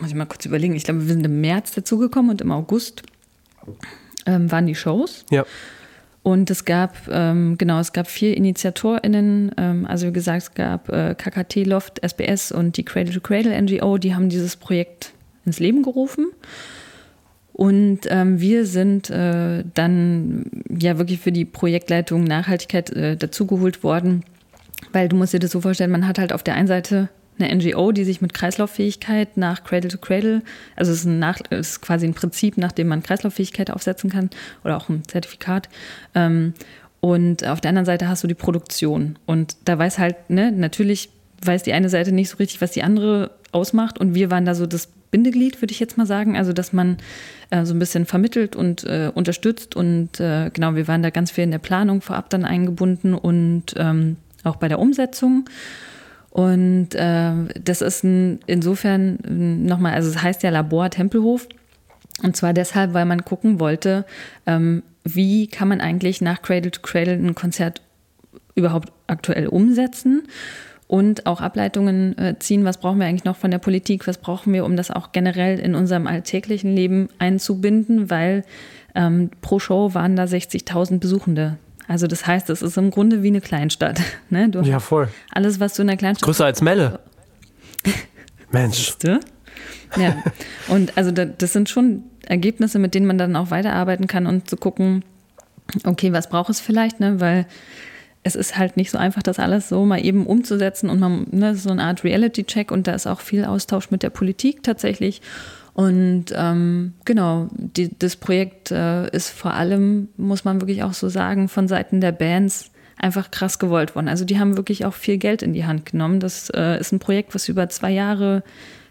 muss 0.00 0.10
ich 0.10 0.14
mal 0.14 0.26
kurz 0.26 0.44
überlegen, 0.44 0.74
ich 0.74 0.84
glaube, 0.84 1.00
wir 1.00 1.08
sind 1.08 1.24
im 1.24 1.40
März 1.40 1.72
dazugekommen 1.72 2.30
und 2.30 2.40
im 2.40 2.52
August 2.52 3.02
ähm, 4.26 4.50
waren 4.50 4.66
die 4.66 4.74
Shows. 4.74 5.24
Ja. 5.30 5.44
Und 6.22 6.50
es 6.50 6.64
gab, 6.64 6.96
ähm, 7.08 7.56
genau, 7.56 7.78
es 7.78 7.92
gab 7.92 8.08
vier 8.08 8.36
InitiatorInnen, 8.36 9.52
ähm, 9.56 9.86
also 9.86 10.08
wie 10.08 10.12
gesagt, 10.12 10.42
es 10.42 10.54
gab 10.54 10.88
äh, 10.88 11.14
KKT 11.14 11.64
Loft, 11.66 12.00
SBS 12.02 12.50
und 12.50 12.76
die 12.76 12.84
Cradle 12.84 13.14
to 13.14 13.20
Cradle 13.20 13.62
NGO, 13.62 13.96
die 13.96 14.14
haben 14.14 14.28
dieses 14.28 14.56
Projekt 14.56 15.12
ins 15.44 15.60
Leben 15.60 15.84
gerufen. 15.84 16.26
Und 17.52 18.00
ähm, 18.08 18.40
wir 18.40 18.66
sind 18.66 19.08
äh, 19.08 19.62
dann 19.72 20.50
ja 20.68 20.98
wirklich 20.98 21.20
für 21.20 21.32
die 21.32 21.44
Projektleitung 21.44 22.24
Nachhaltigkeit 22.24 22.90
äh, 22.90 23.16
dazugeholt 23.16 23.84
worden, 23.84 24.24
weil 24.92 25.08
du 25.08 25.16
musst 25.16 25.32
dir 25.32 25.38
das 25.38 25.52
so 25.52 25.60
vorstellen, 25.60 25.92
man 25.92 26.08
hat 26.08 26.18
halt 26.18 26.32
auf 26.32 26.42
der 26.42 26.54
einen 26.54 26.66
Seite 26.66 27.08
eine 27.38 27.54
NGO, 27.54 27.92
die 27.92 28.04
sich 28.04 28.20
mit 28.20 28.34
Kreislauffähigkeit 28.34 29.36
nach 29.36 29.64
Cradle 29.64 29.90
to 29.90 29.98
Cradle, 29.98 30.42
also 30.74 30.92
es 30.92 31.00
ist, 31.00 31.06
nach, 31.06 31.40
es 31.50 31.70
ist 31.70 31.80
quasi 31.82 32.06
ein 32.06 32.14
Prinzip, 32.14 32.56
nach 32.56 32.72
dem 32.72 32.88
man 32.88 33.02
Kreislauffähigkeit 33.02 33.70
aufsetzen 33.70 34.10
kann 34.10 34.30
oder 34.64 34.76
auch 34.76 34.88
ein 34.88 35.02
Zertifikat. 35.06 35.68
Ähm, 36.14 36.54
und 37.00 37.46
auf 37.46 37.60
der 37.60 37.68
anderen 37.68 37.86
Seite 37.86 38.08
hast 38.08 38.24
du 38.24 38.26
die 38.26 38.34
Produktion. 38.34 39.18
Und 39.26 39.56
da 39.64 39.78
weiß 39.78 39.98
halt, 39.98 40.30
ne, 40.30 40.50
natürlich 40.50 41.10
weiß 41.44 41.62
die 41.62 41.72
eine 41.72 41.88
Seite 41.88 42.12
nicht 42.12 42.30
so 42.30 42.38
richtig, 42.38 42.60
was 42.60 42.72
die 42.72 42.82
andere 42.82 43.30
ausmacht. 43.52 43.98
Und 43.98 44.14
wir 44.14 44.30
waren 44.30 44.44
da 44.44 44.54
so 44.54 44.66
das 44.66 44.88
Bindeglied, 45.10 45.62
würde 45.62 45.72
ich 45.72 45.80
jetzt 45.80 45.96
mal 45.96 46.06
sagen. 46.06 46.36
Also, 46.36 46.52
dass 46.52 46.72
man 46.72 46.96
äh, 47.50 47.64
so 47.64 47.74
ein 47.74 47.78
bisschen 47.78 48.06
vermittelt 48.06 48.56
und 48.56 48.84
äh, 48.84 49.10
unterstützt. 49.14 49.76
Und 49.76 50.20
äh, 50.20 50.50
genau, 50.52 50.74
wir 50.74 50.88
waren 50.88 51.02
da 51.02 51.10
ganz 51.10 51.30
viel 51.30 51.44
in 51.44 51.50
der 51.50 51.58
Planung 51.58 52.00
vorab 52.00 52.30
dann 52.30 52.44
eingebunden 52.44 53.14
und 53.14 53.74
ähm, 53.76 54.16
auch 54.44 54.56
bei 54.56 54.68
der 54.68 54.78
Umsetzung. 54.78 55.48
Und 56.30 56.94
äh, 56.94 57.32
das 57.62 57.80
ist 57.80 58.04
ein, 58.04 58.40
insofern 58.46 59.18
nochmal, 59.64 59.94
also 59.94 60.10
es 60.10 60.22
heißt 60.22 60.42
ja 60.42 60.50
Labor 60.50 60.90
Tempelhof. 60.90 61.48
Und 62.22 62.36
zwar 62.36 62.52
deshalb, 62.52 62.94
weil 62.94 63.04
man 63.04 63.24
gucken 63.24 63.60
wollte, 63.60 64.04
ähm, 64.46 64.82
wie 65.04 65.46
kann 65.46 65.68
man 65.68 65.80
eigentlich 65.80 66.20
nach 66.20 66.42
Cradle 66.42 66.70
to 66.70 66.80
Cradle 66.80 67.14
ein 67.14 67.34
Konzert 67.34 67.82
überhaupt 68.54 68.92
aktuell 69.06 69.46
umsetzen 69.48 70.22
und 70.88 71.26
auch 71.26 71.40
Ableitungen 71.40 72.16
äh, 72.18 72.38
ziehen, 72.38 72.64
was 72.64 72.78
brauchen 72.78 72.98
wir 72.98 73.06
eigentlich 73.06 73.24
noch 73.24 73.36
von 73.36 73.50
der 73.50 73.58
Politik, 73.58 74.06
was 74.06 74.18
brauchen 74.18 74.52
wir, 74.52 74.64
um 74.64 74.76
das 74.76 74.90
auch 74.90 75.12
generell 75.12 75.58
in 75.58 75.74
unserem 75.74 76.06
alltäglichen 76.06 76.74
Leben 76.74 77.08
einzubinden, 77.18 78.08
weil 78.08 78.44
ähm, 78.94 79.30
pro 79.40 79.58
Show 79.58 79.94
waren 79.94 80.16
da 80.16 80.24
60.000 80.24 80.98
Besuchende. 80.98 81.58
Also 81.88 82.06
das 82.06 82.26
heißt, 82.26 82.50
es 82.50 82.62
ist 82.62 82.76
im 82.76 82.90
Grunde 82.90 83.22
wie 83.22 83.28
eine 83.28 83.40
Kleinstadt. 83.40 84.00
Ne? 84.30 84.48
Du 84.48 84.60
Ja, 84.62 84.80
voll. 84.80 85.08
alles, 85.30 85.60
was 85.60 85.74
du 85.74 85.82
in 85.82 85.88
der 85.88 85.96
Kleinstadt 85.96 86.24
Größer 86.24 86.44
als 86.44 86.60
Melle. 86.60 86.98
Mensch. 88.50 88.96
Du? 88.98 89.20
Ja, 89.96 90.16
und 90.68 90.96
also 90.96 91.10
da, 91.12 91.24
das 91.24 91.52
sind 91.52 91.68
schon 91.68 92.02
Ergebnisse, 92.26 92.78
mit 92.78 92.94
denen 92.94 93.06
man 93.06 93.18
dann 93.18 93.36
auch 93.36 93.50
weiterarbeiten 93.50 94.08
kann 94.08 94.26
und 94.26 94.50
zu 94.50 94.56
gucken, 94.56 95.04
okay, 95.84 96.12
was 96.12 96.28
braucht 96.28 96.50
es 96.50 96.60
vielleicht, 96.60 97.00
ne? 97.00 97.20
Weil 97.20 97.46
es 98.24 98.34
ist 98.34 98.58
halt 98.58 98.76
nicht 98.76 98.90
so 98.90 98.98
einfach, 98.98 99.22
das 99.22 99.38
alles 99.38 99.68
so 99.68 99.84
mal 99.86 100.04
eben 100.04 100.26
umzusetzen 100.26 100.90
und 100.90 100.98
man, 100.98 101.26
ne, 101.30 101.54
so 101.54 101.70
eine 101.70 101.84
Art 101.84 102.02
Reality-Check 102.02 102.72
und 102.72 102.88
da 102.88 102.94
ist 102.94 103.06
auch 103.06 103.20
viel 103.20 103.44
Austausch 103.44 103.92
mit 103.92 104.02
der 104.02 104.10
Politik 104.10 104.64
tatsächlich. 104.64 105.22
Und 105.76 106.32
ähm, 106.34 106.94
genau, 107.04 107.48
die, 107.52 107.90
das 107.98 108.16
Projekt 108.16 108.70
äh, 108.70 109.10
ist 109.10 109.28
vor 109.28 109.52
allem, 109.52 110.08
muss 110.16 110.42
man 110.42 110.62
wirklich 110.62 110.82
auch 110.82 110.94
so 110.94 111.10
sagen, 111.10 111.50
von 111.50 111.68
Seiten 111.68 112.00
der 112.00 112.12
Bands 112.12 112.70
einfach 112.96 113.30
krass 113.30 113.58
gewollt 113.58 113.94
worden. 113.94 114.08
Also 114.08 114.24
die 114.24 114.38
haben 114.38 114.56
wirklich 114.56 114.86
auch 114.86 114.94
viel 114.94 115.18
Geld 115.18 115.42
in 115.42 115.52
die 115.52 115.66
Hand 115.66 115.84
genommen. 115.84 116.18
Das 116.18 116.48
äh, 116.48 116.80
ist 116.80 116.92
ein 116.92 116.98
Projekt, 116.98 117.34
was 117.34 117.50
über 117.50 117.68
zwei 117.68 117.90
Jahre 117.90 118.42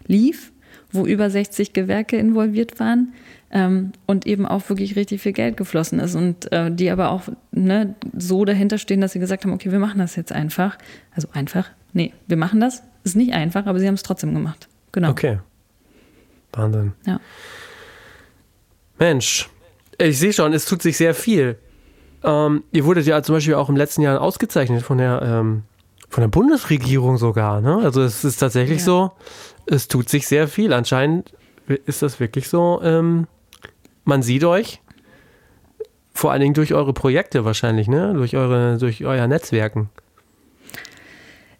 lief, 0.06 0.52
wo 0.92 1.06
über 1.06 1.28
60 1.28 1.72
Gewerke 1.72 2.18
involviert 2.18 2.78
waren 2.78 3.14
ähm, 3.50 3.90
und 4.06 4.24
eben 4.24 4.46
auch 4.46 4.68
wirklich 4.68 4.94
richtig 4.94 5.22
viel 5.22 5.32
Geld 5.32 5.56
geflossen 5.56 5.98
ist 5.98 6.14
und 6.14 6.52
äh, 6.52 6.70
die 6.70 6.90
aber 6.90 7.10
auch 7.10 7.22
ne, 7.50 7.96
so 8.16 8.44
dahinter 8.44 8.78
stehen, 8.78 9.00
dass 9.00 9.10
sie 9.10 9.18
gesagt 9.18 9.44
haben, 9.44 9.52
okay, 9.52 9.72
wir 9.72 9.80
machen 9.80 9.98
das 9.98 10.14
jetzt 10.14 10.30
einfach. 10.30 10.78
Also 11.16 11.26
einfach, 11.32 11.68
nee, 11.94 12.12
wir 12.28 12.36
machen 12.36 12.60
das. 12.60 12.84
Ist 13.02 13.16
nicht 13.16 13.32
einfach, 13.32 13.66
aber 13.66 13.80
sie 13.80 13.88
haben 13.88 13.94
es 13.94 14.04
trotzdem 14.04 14.32
gemacht. 14.34 14.68
Genau. 14.92 15.10
Okay. 15.10 15.38
Wahnsinn. 16.56 16.92
Ja. 17.06 17.20
Mensch, 18.98 19.48
ich 19.98 20.18
sehe 20.18 20.32
schon, 20.32 20.52
es 20.52 20.64
tut 20.64 20.82
sich 20.82 20.96
sehr 20.96 21.14
viel. 21.14 21.58
Ähm, 22.24 22.64
ihr 22.72 22.84
wurdet 22.84 23.06
ja 23.06 23.22
zum 23.22 23.34
Beispiel 23.36 23.54
auch 23.54 23.68
im 23.68 23.76
letzten 23.76 24.02
Jahr 24.02 24.20
ausgezeichnet 24.20 24.82
von 24.82 24.98
der, 24.98 25.20
ähm, 25.22 25.62
von 26.08 26.22
der 26.22 26.28
Bundesregierung 26.28 27.18
sogar. 27.18 27.60
Ne? 27.60 27.76
Also 27.82 28.02
es 28.02 28.24
ist 28.24 28.38
tatsächlich 28.38 28.78
Ja. 28.78 28.84
so, 28.84 29.12
es 29.66 29.88
tut 29.88 30.08
sich 30.08 30.26
sehr 30.26 30.48
viel. 30.48 30.72
Anscheinend 30.72 31.32
ist 31.84 32.02
das 32.02 32.20
wirklich 32.20 32.48
so. 32.48 32.80
Ähm, 32.82 33.26
man 34.04 34.22
sieht 34.22 34.44
euch, 34.44 34.80
vor 36.14 36.32
allen 36.32 36.40
Dingen 36.40 36.54
durch 36.54 36.72
eure 36.72 36.94
Projekte 36.94 37.44
wahrscheinlich, 37.44 37.88
ne? 37.88 38.14
Durch 38.14 38.36
eure, 38.36 38.78
durch 38.78 39.04
euer 39.04 39.26
Netzwerken. 39.26 39.90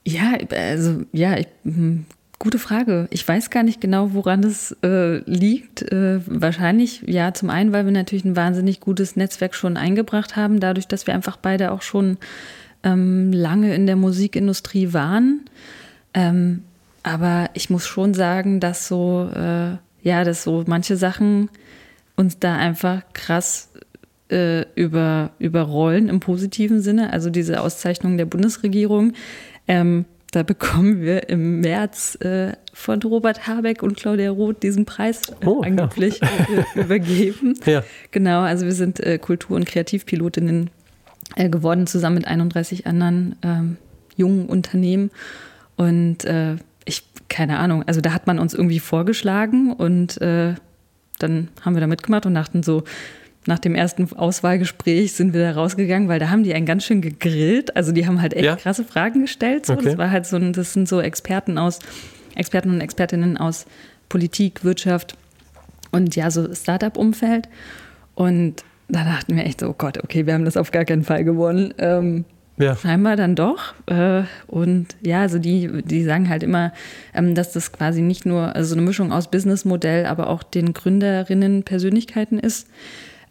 Ja, 0.04 0.34
also 0.50 1.02
ja, 1.12 1.36
ich, 1.36 1.48
hm, 1.64 2.06
gute 2.38 2.58
Frage. 2.58 3.08
Ich 3.10 3.26
weiß 3.26 3.50
gar 3.50 3.62
nicht 3.62 3.80
genau, 3.80 4.12
woran 4.12 4.44
es 4.44 4.76
äh, 4.82 5.18
liegt. 5.30 5.82
Äh, 5.90 6.20
wahrscheinlich, 6.26 7.02
ja, 7.06 7.32
zum 7.32 7.50
einen, 7.50 7.72
weil 7.72 7.84
wir 7.84 7.92
natürlich 7.92 8.24
ein 8.24 8.36
wahnsinnig 8.36 8.80
gutes 8.80 9.16
Netzwerk 9.16 9.54
schon 9.54 9.76
eingebracht 9.76 10.36
haben, 10.36 10.60
dadurch, 10.60 10.86
dass 10.86 11.06
wir 11.06 11.14
einfach 11.14 11.36
beide 11.36 11.72
auch 11.72 11.82
schon 11.82 12.18
ähm, 12.82 13.32
lange 13.32 13.74
in 13.74 13.86
der 13.86 13.96
Musikindustrie 13.96 14.92
waren. 14.92 15.42
Ähm, 16.14 16.62
aber 17.02 17.50
ich 17.54 17.70
muss 17.70 17.86
schon 17.86 18.14
sagen, 18.14 18.60
dass 18.60 18.88
so, 18.88 19.30
äh, 19.34 19.76
ja, 20.02 20.24
dass 20.24 20.42
so 20.42 20.64
manche 20.66 20.96
Sachen 20.96 21.48
uns 22.16 22.38
da 22.38 22.56
einfach 22.56 23.02
krass 23.12 23.70
äh, 24.30 24.64
über, 24.74 25.30
überrollen 25.38 26.08
im 26.08 26.20
positiven 26.20 26.80
Sinne. 26.80 27.12
Also 27.12 27.30
diese 27.30 27.60
Auszeichnung 27.60 28.16
der 28.16 28.24
Bundesregierung. 28.26 29.12
Ähm, 29.68 30.04
da 30.32 30.42
bekommen 30.42 31.00
wir 31.00 31.28
im 31.28 31.60
März 31.60 32.16
äh, 32.20 32.52
von 32.72 33.00
Robert 33.02 33.46
Habeck 33.46 33.82
und 33.82 33.96
Claudia 33.96 34.30
Roth 34.30 34.62
diesen 34.62 34.84
Preis 34.84 35.22
äh, 35.28 35.46
Oh, 35.46 35.62
ja. 35.62 35.68
angeblich 35.70 36.20
äh, 36.22 36.26
übergeben. 36.80 37.54
Ja. 37.64 37.82
Genau, 38.10 38.40
also 38.40 38.66
wir 38.66 38.74
sind 38.74 39.00
äh, 39.00 39.18
Kultur- 39.18 39.56
und 39.56 39.66
Kreativpilotinnen 39.66 40.70
äh, 41.36 41.48
geworden, 41.48 41.86
zusammen 41.86 42.16
mit 42.16 42.26
31 42.26 42.86
anderen 42.86 43.36
ähm, 43.42 43.76
jungen 44.16 44.46
Unternehmen. 44.46 45.10
Und 45.76 46.24
äh, 46.24 46.56
ich, 46.84 47.04
keine 47.28 47.58
Ahnung, 47.58 47.84
also 47.86 48.00
da 48.00 48.12
hat 48.12 48.26
man 48.26 48.38
uns 48.38 48.52
irgendwie 48.54 48.80
vorgeschlagen 48.80 49.72
und 49.72 50.20
dann 51.18 51.48
haben 51.62 51.74
wir 51.74 51.80
da 51.80 51.86
mitgemacht 51.86 52.26
und 52.26 52.34
dachten 52.34 52.62
so, 52.62 52.84
nach 53.46 53.58
dem 53.58 53.74
ersten 53.74 54.12
Auswahlgespräch 54.12 55.12
sind 55.12 55.32
wir 55.32 55.40
da 55.42 55.52
rausgegangen, 55.52 56.08
weil 56.08 56.18
da 56.18 56.30
haben 56.30 56.42
die 56.42 56.54
einen 56.54 56.66
ganz 56.66 56.84
schön 56.84 57.00
gegrillt. 57.00 57.76
Also 57.76 57.92
die 57.92 58.06
haben 58.06 58.20
halt 58.20 58.34
echt 58.34 58.44
Ja? 58.44 58.56
krasse 58.56 58.84
Fragen 58.84 59.22
gestellt. 59.22 59.66
So. 59.66 59.74
Okay. 59.74 59.84
Das 59.84 59.98
war 59.98 60.10
halt 60.10 60.26
so 60.26 60.36
ein, 60.36 60.52
das 60.52 60.72
sind 60.72 60.88
so 60.88 61.00
Experten 61.00 61.56
aus, 61.58 61.78
Experten 62.34 62.70
und 62.70 62.80
Expertinnen 62.80 63.36
aus 63.36 63.66
Politik, 64.08 64.64
Wirtschaft 64.64 65.16
und 65.92 66.16
ja, 66.16 66.30
so 66.30 66.52
Startup-Umfeld. 66.54 67.48
Und 68.14 68.64
da 68.88 69.04
dachten 69.04 69.36
wir 69.36 69.44
echt 69.44 69.60
so, 69.60 69.68
oh 69.68 69.74
Gott, 69.76 70.02
okay, 70.02 70.26
wir 70.26 70.34
haben 70.34 70.44
das 70.44 70.56
auf 70.56 70.70
gar 70.70 70.84
keinen 70.84 71.04
Fall 71.04 71.24
gewonnen. 71.24 71.72
Ähm, 71.78 72.24
Ja. 72.58 72.74
Scheinbar 72.74 73.16
dann 73.16 73.34
doch. 73.34 73.74
Äh, 73.86 74.22
und 74.46 74.86
ja, 75.02 75.20
also 75.20 75.38
die, 75.38 75.82
die 75.84 76.02
sagen 76.04 76.28
halt 76.30 76.42
immer, 76.42 76.72
ähm, 77.14 77.34
dass 77.34 77.52
das 77.52 77.70
quasi 77.72 78.00
nicht 78.00 78.24
nur 78.24 78.56
also 78.56 78.70
so 78.70 78.74
eine 78.76 78.82
Mischung 78.86 79.12
aus 79.12 79.30
Businessmodell, 79.30 80.06
aber 80.06 80.28
auch 80.30 80.42
den 80.42 80.72
Gründerinnen 80.72 81.64
Persönlichkeiten 81.64 82.38
ist. 82.38 82.68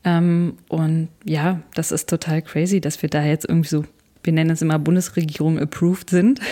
Ähm, 0.05 0.57
und 0.69 1.09
ja, 1.23 1.61
das 1.73 1.91
ist 1.91 2.07
total 2.07 2.41
crazy, 2.41 2.79
dass 2.79 3.01
wir 3.01 3.09
da 3.09 3.23
jetzt 3.23 3.49
irgendwie 3.49 3.69
so, 3.69 3.83
wir 4.23 4.33
nennen 4.33 4.51
es 4.51 4.61
immer 4.61 4.79
Bundesregierung 4.79 5.59
approved 5.59 6.09
sind. 6.09 6.39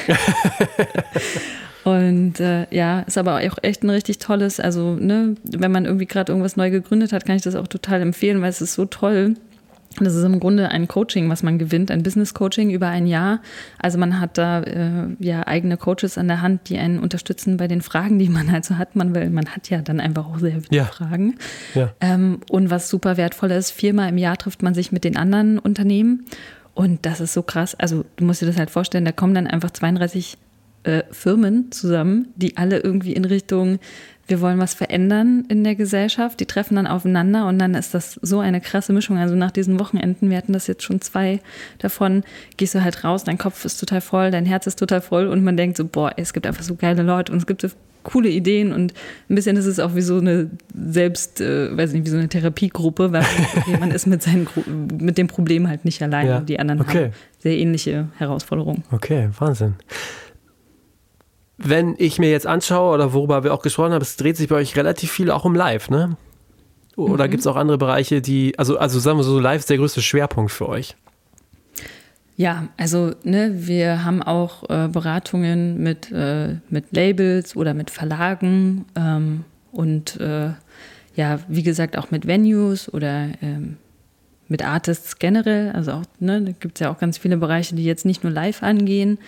Und 1.83 2.39
äh, 2.39 2.65
ja, 2.73 3.01
ist 3.01 3.17
aber 3.17 3.35
auch 3.35 3.57
echt 3.61 3.83
ein 3.83 3.89
richtig 3.89 4.17
tolles, 4.19 4.59
also 4.61 4.95
ne, 4.95 5.35
wenn 5.43 5.71
man 5.71 5.85
irgendwie 5.85 6.05
gerade 6.05 6.31
irgendwas 6.31 6.55
neu 6.55 6.69
gegründet 6.69 7.11
hat, 7.11 7.25
kann 7.25 7.35
ich 7.35 7.41
das 7.41 7.55
auch 7.55 7.67
total 7.67 8.01
empfehlen, 8.01 8.41
weil 8.41 8.49
es 8.49 8.61
ist 8.61 8.73
so 8.73 8.85
toll. 8.85 9.35
Das 9.99 10.15
ist 10.15 10.23
im 10.23 10.39
Grunde 10.39 10.69
ein 10.69 10.87
Coaching, 10.87 11.29
was 11.29 11.43
man 11.43 11.59
gewinnt, 11.59 11.91
ein 11.91 12.03
Business 12.03 12.33
Coaching 12.33 12.71
über 12.71 12.87
ein 12.87 13.05
Jahr. 13.05 13.41
Also 13.79 13.97
man 13.97 14.19
hat 14.19 14.37
da 14.37 14.61
äh, 14.61 15.07
ja 15.19 15.45
eigene 15.47 15.77
Coaches 15.77 16.17
an 16.17 16.27
der 16.27 16.41
Hand, 16.41 16.69
die 16.69 16.77
einen 16.77 16.99
unterstützen 16.99 17.57
bei 17.57 17.67
den 17.67 17.81
Fragen, 17.81 18.19
die 18.19 18.29
man 18.29 18.51
halt 18.51 18.65
so 18.65 18.77
hat. 18.77 18.95
Man, 18.95 19.13
weil 19.13 19.29
man 19.29 19.47
hat 19.49 19.69
ja 19.69 19.81
dann 19.81 19.99
einfach 19.99 20.25
auch 20.27 20.39
sehr 20.39 20.61
viele 20.61 20.77
Ja. 20.77 20.85
Fragen. 20.85 21.35
Ja. 21.75 21.91
Ähm, 22.01 22.39
und 22.49 22.69
was 22.69 22.89
super 22.89 23.17
wertvoll 23.17 23.51
ist, 23.51 23.71
viermal 23.71 24.09
im 24.09 24.17
Jahr 24.17 24.37
trifft 24.37 24.63
man 24.63 24.73
sich 24.73 24.91
mit 24.91 25.03
den 25.03 25.17
anderen 25.17 25.59
Unternehmen. 25.59 26.25
Und 26.73 27.05
das 27.05 27.19
ist 27.21 27.33
so 27.33 27.43
krass. 27.43 27.75
Also 27.75 28.03
du 28.15 28.25
musst 28.25 28.41
dir 28.41 28.47
das 28.47 28.57
halt 28.57 28.71
vorstellen, 28.71 29.05
da 29.05 29.11
kommen 29.11 29.35
dann 29.35 29.47
einfach 29.47 29.71
32 29.71 30.37
äh, 30.83 31.03
Firmen 31.11 31.71
zusammen, 31.71 32.29
die 32.35 32.57
alle 32.57 32.79
irgendwie 32.79 33.13
in 33.13 33.25
Richtung, 33.25 33.79
wir 34.27 34.39
wollen 34.39 34.59
was 34.59 34.73
verändern 34.73 35.45
in 35.49 35.63
der 35.63 35.75
Gesellschaft. 35.75 36.39
Die 36.39 36.45
treffen 36.45 36.75
dann 36.75 36.87
aufeinander 36.87 37.47
und 37.47 37.59
dann 37.59 37.73
ist 37.73 37.93
das 37.93 38.19
so 38.21 38.39
eine 38.39 38.61
krasse 38.61 38.93
Mischung. 38.93 39.17
Also 39.17 39.35
nach 39.35 39.51
diesen 39.51 39.79
Wochenenden, 39.79 40.29
wir 40.29 40.37
hatten 40.37 40.53
das 40.53 40.67
jetzt 40.67 40.83
schon 40.83 41.01
zwei 41.01 41.41
davon, 41.79 42.23
gehst 42.57 42.73
du 42.75 42.83
halt 42.83 43.03
raus, 43.03 43.23
dein 43.23 43.37
Kopf 43.37 43.65
ist 43.65 43.79
total 43.79 44.01
voll, 44.01 44.31
dein 44.31 44.45
Herz 44.45 44.65
ist 44.67 44.79
total 44.79 45.01
voll 45.01 45.27
und 45.27 45.43
man 45.43 45.57
denkt 45.57 45.77
so, 45.77 45.85
boah, 45.85 46.13
es 46.15 46.33
gibt 46.33 46.47
einfach 46.47 46.63
so 46.63 46.75
geile 46.75 47.03
Leute 47.03 47.31
und 47.31 47.39
es 47.39 47.45
gibt 47.45 47.61
so 47.61 47.69
coole 48.03 48.29
Ideen 48.29 48.73
und 48.73 48.93
ein 49.29 49.35
bisschen 49.35 49.55
ist 49.55 49.65
es 49.65 49.79
auch 49.79 49.95
wie 49.95 50.01
so 50.01 50.17
eine 50.17 50.49
selbst, 50.75 51.41
äh, 51.41 51.75
weiß 51.75 51.93
nicht, 51.93 52.05
wie 52.05 52.09
so 52.09 52.17
eine 52.17 52.29
Therapiegruppe, 52.29 53.11
weil 53.11 53.23
okay, 53.55 53.77
man 53.79 53.91
ist 53.91 54.07
mit 54.07 54.21
seinen 54.21 54.47
mit 54.99 55.17
dem 55.17 55.27
Problem 55.27 55.67
halt 55.67 55.85
nicht 55.85 56.01
allein. 56.01 56.27
Ja, 56.27 56.39
die 56.41 56.59
anderen 56.59 56.81
okay. 56.81 57.05
haben 57.05 57.13
sehr 57.39 57.57
ähnliche 57.57 58.09
Herausforderungen. 58.17 58.83
Okay, 58.91 59.29
Wahnsinn. 59.39 59.75
Wenn 61.63 61.95
ich 61.97 62.19
mir 62.19 62.29
jetzt 62.29 62.47
anschaue 62.47 62.93
oder 62.93 63.13
worüber 63.13 63.43
wir 63.43 63.53
auch 63.53 63.61
gesprochen 63.61 63.93
haben, 63.93 64.01
es 64.01 64.17
dreht 64.17 64.37
sich 64.37 64.49
bei 64.49 64.55
euch 64.55 64.75
relativ 64.75 65.11
viel 65.11 65.31
auch 65.31 65.45
um 65.45 65.55
Live, 65.55 65.89
ne? 65.89 66.17
Oder 66.95 67.27
gibt 67.27 67.41
es 67.41 67.47
auch 67.47 67.55
andere 67.55 67.77
Bereiche, 67.77 68.21
die, 68.21 68.57
also, 68.59 68.77
also 68.77 68.99
sagen 68.99 69.17
wir 69.17 69.23
so, 69.23 69.39
Live 69.39 69.61
ist 69.61 69.69
der 69.69 69.77
größte 69.77 70.01
Schwerpunkt 70.01 70.51
für 70.51 70.69
euch. 70.69 70.95
Ja, 72.35 72.67
also 72.77 73.13
ne, 73.23 73.51
wir 73.67 74.05
haben 74.05 74.21
auch 74.21 74.69
äh, 74.69 74.87
Beratungen 74.87 75.81
mit, 75.81 76.11
äh, 76.11 76.55
mit 76.69 76.85
Labels 76.91 77.55
oder 77.55 77.73
mit 77.73 77.89
Verlagen 77.89 78.85
ähm, 78.95 79.43
und 79.71 80.19
äh, 80.19 80.49
ja, 81.15 81.39
wie 81.47 81.63
gesagt, 81.63 81.97
auch 81.97 82.09
mit 82.09 82.25
Venues 82.25 82.91
oder 82.91 83.29
ähm, 83.41 83.77
mit 84.47 84.65
Artists 84.65 85.19
generell. 85.19 85.71
Also 85.71 85.91
auch, 85.91 86.03
ne, 86.19 86.41
da 86.41 86.51
gibt 86.51 86.77
es 86.77 86.79
ja 86.79 86.91
auch 86.91 86.97
ganz 86.97 87.19
viele 87.19 87.37
Bereiche, 87.37 87.75
die 87.75 87.85
jetzt 87.85 88.05
nicht 88.05 88.23
nur 88.23 88.33
live 88.33 88.63
angehen. 88.63 89.19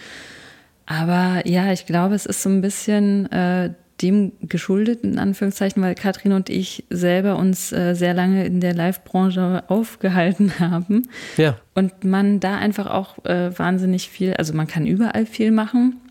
Aber 0.86 1.48
ja, 1.48 1.72
ich 1.72 1.86
glaube, 1.86 2.16
es 2.16 2.26
ist 2.26 2.44
so 2.44 2.50
ein 2.50 2.62
bisschen 2.62 3.32
äh, 3.32 3.74
dem 4.02 4.34
geschuldet, 4.42 5.04
in 5.04 5.18
Anführungszeichen, 5.18 5.82
weil 5.82 5.96
Katrin 5.96 6.34
und 6.34 6.50
ich 6.50 6.86
selber 6.90 7.38
uns 7.38 7.72
äh, 7.72 7.94
sehr 7.94 8.14
lange 8.14 8.46
in 8.46 8.60
der 8.60 8.74
Live-Branche 8.74 9.64
aufgehalten 9.68 10.54
haben. 10.60 11.08
Ja. 11.38 11.58
Und 11.74 12.04
man 12.04 12.40
da 12.40 12.58
einfach 12.58 12.88
auch 12.88 13.24
äh, 13.26 13.58
wahnsinnig 13.58 14.10
viel, 14.10 14.34
also 14.34 14.54
man 14.54 14.68
kann 14.68 14.86
überall 14.86 15.26
viel 15.26 15.52
machen. 15.52 16.02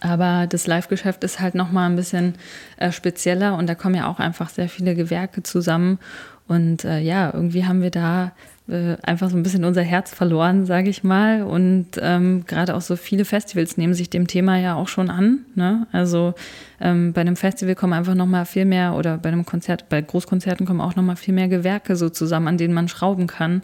Aber 0.00 0.46
das 0.46 0.66
Live-Geschäft 0.66 1.22
ist 1.24 1.40
halt 1.40 1.54
nochmal 1.54 1.90
ein 1.90 1.96
bisschen 1.96 2.34
äh, 2.78 2.90
spezieller 2.90 3.56
und 3.58 3.66
da 3.68 3.74
kommen 3.74 3.94
ja 3.94 4.08
auch 4.08 4.18
einfach 4.18 4.48
sehr 4.48 4.70
viele 4.70 4.94
Gewerke 4.94 5.42
zusammen. 5.42 5.98
Und 6.48 6.84
äh, 6.84 7.00
ja, 7.00 7.30
irgendwie 7.32 7.66
haben 7.66 7.82
wir 7.82 7.90
da 7.90 8.32
äh, 8.70 8.96
einfach 9.02 9.30
so 9.30 9.36
ein 9.36 9.42
bisschen 9.42 9.64
unser 9.64 9.82
Herz 9.82 10.14
verloren, 10.14 10.64
sage 10.64 10.90
ich 10.90 11.02
mal. 11.02 11.42
Und 11.42 11.88
ähm, 12.00 12.44
gerade 12.46 12.74
auch 12.76 12.80
so 12.80 12.96
viele 12.96 13.24
Festivals 13.24 13.76
nehmen 13.76 13.94
sich 13.94 14.10
dem 14.10 14.26
Thema 14.26 14.58
ja 14.58 14.74
auch 14.74 14.88
schon 14.88 15.10
an. 15.10 15.40
Ne? 15.54 15.86
Also 15.92 16.34
ähm, 16.80 17.12
bei 17.12 17.20
einem 17.20 17.36
Festival 17.36 17.74
kommen 17.74 17.92
einfach 17.92 18.14
nochmal 18.14 18.46
viel 18.46 18.64
mehr 18.64 18.94
oder 18.94 19.18
bei 19.18 19.28
einem 19.28 19.44
Konzert, 19.44 19.88
bei 19.88 20.00
Großkonzerten 20.00 20.66
kommen 20.66 20.80
auch 20.80 20.96
nochmal 20.96 21.16
viel 21.16 21.34
mehr 21.34 21.48
Gewerke 21.48 21.96
so 21.96 22.08
zusammen, 22.08 22.48
an 22.48 22.58
denen 22.58 22.74
man 22.74 22.88
schrauben 22.88 23.26
kann. 23.26 23.62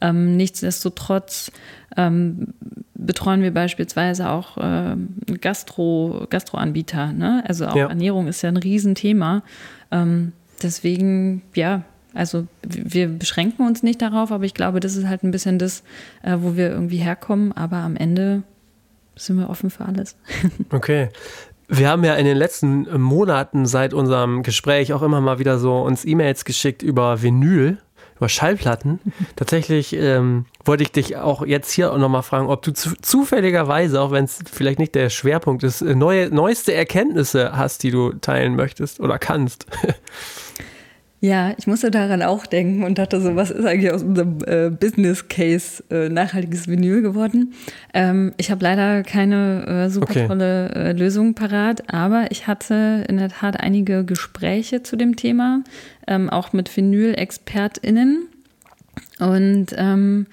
Ähm, 0.00 0.36
nichtsdestotrotz 0.36 1.52
ähm, 1.96 2.48
betreuen 2.94 3.42
wir 3.42 3.52
beispielsweise 3.52 4.30
auch 4.30 4.56
ähm, 4.60 5.14
Gastro, 5.40 6.26
Gastroanbieter. 6.28 7.12
Ne? 7.12 7.44
Also 7.46 7.66
auch 7.66 7.76
Ja. 7.76 7.88
Ernährung 7.88 8.26
ist 8.26 8.42
ja 8.42 8.48
ein 8.48 8.56
Riesenthema. 8.56 9.42
Ähm, 9.90 10.32
deswegen, 10.62 11.42
ja, 11.54 11.82
also 12.14 12.46
wir 12.62 13.08
beschränken 13.08 13.66
uns 13.66 13.82
nicht 13.82 14.02
darauf, 14.02 14.32
aber 14.32 14.44
ich 14.44 14.54
glaube, 14.54 14.80
das 14.80 14.96
ist 14.96 15.06
halt 15.06 15.22
ein 15.22 15.30
bisschen 15.30 15.58
das, 15.58 15.82
äh, 16.22 16.36
wo 16.40 16.56
wir 16.56 16.70
irgendwie 16.70 16.98
herkommen. 16.98 17.52
Aber 17.52 17.78
am 17.78 17.96
Ende 17.96 18.42
sind 19.16 19.38
wir 19.38 19.50
offen 19.50 19.70
für 19.70 19.84
alles. 19.84 20.16
Okay. 20.70 21.08
Wir 21.72 21.88
haben 21.88 22.02
ja 22.02 22.14
in 22.14 22.24
den 22.24 22.36
letzten 22.36 23.00
Monaten 23.00 23.64
seit 23.64 23.94
unserem 23.94 24.42
Gespräch 24.42 24.92
auch 24.92 25.02
immer 25.02 25.20
mal 25.20 25.38
wieder 25.38 25.60
so 25.60 25.82
uns 25.82 26.04
E-Mails 26.04 26.44
geschickt 26.44 26.82
über 26.82 27.22
Vinyl, 27.22 27.78
über 28.16 28.28
Schallplatten. 28.28 28.98
Tatsächlich 29.36 29.92
ähm, 29.92 30.46
wollte 30.64 30.82
ich 30.82 30.90
dich 30.90 31.16
auch 31.16 31.46
jetzt 31.46 31.70
hier 31.70 31.96
nochmal 31.96 32.24
fragen, 32.24 32.48
ob 32.48 32.62
du 32.62 32.72
zu, 32.72 32.96
zufälligerweise, 33.00 34.00
auch 34.00 34.10
wenn 34.10 34.24
es 34.24 34.40
vielleicht 34.50 34.80
nicht 34.80 34.96
der 34.96 35.10
Schwerpunkt 35.10 35.62
ist, 35.62 35.80
neue, 35.80 36.28
neueste 36.34 36.74
Erkenntnisse 36.74 37.56
hast, 37.56 37.84
die 37.84 37.92
du 37.92 38.14
teilen 38.14 38.56
möchtest 38.56 38.98
oder 38.98 39.20
kannst. 39.20 39.66
Ja, 41.22 41.52
ich 41.58 41.66
musste 41.66 41.90
daran 41.90 42.22
auch 42.22 42.46
denken 42.46 42.82
und 42.82 42.96
dachte 42.96 43.20
so, 43.20 43.36
was 43.36 43.50
ist 43.50 43.66
eigentlich 43.66 43.92
aus 43.92 44.02
unserem 44.02 44.38
äh, 44.46 44.70
Business 44.70 45.28
Case 45.28 45.84
äh, 45.90 46.08
nachhaltiges 46.08 46.66
Vinyl 46.66 47.02
geworden? 47.02 47.52
Ähm, 47.92 48.32
ich 48.38 48.50
habe 48.50 48.64
leider 48.64 49.02
keine 49.02 49.66
äh, 49.66 49.90
super 49.90 50.10
okay. 50.10 50.26
tolle 50.26 50.70
äh, 50.70 50.92
Lösung 50.92 51.34
parat, 51.34 51.92
aber 51.92 52.28
ich 52.30 52.46
hatte 52.46 53.04
in 53.06 53.18
der 53.18 53.28
Tat 53.28 53.60
einige 53.60 54.02
Gespräche 54.02 54.82
zu 54.82 54.96
dem 54.96 55.16
Thema, 55.16 55.62
ähm, 56.06 56.30
auch 56.30 56.54
mit 56.54 56.74
Vinyl-ExpertInnen 56.74 58.26
und 59.18 59.66
ähm, 59.76 60.26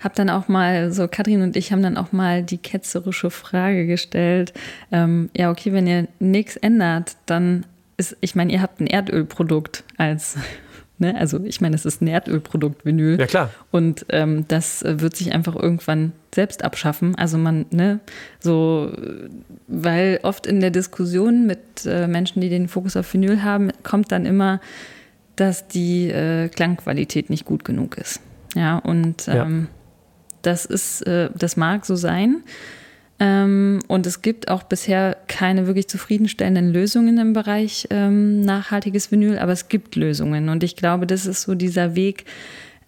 habe 0.00 0.14
dann 0.14 0.30
auch 0.30 0.48
mal, 0.48 0.92
so 0.92 1.08
Katrin 1.08 1.42
und 1.42 1.56
ich 1.56 1.72
haben 1.72 1.82
dann 1.82 1.98
auch 1.98 2.12
mal 2.12 2.42
die 2.42 2.58
ketzerische 2.58 3.30
Frage 3.30 3.86
gestellt, 3.86 4.54
ähm, 4.90 5.28
ja 5.36 5.50
okay, 5.50 5.74
wenn 5.74 5.86
ihr 5.86 6.08
nichts 6.20 6.56
ändert, 6.56 7.16
dann 7.26 7.66
ist, 8.02 8.16
ich 8.20 8.34
meine, 8.34 8.52
ihr 8.52 8.62
habt 8.62 8.80
ein 8.80 8.86
Erdölprodukt 8.86 9.84
als, 9.96 10.36
ne, 10.98 11.16
also 11.16 11.40
ich 11.44 11.60
meine, 11.60 11.76
es 11.76 11.84
ist 11.84 12.02
ein 12.02 12.08
Erdölprodukt, 12.08 12.84
Vinyl. 12.84 13.18
Ja, 13.18 13.26
klar. 13.26 13.50
Und 13.70 14.06
ähm, 14.08 14.46
das 14.48 14.82
wird 14.84 15.16
sich 15.16 15.32
einfach 15.32 15.54
irgendwann 15.54 16.12
selbst 16.34 16.64
abschaffen. 16.64 17.14
Also 17.14 17.38
man, 17.38 17.66
ne, 17.70 18.00
so, 18.40 18.92
weil 19.68 20.20
oft 20.22 20.46
in 20.46 20.60
der 20.60 20.70
Diskussion 20.70 21.46
mit 21.46 21.86
äh, 21.86 22.08
Menschen, 22.08 22.40
die 22.40 22.48
den 22.48 22.68
Fokus 22.68 22.96
auf 22.96 23.12
Vinyl 23.12 23.42
haben, 23.42 23.70
kommt 23.82 24.10
dann 24.10 24.26
immer, 24.26 24.60
dass 25.36 25.68
die 25.68 26.10
äh, 26.10 26.48
Klangqualität 26.48 27.30
nicht 27.30 27.44
gut 27.44 27.64
genug 27.64 27.96
ist. 27.96 28.20
Ja, 28.54 28.78
und 28.78 29.28
ähm, 29.28 29.68
ja. 29.68 29.74
das 30.42 30.66
ist, 30.66 31.06
äh, 31.06 31.30
das 31.34 31.56
mag 31.56 31.86
so 31.86 31.96
sein. 31.96 32.42
Ähm, 33.22 33.78
und 33.86 34.04
es 34.04 34.20
gibt 34.20 34.50
auch 34.50 34.64
bisher 34.64 35.16
keine 35.28 35.68
wirklich 35.68 35.86
zufriedenstellenden 35.86 36.72
Lösungen 36.72 37.18
im 37.18 37.32
Bereich 37.34 37.86
ähm, 37.90 38.40
nachhaltiges 38.40 39.12
Vinyl, 39.12 39.38
aber 39.38 39.52
es 39.52 39.68
gibt 39.68 39.94
Lösungen. 39.94 40.48
Und 40.48 40.64
ich 40.64 40.74
glaube, 40.74 41.06
das 41.06 41.26
ist 41.26 41.42
so 41.42 41.54
dieser 41.54 41.94
Weg. 41.94 42.24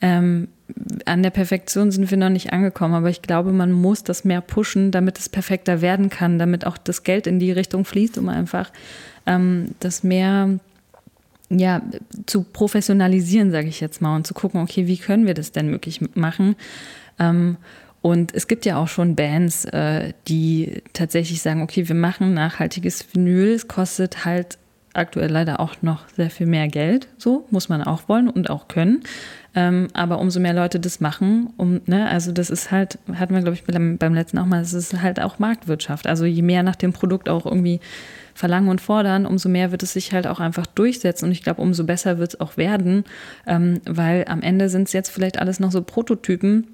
Ähm, 0.00 0.48
an 1.04 1.22
der 1.22 1.30
Perfektion 1.30 1.92
sind 1.92 2.10
wir 2.10 2.18
noch 2.18 2.30
nicht 2.30 2.52
angekommen, 2.52 2.94
aber 2.94 3.10
ich 3.10 3.22
glaube, 3.22 3.52
man 3.52 3.70
muss 3.70 4.02
das 4.02 4.24
mehr 4.24 4.40
pushen, 4.40 4.90
damit 4.90 5.20
es 5.20 5.28
perfekter 5.28 5.80
werden 5.80 6.10
kann, 6.10 6.40
damit 6.40 6.66
auch 6.66 6.78
das 6.78 7.04
Geld 7.04 7.28
in 7.28 7.38
die 7.38 7.52
Richtung 7.52 7.84
fließt, 7.84 8.18
um 8.18 8.28
einfach 8.28 8.72
das 9.80 10.02
mehr 10.02 10.58
ja, 11.48 11.80
zu 12.26 12.42
professionalisieren, 12.42 13.50
sage 13.50 13.68
ich 13.68 13.80
jetzt 13.80 14.02
mal, 14.02 14.16
und 14.16 14.26
zu 14.26 14.34
gucken, 14.34 14.60
okay, 14.60 14.86
wie 14.86 14.98
können 14.98 15.26
wir 15.26 15.34
das 15.34 15.52
denn 15.52 15.70
möglich 15.70 16.00
machen? 16.14 16.56
Ähm, 17.18 17.56
und 18.04 18.34
es 18.34 18.48
gibt 18.48 18.66
ja 18.66 18.76
auch 18.76 18.88
schon 18.88 19.16
Bands, 19.16 19.64
äh, 19.64 20.12
die 20.28 20.82
tatsächlich 20.92 21.40
sagen, 21.40 21.62
okay, 21.62 21.88
wir 21.88 21.94
machen 21.94 22.34
nachhaltiges 22.34 23.02
Vinyl. 23.14 23.54
Es 23.54 23.66
kostet 23.66 24.26
halt 24.26 24.58
aktuell 24.92 25.30
leider 25.30 25.58
auch 25.58 25.76
noch 25.80 26.06
sehr 26.10 26.28
viel 26.28 26.46
mehr 26.46 26.68
Geld. 26.68 27.08
So 27.16 27.46
muss 27.50 27.70
man 27.70 27.82
auch 27.82 28.06
wollen 28.06 28.28
und 28.28 28.50
auch 28.50 28.68
können. 28.68 29.04
Ähm, 29.54 29.88
aber 29.94 30.18
umso 30.18 30.38
mehr 30.38 30.52
Leute 30.52 30.80
das 30.80 31.00
machen, 31.00 31.54
um, 31.56 31.80
ne, 31.86 32.06
also 32.10 32.30
das 32.30 32.50
ist 32.50 32.70
halt, 32.70 32.98
hatten 33.14 33.32
wir, 33.32 33.40
glaube 33.40 33.56
ich, 33.56 33.64
beim, 33.64 33.96
beim 33.96 34.12
letzten 34.12 34.36
auch 34.36 34.44
mal, 34.44 34.60
es 34.60 34.74
ist 34.74 35.00
halt 35.00 35.18
auch 35.18 35.38
Marktwirtschaft. 35.38 36.06
Also 36.06 36.26
je 36.26 36.42
mehr 36.42 36.62
nach 36.62 36.76
dem 36.76 36.92
Produkt 36.92 37.30
auch 37.30 37.46
irgendwie 37.46 37.80
verlangen 38.34 38.68
und 38.68 38.82
fordern, 38.82 39.24
umso 39.24 39.48
mehr 39.48 39.70
wird 39.70 39.82
es 39.82 39.94
sich 39.94 40.12
halt 40.12 40.26
auch 40.26 40.40
einfach 40.40 40.66
durchsetzen. 40.66 41.24
Und 41.24 41.32
ich 41.32 41.42
glaube, 41.42 41.62
umso 41.62 41.84
besser 41.84 42.18
wird 42.18 42.34
es 42.34 42.40
auch 42.40 42.58
werden, 42.58 43.04
ähm, 43.46 43.80
weil 43.86 44.26
am 44.28 44.42
Ende 44.42 44.68
sind 44.68 44.88
es 44.88 44.92
jetzt 44.92 45.08
vielleicht 45.08 45.38
alles 45.38 45.58
noch 45.58 45.72
so 45.72 45.80
Prototypen, 45.80 46.66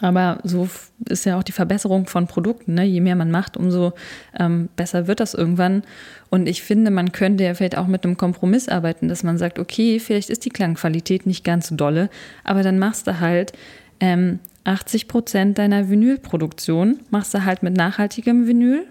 aber 0.00 0.38
so 0.42 0.68
ist 1.08 1.24
ja 1.24 1.38
auch 1.38 1.42
die 1.42 1.52
Verbesserung 1.52 2.06
von 2.06 2.26
Produkten. 2.26 2.74
Ne? 2.74 2.84
Je 2.84 3.00
mehr 3.00 3.16
man 3.16 3.30
macht, 3.30 3.56
umso 3.56 3.92
ähm, 4.38 4.68
besser 4.76 5.06
wird 5.06 5.20
das 5.20 5.34
irgendwann. 5.34 5.82
Und 6.30 6.48
ich 6.48 6.62
finde, 6.62 6.90
man 6.90 7.12
könnte 7.12 7.44
ja 7.44 7.54
vielleicht 7.54 7.78
auch 7.78 7.86
mit 7.86 8.04
einem 8.04 8.16
Kompromiss 8.16 8.68
arbeiten, 8.68 9.08
dass 9.08 9.22
man 9.22 9.38
sagt, 9.38 9.58
okay, 9.58 9.98
vielleicht 9.98 10.30
ist 10.30 10.44
die 10.44 10.50
Klangqualität 10.50 11.26
nicht 11.26 11.44
ganz 11.44 11.68
so 11.68 11.76
dolle, 11.76 12.10
aber 12.44 12.62
dann 12.62 12.78
machst 12.78 13.06
du 13.06 13.20
halt 13.20 13.52
ähm, 14.00 14.40
80 14.66 15.06
Prozent 15.08 15.58
deiner 15.58 15.88
Vinylproduktion 15.88 17.00
machst 17.10 17.32
du 17.34 17.44
halt 17.44 17.62
mit 17.62 17.76
nachhaltigem 17.76 18.46
Vinyl. 18.46 18.86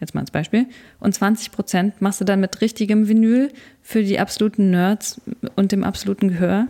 Jetzt 0.00 0.14
mal 0.14 0.20
als 0.20 0.30
Beispiel. 0.30 0.66
Und 1.00 1.14
20 1.14 1.50
Prozent 1.50 2.02
machst 2.02 2.20
du 2.20 2.24
dann 2.24 2.40
mit 2.40 2.60
richtigem 2.60 3.08
Vinyl 3.08 3.50
für 3.82 4.02
die 4.02 4.20
absoluten 4.20 4.70
Nerds 4.70 5.20
und 5.56 5.72
dem 5.72 5.82
absoluten 5.82 6.28
Gehör, 6.28 6.66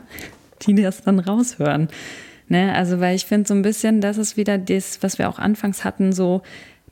die 0.62 0.75
das 0.75 1.03
dann 1.03 1.18
raushören. 1.18 1.89
Ne? 2.49 2.74
Also, 2.74 3.01
weil 3.01 3.16
ich 3.16 3.24
finde 3.24 3.49
so 3.49 3.55
ein 3.55 3.62
bisschen, 3.62 4.01
das 4.01 4.18
ist 4.18 4.36
wieder 4.36 4.59
das, 4.59 5.03
was 5.03 5.18
wir 5.18 5.28
auch 5.28 5.38
anfangs 5.38 5.84
hatten, 5.84 6.12
so 6.12 6.42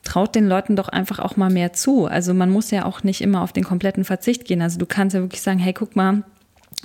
traut 0.03 0.35
den 0.35 0.49
Leuten 0.49 0.77
doch 0.77 0.89
einfach 0.89 1.19
auch 1.19 1.37
mal 1.37 1.51
mehr 1.51 1.73
zu. 1.73 2.07
Also 2.07 2.35
man 2.35 2.51
muss 2.51 2.71
ja 2.71 2.85
auch 2.85 3.05
nicht 3.05 3.21
immer 3.21 3.43
auf 3.43 3.53
den 3.53 3.65
kompletten 3.65 4.05
Verzicht 4.05 4.45
gehen. 4.45 4.61
Also 4.61 4.79
du 4.79 4.87
kannst 4.87 5.15
ja 5.15 5.21
wirklich 5.21 5.43
sagen, 5.43 5.59
hey, 5.59 5.73
guck 5.73 5.97
mal, 5.97 6.25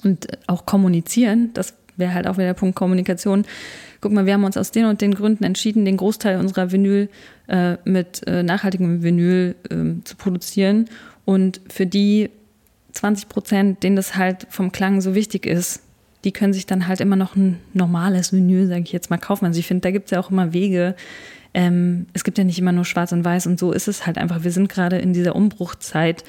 und 0.03 0.27
auch 0.47 0.65
kommunizieren, 0.65 1.51
das 1.53 1.73
wäre 1.95 2.13
halt 2.13 2.27
auch 2.27 2.35
wieder 2.35 2.47
der 2.47 2.53
Punkt 2.53 2.75
Kommunikation. 2.75 3.45
Guck 4.01 4.11
mal, 4.11 4.27
wir 4.27 4.33
haben 4.33 4.43
uns 4.43 4.57
aus 4.57 4.69
den 4.69 4.85
und 4.85 5.01
den 5.01 5.15
Gründen 5.15 5.43
entschieden, 5.43 5.85
den 5.85 5.97
Großteil 5.97 6.39
unserer 6.39 6.71
Vinyl 6.71 7.09
äh, 7.47 7.77
mit 7.83 8.25
äh, 8.27 8.43
nachhaltigem 8.43 9.01
Vinyl 9.01 9.55
äh, 9.69 10.03
zu 10.03 10.15
produzieren. 10.15 10.85
Und 11.25 11.61
für 11.69 11.87
die 11.87 12.29
20 12.93 13.27
Prozent, 13.29 13.83
denen 13.83 13.95
das 13.95 14.15
halt 14.15 14.45
vom 14.49 14.71
Klang 14.71 15.01
so 15.01 15.15
wichtig 15.15 15.47
ist, 15.47 15.81
die 16.23 16.31
können 16.31 16.53
sich 16.53 16.65
dann 16.65 16.87
halt 16.87 16.99
immer 16.99 17.15
noch 17.15 17.35
ein 17.35 17.59
normales 17.73 18.33
Vinyl, 18.33 18.67
sage 18.67 18.81
ich 18.81 18.91
jetzt 18.91 19.09
mal, 19.09 19.17
kaufen. 19.17 19.45
Also 19.45 19.59
ich 19.59 19.67
finde, 19.67 19.81
da 19.81 19.91
gibt 19.91 20.05
es 20.05 20.11
ja 20.11 20.19
auch 20.19 20.31
immer 20.31 20.53
Wege. 20.53 20.95
Ähm, 21.53 22.07
es 22.13 22.23
gibt 22.23 22.37
ja 22.37 22.43
nicht 22.43 22.59
immer 22.59 22.71
nur 22.71 22.85
schwarz 22.85 23.11
und 23.11 23.23
weiß 23.23 23.47
und 23.47 23.59
so 23.59 23.71
ist 23.71 23.87
es 23.87 24.05
halt 24.05 24.17
einfach. 24.17 24.43
Wir 24.43 24.51
sind 24.51 24.69
gerade 24.69 24.97
in 24.97 25.13
dieser 25.13 25.35
Umbruchzeit 25.35 26.23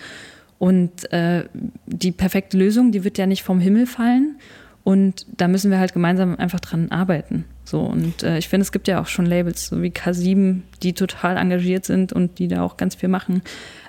und 0.58 1.10
äh, 1.12 1.44
die 1.86 2.12
perfekte 2.12 2.58
Lösung, 2.58 2.92
die 2.92 3.04
wird 3.04 3.18
ja 3.18 3.26
nicht 3.26 3.42
vom 3.42 3.60
Himmel 3.60 3.86
fallen. 3.86 4.36
Und 4.84 5.26
da 5.36 5.48
müssen 5.48 5.70
wir 5.70 5.78
halt 5.78 5.92
gemeinsam 5.92 6.36
einfach 6.36 6.60
dran 6.60 6.90
arbeiten. 6.90 7.44
So, 7.64 7.80
und 7.80 8.22
äh, 8.22 8.38
ich 8.38 8.48
finde, 8.48 8.62
es 8.62 8.72
gibt 8.72 8.88
ja 8.88 9.02
auch 9.02 9.06
schon 9.06 9.26
Labels, 9.26 9.66
so 9.66 9.82
wie 9.82 9.90
K7, 9.90 10.62
die 10.82 10.94
total 10.94 11.36
engagiert 11.36 11.84
sind 11.84 12.14
und 12.14 12.38
die 12.38 12.48
da 12.48 12.62
auch 12.62 12.78
ganz 12.78 12.94
viel 12.94 13.10
machen. 13.10 13.42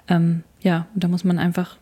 Ähm, 0.09 0.43
ja, 0.59 0.87
und 0.93 1.03
da 1.03 1.07
muss 1.07 1.23
man 1.23 1.39
einfach 1.39 1.77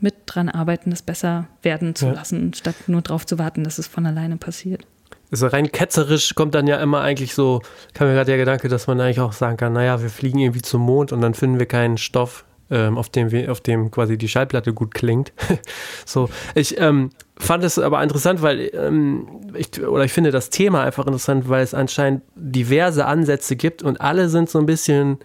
mit 0.00 0.14
dran 0.26 0.48
arbeiten, 0.48 0.90
das 0.90 1.02
besser 1.02 1.48
werden 1.62 1.94
zu 1.94 2.06
ja. 2.06 2.12
lassen, 2.12 2.52
statt 2.54 2.74
nur 2.86 3.02
darauf 3.02 3.26
zu 3.26 3.38
warten, 3.38 3.64
dass 3.64 3.78
es 3.78 3.86
von 3.86 4.06
alleine 4.06 4.36
passiert. 4.36 4.86
Also 5.30 5.46
rein 5.48 5.72
ketzerisch 5.72 6.34
kommt 6.34 6.54
dann 6.54 6.66
ja 6.66 6.76
immer 6.76 7.00
eigentlich 7.00 7.34
so, 7.34 7.60
kam 7.92 8.06
mir 8.06 8.14
gerade 8.14 8.26
der 8.26 8.36
Gedanke, 8.36 8.68
dass 8.68 8.86
man 8.86 9.00
eigentlich 9.00 9.20
auch 9.20 9.32
sagen 9.32 9.56
kann, 9.56 9.72
naja, 9.72 10.00
wir 10.00 10.10
fliegen 10.10 10.38
irgendwie 10.38 10.62
zum 10.62 10.82
Mond 10.82 11.12
und 11.12 11.20
dann 11.20 11.34
finden 11.34 11.58
wir 11.58 11.66
keinen 11.66 11.98
Stoff, 11.98 12.44
ähm, 12.70 12.96
auf, 12.96 13.08
dem 13.08 13.30
wir, 13.30 13.50
auf 13.50 13.60
dem 13.60 13.90
quasi 13.90 14.16
die 14.16 14.28
Schallplatte 14.28 14.72
gut 14.72 14.94
klingt. 14.94 15.32
so, 16.06 16.28
ich 16.54 16.80
ähm, 16.80 17.10
fand 17.36 17.64
es 17.64 17.78
aber 17.78 18.02
interessant, 18.02 18.42
weil 18.42 18.70
ähm, 18.74 19.26
ich, 19.54 19.84
oder 19.84 20.04
ich 20.04 20.12
finde 20.12 20.30
das 20.30 20.50
Thema 20.50 20.84
einfach 20.84 21.06
interessant, 21.06 21.48
weil 21.48 21.62
es 21.62 21.74
anscheinend 21.74 22.22
diverse 22.36 23.06
Ansätze 23.06 23.56
gibt 23.56 23.82
und 23.82 24.00
alle 24.00 24.28
sind 24.28 24.48
so 24.48 24.58
ein 24.58 24.66
bisschen 24.66 25.18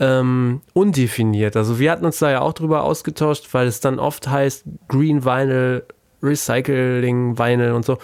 ähm, 0.00 0.62
undefiniert. 0.72 1.56
Also 1.56 1.78
wir 1.78 1.92
hatten 1.92 2.06
uns 2.06 2.18
da 2.18 2.30
ja 2.30 2.40
auch 2.40 2.54
drüber 2.54 2.82
ausgetauscht, 2.84 3.48
weil 3.52 3.66
es 3.66 3.80
dann 3.80 3.98
oft 3.98 4.26
heißt 4.26 4.64
Green 4.88 5.24
Vinyl, 5.24 5.84
Recycling 6.22 7.38
Vinyl 7.38 7.72
und 7.72 7.84
so. 7.84 7.98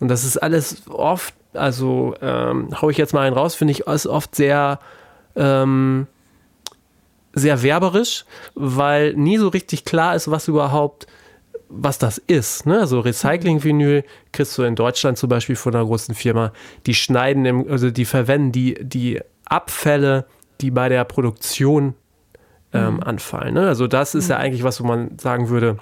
Und 0.00 0.08
das 0.08 0.24
ist 0.24 0.38
alles 0.38 0.88
oft, 0.88 1.34
also 1.52 2.14
ähm, 2.20 2.68
hau 2.80 2.88
ich 2.88 2.96
jetzt 2.96 3.12
mal 3.12 3.26
einen 3.26 3.36
raus, 3.36 3.54
finde 3.54 3.72
ich, 3.72 3.86
ist 3.86 4.06
oft 4.06 4.34
sehr, 4.34 4.78
ähm, 5.36 6.06
sehr 7.34 7.62
werberisch, 7.62 8.24
weil 8.54 9.12
nie 9.14 9.36
so 9.36 9.48
richtig 9.48 9.84
klar 9.84 10.16
ist, 10.16 10.30
was 10.30 10.48
überhaupt 10.48 11.06
was 11.68 11.98
das 11.98 12.18
ist. 12.18 12.66
Ne? 12.66 12.78
Also 12.78 13.00
Recycling-Vinyl 13.00 14.04
kriegst 14.32 14.56
du 14.56 14.62
in 14.62 14.76
Deutschland 14.76 15.18
zum 15.18 15.28
Beispiel 15.28 15.56
von 15.56 15.74
einer 15.74 15.84
großen 15.84 16.14
Firma. 16.14 16.52
Die 16.86 16.94
schneiden, 16.94 17.44
im, 17.46 17.68
also 17.68 17.90
die 17.90 18.04
verwenden 18.04 18.52
die, 18.52 18.74
die 18.80 19.20
Abfälle 19.44 20.26
die 20.64 20.70
bei 20.70 20.88
der 20.88 21.04
Produktion 21.04 21.94
ähm, 22.72 22.94
mhm. 22.94 23.02
anfallen. 23.02 23.54
Ne? 23.54 23.68
Also 23.68 23.86
das 23.86 24.14
ist 24.14 24.24
mhm. 24.24 24.30
ja 24.30 24.36
eigentlich 24.38 24.64
was, 24.64 24.80
wo 24.80 24.86
man 24.86 25.18
sagen 25.18 25.50
würde, 25.50 25.76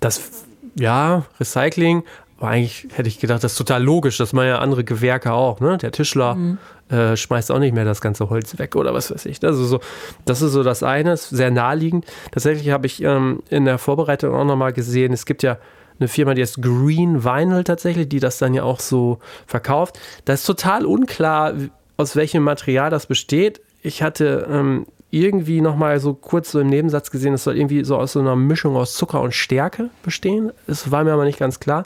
das, 0.00 0.44
ja, 0.78 1.24
Recycling, 1.40 2.04
aber 2.36 2.48
eigentlich 2.50 2.86
hätte 2.92 3.08
ich 3.08 3.18
gedacht, 3.18 3.42
das 3.42 3.52
ist 3.52 3.58
total 3.58 3.82
logisch, 3.82 4.18
das 4.18 4.34
machen 4.34 4.48
ja 4.48 4.58
andere 4.58 4.84
Gewerke 4.84 5.32
auch. 5.32 5.60
Ne? 5.60 5.78
Der 5.78 5.90
Tischler 5.90 6.34
mhm. 6.34 6.58
äh, 6.90 7.16
schmeißt 7.16 7.50
auch 7.50 7.58
nicht 7.58 7.74
mehr 7.74 7.86
das 7.86 8.02
ganze 8.02 8.28
Holz 8.28 8.58
weg 8.58 8.76
oder 8.76 8.92
was 8.92 9.10
weiß 9.10 9.24
ich. 9.24 9.42
Also 9.42 9.64
so, 9.64 9.80
das 10.26 10.42
ist 10.42 10.52
so 10.52 10.62
das 10.62 10.82
eine, 10.82 11.14
ist 11.14 11.30
sehr 11.30 11.50
naheliegend. 11.50 12.04
Tatsächlich 12.30 12.70
habe 12.70 12.86
ich 12.86 13.02
ähm, 13.02 13.42
in 13.48 13.64
der 13.64 13.78
Vorbereitung 13.78 14.34
auch 14.34 14.44
nochmal 14.44 14.74
gesehen, 14.74 15.14
es 15.14 15.24
gibt 15.24 15.42
ja 15.42 15.56
eine 15.98 16.08
Firma, 16.08 16.34
die 16.34 16.42
ist 16.42 16.60
Green 16.62 17.24
Vinyl 17.24 17.64
tatsächlich, 17.64 18.08
die 18.08 18.20
das 18.20 18.36
dann 18.36 18.52
ja 18.52 18.62
auch 18.64 18.80
so 18.80 19.18
verkauft. 19.46 19.98
Da 20.26 20.34
ist 20.34 20.44
total 20.44 20.84
unklar, 20.84 21.54
aus 21.96 22.14
welchem 22.14 22.44
Material 22.44 22.90
das 22.90 23.06
besteht 23.06 23.60
ich 23.82 24.02
hatte 24.02 24.46
ähm, 24.50 24.86
irgendwie 25.10 25.60
nochmal 25.60 26.00
so 26.00 26.14
kurz 26.14 26.52
so 26.52 26.60
im 26.60 26.68
Nebensatz 26.68 27.10
gesehen, 27.10 27.34
es 27.34 27.44
soll 27.44 27.56
irgendwie 27.56 27.84
so 27.84 27.96
aus 27.96 28.12
so 28.12 28.20
einer 28.20 28.36
Mischung 28.36 28.76
aus 28.76 28.94
Zucker 28.94 29.20
und 29.20 29.34
Stärke 29.34 29.90
bestehen. 30.02 30.52
Es 30.66 30.90
war 30.90 31.04
mir 31.04 31.12
aber 31.12 31.24
nicht 31.24 31.38
ganz 31.38 31.60
klar. 31.60 31.84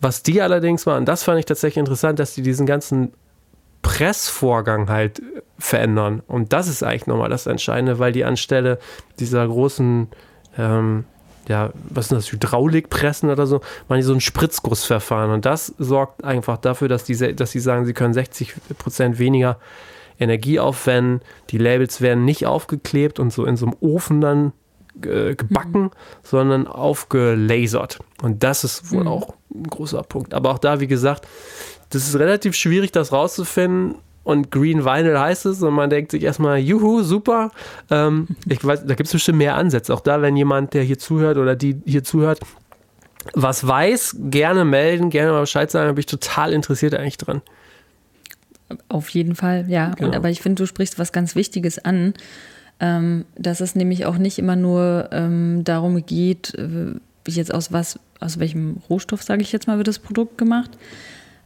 Was 0.00 0.22
die 0.22 0.40
allerdings 0.40 0.86
waren, 0.86 1.04
das 1.04 1.22
fand 1.24 1.38
ich 1.38 1.44
tatsächlich 1.44 1.78
interessant, 1.78 2.18
dass 2.18 2.34
die 2.34 2.42
diesen 2.42 2.64
ganzen 2.64 3.12
Pressvorgang 3.82 4.88
halt 4.88 5.22
verändern. 5.58 6.22
Und 6.26 6.54
das 6.54 6.68
ist 6.68 6.82
eigentlich 6.82 7.06
nochmal 7.06 7.28
das 7.28 7.46
Entscheidende, 7.46 7.98
weil 7.98 8.12
die 8.12 8.24
anstelle 8.24 8.78
dieser 9.18 9.46
großen, 9.46 10.08
ähm, 10.56 11.04
ja, 11.48 11.70
was 11.90 12.08
sind 12.08 12.16
das, 12.16 12.32
Hydraulikpressen 12.32 13.28
oder 13.28 13.46
so, 13.46 13.60
machen 13.88 13.98
die 13.98 14.02
so 14.02 14.14
ein 14.14 14.20
Spritzgussverfahren. 14.20 15.30
Und 15.30 15.44
das 15.44 15.74
sorgt 15.78 16.24
einfach 16.24 16.56
dafür, 16.56 16.88
dass 16.88 17.04
die, 17.04 17.34
dass 17.34 17.50
die 17.52 17.60
sagen, 17.60 17.84
sie 17.84 17.92
können 17.92 18.14
60 18.14 18.54
Prozent 18.78 19.18
weniger 19.18 19.58
Energie 20.20 20.60
aufwenden. 20.60 21.20
Die 21.50 21.58
Labels 21.58 22.00
werden 22.00 22.24
nicht 22.24 22.46
aufgeklebt 22.46 23.18
und 23.18 23.32
so 23.32 23.44
in 23.44 23.56
so 23.56 23.66
einem 23.66 23.76
Ofen 23.80 24.20
dann 24.20 24.52
äh, 25.02 25.34
gebacken, 25.34 25.82
mhm. 25.84 25.90
sondern 26.22 26.66
aufgelasert. 26.66 27.98
Und 28.22 28.42
das 28.44 28.64
ist 28.64 28.92
wohl 28.92 29.02
mhm. 29.02 29.08
auch 29.08 29.34
ein 29.54 29.64
großer 29.64 30.02
Punkt. 30.02 30.34
Aber 30.34 30.50
auch 30.50 30.58
da, 30.58 30.80
wie 30.80 30.86
gesagt, 30.86 31.26
das 31.90 32.06
ist 32.06 32.18
relativ 32.18 32.54
schwierig, 32.54 32.92
das 32.92 33.12
rauszufinden. 33.12 33.96
Und 34.22 34.50
Green 34.50 34.84
Vinyl 34.84 35.18
heißt 35.18 35.46
es 35.46 35.62
und 35.62 35.72
man 35.72 35.88
denkt 35.88 36.10
sich 36.10 36.22
erstmal, 36.22 36.58
juhu, 36.58 37.02
super. 37.02 37.50
Ähm, 37.90 38.28
ich 38.46 38.64
weiß, 38.64 38.86
da 38.86 38.94
gibt 38.94 39.06
es 39.06 39.12
bestimmt 39.12 39.38
mehr 39.38 39.56
Ansätze. 39.56 39.94
Auch 39.94 40.00
da, 40.00 40.22
wenn 40.22 40.36
jemand, 40.36 40.74
der 40.74 40.82
hier 40.82 40.98
zuhört 40.98 41.38
oder 41.38 41.56
die 41.56 41.80
hier 41.86 42.04
zuhört, 42.04 42.40
was 43.34 43.66
weiß, 43.66 44.16
gerne 44.30 44.64
melden, 44.64 45.10
gerne 45.10 45.32
mal 45.32 45.40
Bescheid 45.40 45.70
sagen, 45.70 45.88
da 45.88 45.92
bin 45.92 46.00
ich 46.00 46.06
total 46.06 46.52
interessiert 46.52 46.94
eigentlich 46.94 47.18
dran. 47.18 47.42
Auf 48.88 49.08
jeden 49.10 49.34
Fall, 49.34 49.66
ja. 49.68 49.90
Genau. 49.90 50.08
Und, 50.08 50.16
aber 50.16 50.30
ich 50.30 50.40
finde, 50.40 50.62
du 50.62 50.66
sprichst 50.66 50.98
was 50.98 51.12
ganz 51.12 51.34
Wichtiges 51.34 51.78
an, 51.78 52.14
ähm, 52.80 53.24
dass 53.36 53.60
es 53.60 53.74
nämlich 53.74 54.06
auch 54.06 54.18
nicht 54.18 54.38
immer 54.38 54.56
nur 54.56 55.08
ähm, 55.12 55.62
darum 55.64 56.04
geht, 56.04 56.54
äh, 56.54 56.94
jetzt 57.26 57.52
aus 57.52 57.72
was, 57.72 57.98
aus 58.20 58.38
welchem 58.38 58.78
Rohstoff, 58.88 59.22
sage 59.22 59.42
ich 59.42 59.52
jetzt 59.52 59.66
mal, 59.66 59.76
wird 59.76 59.88
das 59.88 59.98
Produkt 59.98 60.38
gemacht, 60.38 60.70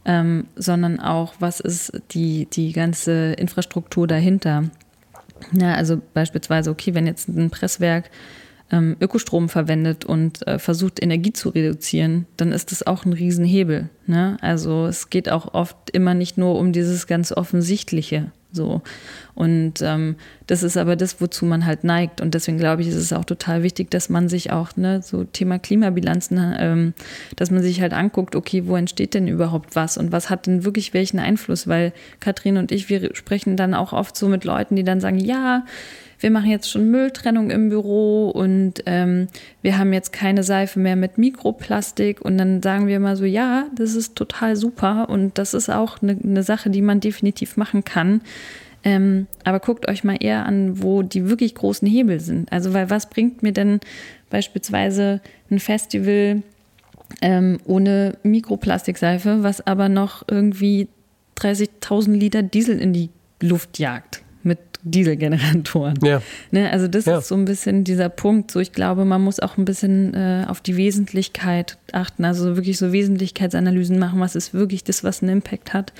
ähm, 0.05 0.47
sondern 0.55 0.99
auch, 0.99 1.35
was 1.39 1.59
ist 1.59 1.91
die, 2.11 2.47
die 2.51 2.71
ganze 2.71 3.33
Infrastruktur 3.33 4.07
dahinter. 4.07 4.65
Ja, 5.51 5.73
also 5.73 6.01
beispielsweise, 6.13 6.71
okay, 6.71 6.93
wenn 6.93 7.07
jetzt 7.07 7.27
ein 7.27 7.49
Presswerk 7.49 8.09
ähm, 8.71 8.95
Ökostrom 8.99 9.49
verwendet 9.49 10.05
und 10.05 10.45
äh, 10.47 10.59
versucht, 10.59 11.01
Energie 11.01 11.33
zu 11.33 11.49
reduzieren, 11.49 12.25
dann 12.37 12.51
ist 12.51 12.71
das 12.71 12.85
auch 12.85 13.05
ein 13.05 13.13
Riesenhebel. 13.13 13.89
Ne? 14.07 14.37
Also 14.41 14.87
es 14.87 15.09
geht 15.09 15.29
auch 15.29 15.53
oft 15.53 15.89
immer 15.91 16.13
nicht 16.13 16.37
nur 16.37 16.57
um 16.57 16.71
dieses 16.71 17.07
ganz 17.07 17.31
Offensichtliche. 17.31 18.31
So. 18.51 18.81
Und 19.35 19.81
ähm, 19.81 20.15
das 20.47 20.63
ist 20.63 20.77
aber 20.77 20.95
das, 20.95 21.21
wozu 21.21 21.45
man 21.45 21.65
halt 21.65 21.83
neigt. 21.83 22.21
Und 22.21 22.33
deswegen 22.33 22.57
glaube 22.57 22.81
ich, 22.81 22.87
ist 22.87 22.95
es 22.95 23.13
auch 23.13 23.25
total 23.25 23.63
wichtig, 23.63 23.89
dass 23.91 24.09
man 24.09 24.29
sich 24.29 24.51
auch, 24.51 24.75
ne, 24.75 25.01
so 25.01 25.23
Thema 25.23 25.59
Klimabilanzen, 25.59 26.55
ähm, 26.57 26.93
dass 27.35 27.51
man 27.51 27.63
sich 27.63 27.81
halt 27.81 27.93
anguckt, 27.93 28.35
okay, 28.35 28.63
wo 28.65 28.75
entsteht 28.75 29.13
denn 29.13 29.27
überhaupt 29.27 29.75
was 29.75 29.97
und 29.97 30.11
was 30.11 30.29
hat 30.29 30.47
denn 30.47 30.65
wirklich 30.65 30.93
welchen 30.93 31.19
Einfluss? 31.19 31.67
Weil 31.67 31.93
Katrin 32.19 32.57
und 32.57 32.71
ich, 32.71 32.89
wir 32.89 33.15
sprechen 33.15 33.57
dann 33.57 33.73
auch 33.73 33.93
oft 33.93 34.15
so 34.15 34.27
mit 34.27 34.43
Leuten, 34.43 34.75
die 34.75 34.83
dann 34.83 34.99
sagen, 34.99 35.19
ja, 35.19 35.63
wir 36.19 36.31
machen 36.31 36.49
jetzt 36.49 36.71
schon 36.71 36.89
Mülltrennung 36.89 37.51
im 37.51 37.69
Büro 37.69 38.29
und 38.29 38.83
ähm, 38.85 39.27
wir 39.61 39.77
haben 39.77 39.93
jetzt 39.93 40.13
keine 40.13 40.43
Seife 40.43 40.79
mehr 40.79 40.95
mit 40.95 41.17
Mikroplastik. 41.17 42.21
Und 42.21 42.37
dann 42.37 42.61
sagen 42.61 42.87
wir 42.87 42.99
mal 42.99 43.15
so, 43.15 43.25
ja, 43.25 43.65
das 43.75 43.95
ist 43.95 44.15
total 44.15 44.55
super 44.55 45.09
und 45.09 45.37
das 45.37 45.53
ist 45.53 45.69
auch 45.69 46.01
eine, 46.01 46.17
eine 46.23 46.43
Sache, 46.43 46.69
die 46.69 46.81
man 46.81 46.99
definitiv 46.99 47.57
machen 47.57 47.83
kann. 47.83 48.21
Ähm, 48.85 49.27
aber 49.43 49.59
guckt 49.59 49.89
euch 49.89 50.03
mal 50.03 50.17
eher 50.19 50.45
an, 50.45 50.81
wo 50.81 51.01
die 51.01 51.27
wirklich 51.27 51.55
großen 51.55 51.87
Hebel 51.87 52.19
sind. 52.19 52.51
Also, 52.51 52.73
weil 52.73 52.89
was 52.89 53.09
bringt 53.09 53.43
mir 53.43 53.51
denn 53.51 53.79
beispielsweise 54.29 55.21
ein 55.51 55.59
Festival 55.59 56.43
ähm, 57.21 57.59
ohne 57.65 58.17
Mikroplastikseife, 58.23 59.43
was 59.43 59.65
aber 59.65 59.89
noch 59.89 60.23
irgendwie 60.29 60.87
30.000 61.37 62.11
Liter 62.13 62.43
Diesel 62.43 62.79
in 62.79 62.93
die 62.93 63.09
Luft 63.41 63.79
jagt? 63.79 64.21
Dieselgeneratoren. 64.87 65.97
Ja. 66.03 66.21
Ne, 66.51 66.71
also 66.71 66.87
das 66.87 67.05
ja. 67.05 67.17
ist 67.17 67.27
so 67.27 67.35
ein 67.35 67.45
bisschen 67.45 67.83
dieser 67.83 68.07
Punkt. 68.07 68.51
So, 68.51 68.59
ich 68.59 68.71
glaube, 68.71 69.03
man 69.03 69.19
muss 69.23 69.39
auch 69.39 69.57
ein 69.57 69.65
bisschen 69.65 70.13
äh, 70.13 70.45
auf 70.47 70.61
die 70.61 70.77
Wesentlichkeit 70.77 71.79
achten. 71.91 72.23
Also 72.23 72.55
wirklich 72.55 72.77
so 72.77 72.91
Wesentlichkeitsanalysen 72.91 73.97
machen. 73.97 74.19
Was 74.19 74.35
ist 74.35 74.53
wirklich 74.53 74.83
das, 74.83 75.03
was 75.03 75.23
einen 75.23 75.37
Impact 75.37 75.73
hat? 75.73 75.91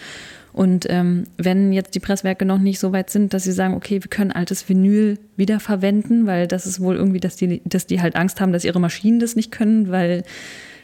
Und 0.55 0.85
ähm, 0.87 1.25
wenn 1.35 1.73
jetzt 1.73 1.95
die 1.95 1.99
Presswerke 1.99 2.45
noch 2.45 2.59
nicht 2.59 2.79
so 2.79 2.93
weit 2.93 3.09
sind, 3.09 3.33
dass 3.33 3.43
sie 3.43 3.51
sagen, 3.51 3.73
okay, 3.73 4.01
wir 4.01 4.09
können 4.09 4.31
altes 4.31 4.69
Vinyl 4.69 5.19
wiederverwenden, 5.35 6.27
weil 6.27 6.47
das 6.47 6.65
ist 6.65 6.79
wohl 6.79 6.95
irgendwie, 6.95 7.19
dass 7.19 7.35
die, 7.35 7.61
dass 7.65 7.87
die 7.87 8.01
halt 8.01 8.15
Angst 8.15 8.39
haben, 8.39 8.53
dass 8.53 8.63
ihre 8.63 8.79
Maschinen 8.79 9.19
das 9.19 9.35
nicht 9.35 9.51
können, 9.51 9.91
weil 9.91 10.23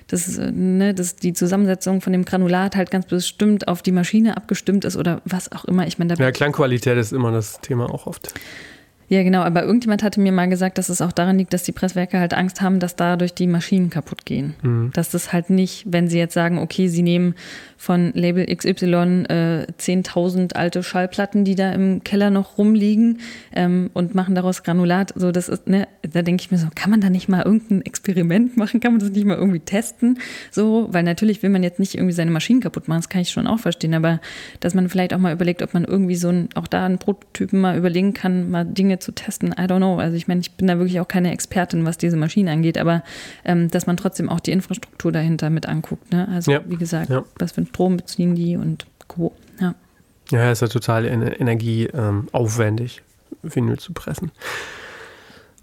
dass, 0.07 0.37
äh, 0.37 0.51
ne, 0.51 0.93
dass 0.93 1.15
die 1.15 1.31
Zusammensetzung 1.31 2.01
von 2.01 2.11
dem 2.11 2.25
Granulat 2.25 2.75
halt 2.75 2.91
ganz 2.91 3.05
bestimmt 3.05 3.69
auf 3.69 3.81
die 3.81 3.93
Maschine 3.93 4.35
abgestimmt 4.35 4.83
ist 4.83 4.97
oder 4.97 5.21
was 5.23 5.53
auch 5.53 5.63
immer. 5.63 5.87
Ich 5.87 5.97
meine, 5.97 6.15
ja, 6.15 6.31
Klangqualität 6.31 6.97
ist 6.97 7.13
immer 7.13 7.31
das 7.31 7.61
Thema 7.61 7.89
auch 7.89 8.07
oft. 8.07 8.33
Ja, 9.11 9.23
genau. 9.23 9.41
Aber 9.41 9.63
irgendjemand 9.63 10.03
hatte 10.03 10.21
mir 10.21 10.31
mal 10.31 10.47
gesagt, 10.47 10.77
dass 10.77 10.87
es 10.87 11.01
auch 11.01 11.11
daran 11.11 11.37
liegt, 11.37 11.51
dass 11.51 11.63
die 11.63 11.73
Presswerke 11.73 12.17
halt 12.17 12.33
Angst 12.33 12.61
haben, 12.61 12.79
dass 12.79 12.95
dadurch 12.95 13.33
die 13.33 13.45
Maschinen 13.45 13.89
kaputt 13.89 14.25
gehen. 14.25 14.53
Mhm. 14.61 14.91
Dass 14.93 15.09
das 15.09 15.33
halt 15.33 15.49
nicht, 15.49 15.83
wenn 15.85 16.07
sie 16.07 16.17
jetzt 16.17 16.33
sagen, 16.33 16.57
okay, 16.57 16.87
sie 16.87 17.01
nehmen 17.01 17.35
von 17.75 18.13
Label 18.13 18.45
XY 18.45 19.25
äh, 19.27 19.65
10.000 19.77 20.53
alte 20.55 20.81
Schallplatten, 20.81 21.43
die 21.43 21.55
da 21.55 21.73
im 21.73 22.05
Keller 22.05 22.29
noch 22.29 22.57
rumliegen 22.57 23.19
ähm, 23.53 23.89
und 23.93 24.15
machen 24.15 24.33
daraus 24.33 24.63
Granulat. 24.63 25.11
So, 25.17 25.33
das 25.33 25.49
ist, 25.49 25.67
ne, 25.67 25.89
da 26.09 26.21
denke 26.21 26.43
ich 26.43 26.51
mir 26.51 26.57
so, 26.57 26.67
kann 26.73 26.89
man 26.89 27.01
da 27.01 27.09
nicht 27.09 27.27
mal 27.27 27.41
irgendein 27.41 27.81
Experiment 27.81 28.55
machen? 28.55 28.79
Kann 28.79 28.93
man 28.93 29.01
das 29.01 29.09
nicht 29.09 29.25
mal 29.25 29.35
irgendwie 29.35 29.59
testen? 29.59 30.19
So, 30.51 30.87
weil 30.91 31.03
natürlich 31.03 31.43
will 31.43 31.49
man 31.49 31.63
jetzt 31.63 31.79
nicht 31.79 31.95
irgendwie 31.95 32.13
seine 32.13 32.31
Maschinen 32.31 32.61
kaputt 32.61 32.87
machen, 32.87 32.99
das 32.99 33.09
kann 33.09 33.21
ich 33.21 33.31
schon 33.31 33.45
auch 33.45 33.59
verstehen, 33.59 33.93
aber 33.93 34.21
dass 34.61 34.73
man 34.73 34.87
vielleicht 34.87 35.13
auch 35.13 35.19
mal 35.19 35.33
überlegt, 35.33 35.61
ob 35.61 35.73
man 35.73 35.83
irgendwie 35.83 36.15
so 36.15 36.29
ein, 36.29 36.47
auch 36.55 36.67
da 36.67 36.85
einen 36.85 36.97
Prototypen 36.97 37.59
mal 37.59 37.77
überlegen 37.77 38.13
kann, 38.13 38.49
mal 38.51 38.63
Dinge 38.63 39.00
zu 39.01 39.11
testen. 39.11 39.49
I 39.51 39.63
don't 39.63 39.77
know. 39.77 39.99
Also 39.99 40.15
ich 40.15 40.27
meine, 40.27 40.41
ich 40.41 40.51
bin 40.53 40.67
da 40.67 40.77
wirklich 40.77 40.99
auch 40.99 41.07
keine 41.07 41.31
Expertin, 41.31 41.85
was 41.85 41.97
diese 41.97 42.17
Maschinen 42.17 42.49
angeht, 42.49 42.77
aber 42.77 43.03
ähm, 43.43 43.69
dass 43.69 43.87
man 43.87 43.97
trotzdem 43.97 44.29
auch 44.29 44.39
die 44.39 44.51
Infrastruktur 44.51 45.11
dahinter 45.11 45.49
mit 45.49 45.65
anguckt. 45.67 46.11
Ne? 46.11 46.27
Also 46.31 46.51
ja. 46.51 46.61
wie 46.67 46.77
gesagt, 46.77 47.09
ja. 47.09 47.23
was 47.37 47.53
für 47.53 47.61
ein 47.61 47.67
Strom 47.67 47.97
beziehen 47.97 48.35
die 48.35 48.55
und 48.55 48.85
Co. 49.07 49.33
Ja, 49.59 49.75
ja 50.29 50.51
ist 50.51 50.61
ja 50.61 50.67
total 50.67 51.05
energieaufwendig, 51.05 53.01
ähm, 53.43 53.51
Vinyl 53.53 53.79
zu 53.79 53.93
pressen. 53.93 54.31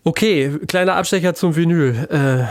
Okay, 0.05 0.59
kleiner 0.67 0.95
Abstecher 0.95 1.35
zum 1.35 1.55
Vinyl. 1.55 2.09
Äh, 2.11 2.45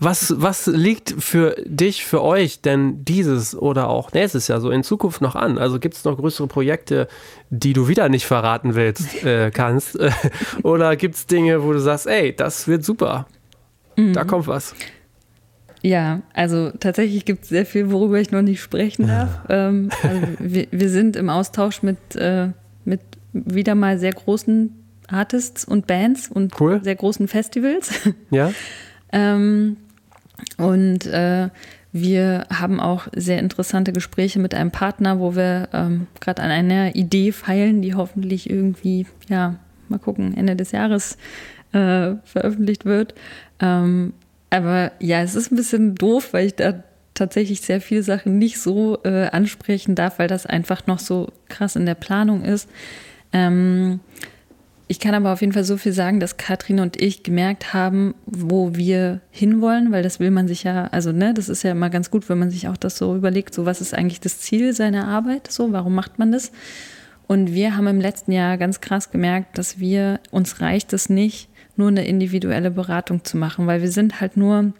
was, 0.00 0.34
was 0.36 0.66
liegt 0.66 1.14
für 1.18 1.56
dich, 1.64 2.04
für 2.04 2.22
euch 2.22 2.60
denn 2.60 3.04
dieses 3.04 3.56
oder 3.56 3.88
auch 3.88 4.12
nächstes 4.12 4.46
Jahr 4.48 4.60
so 4.60 4.70
in 4.70 4.82
Zukunft 4.84 5.20
noch 5.20 5.34
an? 5.34 5.58
Also 5.58 5.80
gibt 5.80 5.94
es 5.94 6.04
noch 6.04 6.16
größere 6.16 6.46
Projekte, 6.46 7.08
die 7.50 7.72
du 7.72 7.88
wieder 7.88 8.08
nicht 8.08 8.26
verraten 8.26 8.74
willst, 8.74 9.24
äh, 9.24 9.50
kannst? 9.50 9.98
oder 10.62 10.96
gibt 10.96 11.16
es 11.16 11.26
Dinge, 11.26 11.64
wo 11.64 11.72
du 11.72 11.80
sagst, 11.80 12.06
ey, 12.06 12.34
das 12.34 12.68
wird 12.68 12.84
super, 12.84 13.26
mhm. 13.96 14.12
da 14.12 14.24
kommt 14.24 14.46
was? 14.46 14.74
Ja, 15.82 16.22
also 16.34 16.70
tatsächlich 16.70 17.24
gibt 17.24 17.44
es 17.44 17.50
sehr 17.50 17.66
viel, 17.66 17.90
worüber 17.90 18.20
ich 18.20 18.30
noch 18.30 18.42
nicht 18.42 18.60
sprechen 18.60 19.06
darf. 19.06 19.40
ähm, 19.48 19.90
also 20.02 20.20
wir, 20.38 20.66
wir, 20.70 20.90
sind 20.90 21.16
im 21.16 21.30
Austausch 21.30 21.82
mit, 21.82 22.16
äh, 22.16 22.48
mit 22.84 23.00
wieder 23.32 23.74
mal 23.74 23.98
sehr 23.98 24.12
großen 24.12 24.74
Artists 25.08 25.64
und 25.64 25.86
Bands 25.86 26.28
und 26.28 26.60
cool. 26.60 26.80
sehr 26.82 26.96
großen 26.96 27.28
Festivals. 27.28 27.92
Ja. 28.30 28.52
ähm, 29.12 29.76
und 30.56 31.06
äh, 31.06 31.48
wir 31.92 32.46
haben 32.52 32.80
auch 32.80 33.08
sehr 33.14 33.38
interessante 33.38 33.92
Gespräche 33.92 34.38
mit 34.38 34.54
einem 34.54 34.70
Partner, 34.70 35.18
wo 35.18 35.34
wir 35.34 35.68
ähm, 35.72 36.06
gerade 36.20 36.42
an 36.42 36.50
einer 36.50 36.94
Idee 36.94 37.32
feilen, 37.32 37.80
die 37.82 37.94
hoffentlich 37.94 38.50
irgendwie, 38.50 39.06
ja, 39.28 39.56
mal 39.88 39.98
gucken, 39.98 40.36
Ende 40.36 40.54
des 40.54 40.72
Jahres 40.72 41.16
äh, 41.72 42.14
veröffentlicht 42.24 42.84
wird. 42.84 43.14
Ähm, 43.60 44.12
aber 44.50 44.92
ja, 45.00 45.22
es 45.22 45.34
ist 45.34 45.50
ein 45.50 45.56
bisschen 45.56 45.94
doof, 45.94 46.32
weil 46.32 46.46
ich 46.46 46.54
da 46.54 46.82
tatsächlich 47.14 47.62
sehr 47.62 47.80
viele 47.80 48.02
Sachen 48.02 48.38
nicht 48.38 48.60
so 48.60 48.98
äh, 49.04 49.28
ansprechen 49.28 49.94
darf, 49.94 50.18
weil 50.18 50.28
das 50.28 50.46
einfach 50.46 50.86
noch 50.86 50.98
so 50.98 51.28
krass 51.48 51.74
in 51.74 51.86
der 51.86 51.94
Planung 51.94 52.44
ist. 52.44 52.68
Ähm, 53.32 54.00
ich 54.90 55.00
kann 55.00 55.14
aber 55.14 55.32
auf 55.34 55.42
jeden 55.42 55.52
Fall 55.52 55.64
so 55.64 55.76
viel 55.76 55.92
sagen, 55.92 56.18
dass 56.18 56.38
Katrin 56.38 56.80
und 56.80 57.00
ich 57.00 57.22
gemerkt 57.22 57.74
haben, 57.74 58.14
wo 58.24 58.74
wir 58.74 59.20
hinwollen, 59.30 59.92
weil 59.92 60.02
das 60.02 60.18
will 60.18 60.30
man 60.30 60.48
sich 60.48 60.64
ja, 60.64 60.86
also 60.86 61.12
ne, 61.12 61.34
das 61.34 61.50
ist 61.50 61.62
ja 61.62 61.72
immer 61.72 61.90
ganz 61.90 62.10
gut, 62.10 62.28
wenn 62.30 62.38
man 62.38 62.50
sich 62.50 62.68
auch 62.68 62.76
das 62.78 62.96
so 62.96 63.14
überlegt, 63.14 63.54
so 63.54 63.66
was 63.66 63.82
ist 63.82 63.94
eigentlich 63.94 64.20
das 64.20 64.40
Ziel 64.40 64.72
seiner 64.72 65.06
Arbeit, 65.06 65.52
so 65.52 65.72
warum 65.72 65.94
macht 65.94 66.18
man 66.18 66.32
das? 66.32 66.52
Und 67.26 67.52
wir 67.52 67.76
haben 67.76 67.86
im 67.86 68.00
letzten 68.00 68.32
Jahr 68.32 68.56
ganz 68.56 68.80
krass 68.80 69.10
gemerkt, 69.10 69.58
dass 69.58 69.78
wir 69.78 70.20
uns 70.30 70.62
reicht 70.62 70.94
es 70.94 71.10
nicht, 71.10 71.50
nur 71.76 71.88
eine 71.88 72.06
individuelle 72.06 72.70
Beratung 72.70 73.22
zu 73.24 73.36
machen, 73.36 73.66
weil 73.66 73.82
wir 73.82 73.90
sind 73.90 74.22
halt 74.22 74.36
nur 74.36 74.72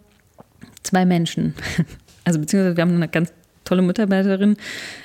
zwei 0.83 1.05
Menschen. 1.05 1.53
Also 2.25 2.39
beziehungsweise 2.39 2.77
wir 2.77 2.81
haben 2.83 2.93
eine 2.93 3.07
ganz 3.07 3.33
tolle 3.63 3.81
Mitarbeiterin. 3.81 4.55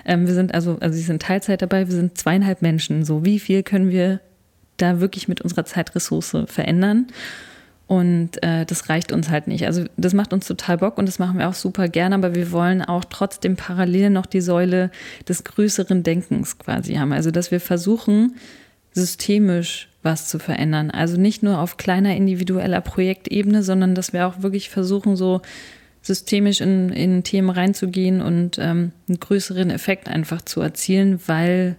Ähm, 0.04 0.26
wir 0.26 0.34
sind 0.34 0.52
also, 0.52 0.76
also 0.80 0.94
sie 0.94 1.04
sind 1.04 1.22
Teilzeit 1.22 1.62
dabei, 1.62 1.86
wir 1.86 1.94
sind 1.94 2.18
zweieinhalb 2.18 2.60
Menschen. 2.60 3.02
So, 3.02 3.24
wie 3.24 3.38
viel 3.38 3.62
können 3.62 3.88
wir 3.88 4.20
da 4.76 5.00
wirklich 5.00 5.28
mit 5.28 5.40
unserer 5.40 5.64
Zeitressource 5.64 6.36
verändern. 6.46 7.06
Und 7.86 8.42
äh, 8.42 8.64
das 8.64 8.88
reicht 8.88 9.12
uns 9.12 9.28
halt 9.28 9.46
nicht. 9.46 9.66
Also 9.66 9.84
das 9.96 10.14
macht 10.14 10.32
uns 10.32 10.46
total 10.46 10.78
Bock 10.78 10.96
und 10.96 11.06
das 11.06 11.18
machen 11.18 11.38
wir 11.38 11.48
auch 11.48 11.54
super 11.54 11.88
gerne, 11.88 12.14
aber 12.14 12.34
wir 12.34 12.50
wollen 12.50 12.80
auch 12.82 13.04
trotzdem 13.04 13.56
parallel 13.56 14.08
noch 14.08 14.24
die 14.26 14.40
Säule 14.40 14.90
des 15.28 15.44
größeren 15.44 16.02
Denkens 16.02 16.58
quasi 16.58 16.94
haben. 16.94 17.12
Also 17.12 17.30
dass 17.30 17.50
wir 17.50 17.60
versuchen, 17.60 18.36
systemisch 18.92 19.88
was 20.02 20.28
zu 20.28 20.38
verändern. 20.38 20.90
Also 20.90 21.18
nicht 21.18 21.42
nur 21.42 21.58
auf 21.58 21.76
kleiner 21.76 22.16
individueller 22.16 22.80
Projektebene, 22.80 23.62
sondern 23.62 23.94
dass 23.94 24.12
wir 24.12 24.26
auch 24.26 24.42
wirklich 24.42 24.70
versuchen, 24.70 25.16
so 25.16 25.42
systemisch 26.00 26.60
in, 26.60 26.90
in 26.90 27.22
Themen 27.24 27.50
reinzugehen 27.50 28.20
und 28.20 28.58
ähm, 28.58 28.92
einen 29.08 29.20
größeren 29.20 29.70
Effekt 29.70 30.08
einfach 30.08 30.42
zu 30.42 30.60
erzielen, 30.60 31.20
weil 31.26 31.76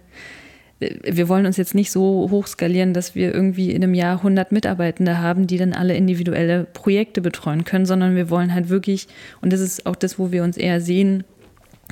wir 0.78 1.28
wollen 1.28 1.46
uns 1.46 1.56
jetzt 1.56 1.74
nicht 1.74 1.90
so 1.90 2.28
hoch 2.30 2.46
skalieren, 2.46 2.92
dass 2.92 3.14
wir 3.14 3.34
irgendwie 3.34 3.70
in 3.70 3.82
einem 3.82 3.94
Jahr 3.94 4.18
100 4.18 4.52
Mitarbeitende 4.52 5.18
haben, 5.18 5.46
die 5.46 5.56
dann 5.56 5.72
alle 5.72 5.96
individuelle 5.96 6.64
Projekte 6.64 7.22
betreuen 7.22 7.64
können, 7.64 7.86
sondern 7.86 8.14
wir 8.14 8.28
wollen 8.28 8.52
halt 8.52 8.68
wirklich, 8.68 9.08
und 9.40 9.52
das 9.52 9.60
ist 9.60 9.86
auch 9.86 9.96
das, 9.96 10.18
wo 10.18 10.32
wir 10.32 10.42
uns 10.42 10.58
eher 10.58 10.80
sehen, 10.80 11.24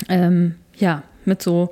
ähm, 0.09 0.57
ja, 0.77 1.03
mit 1.25 1.41
so, 1.41 1.71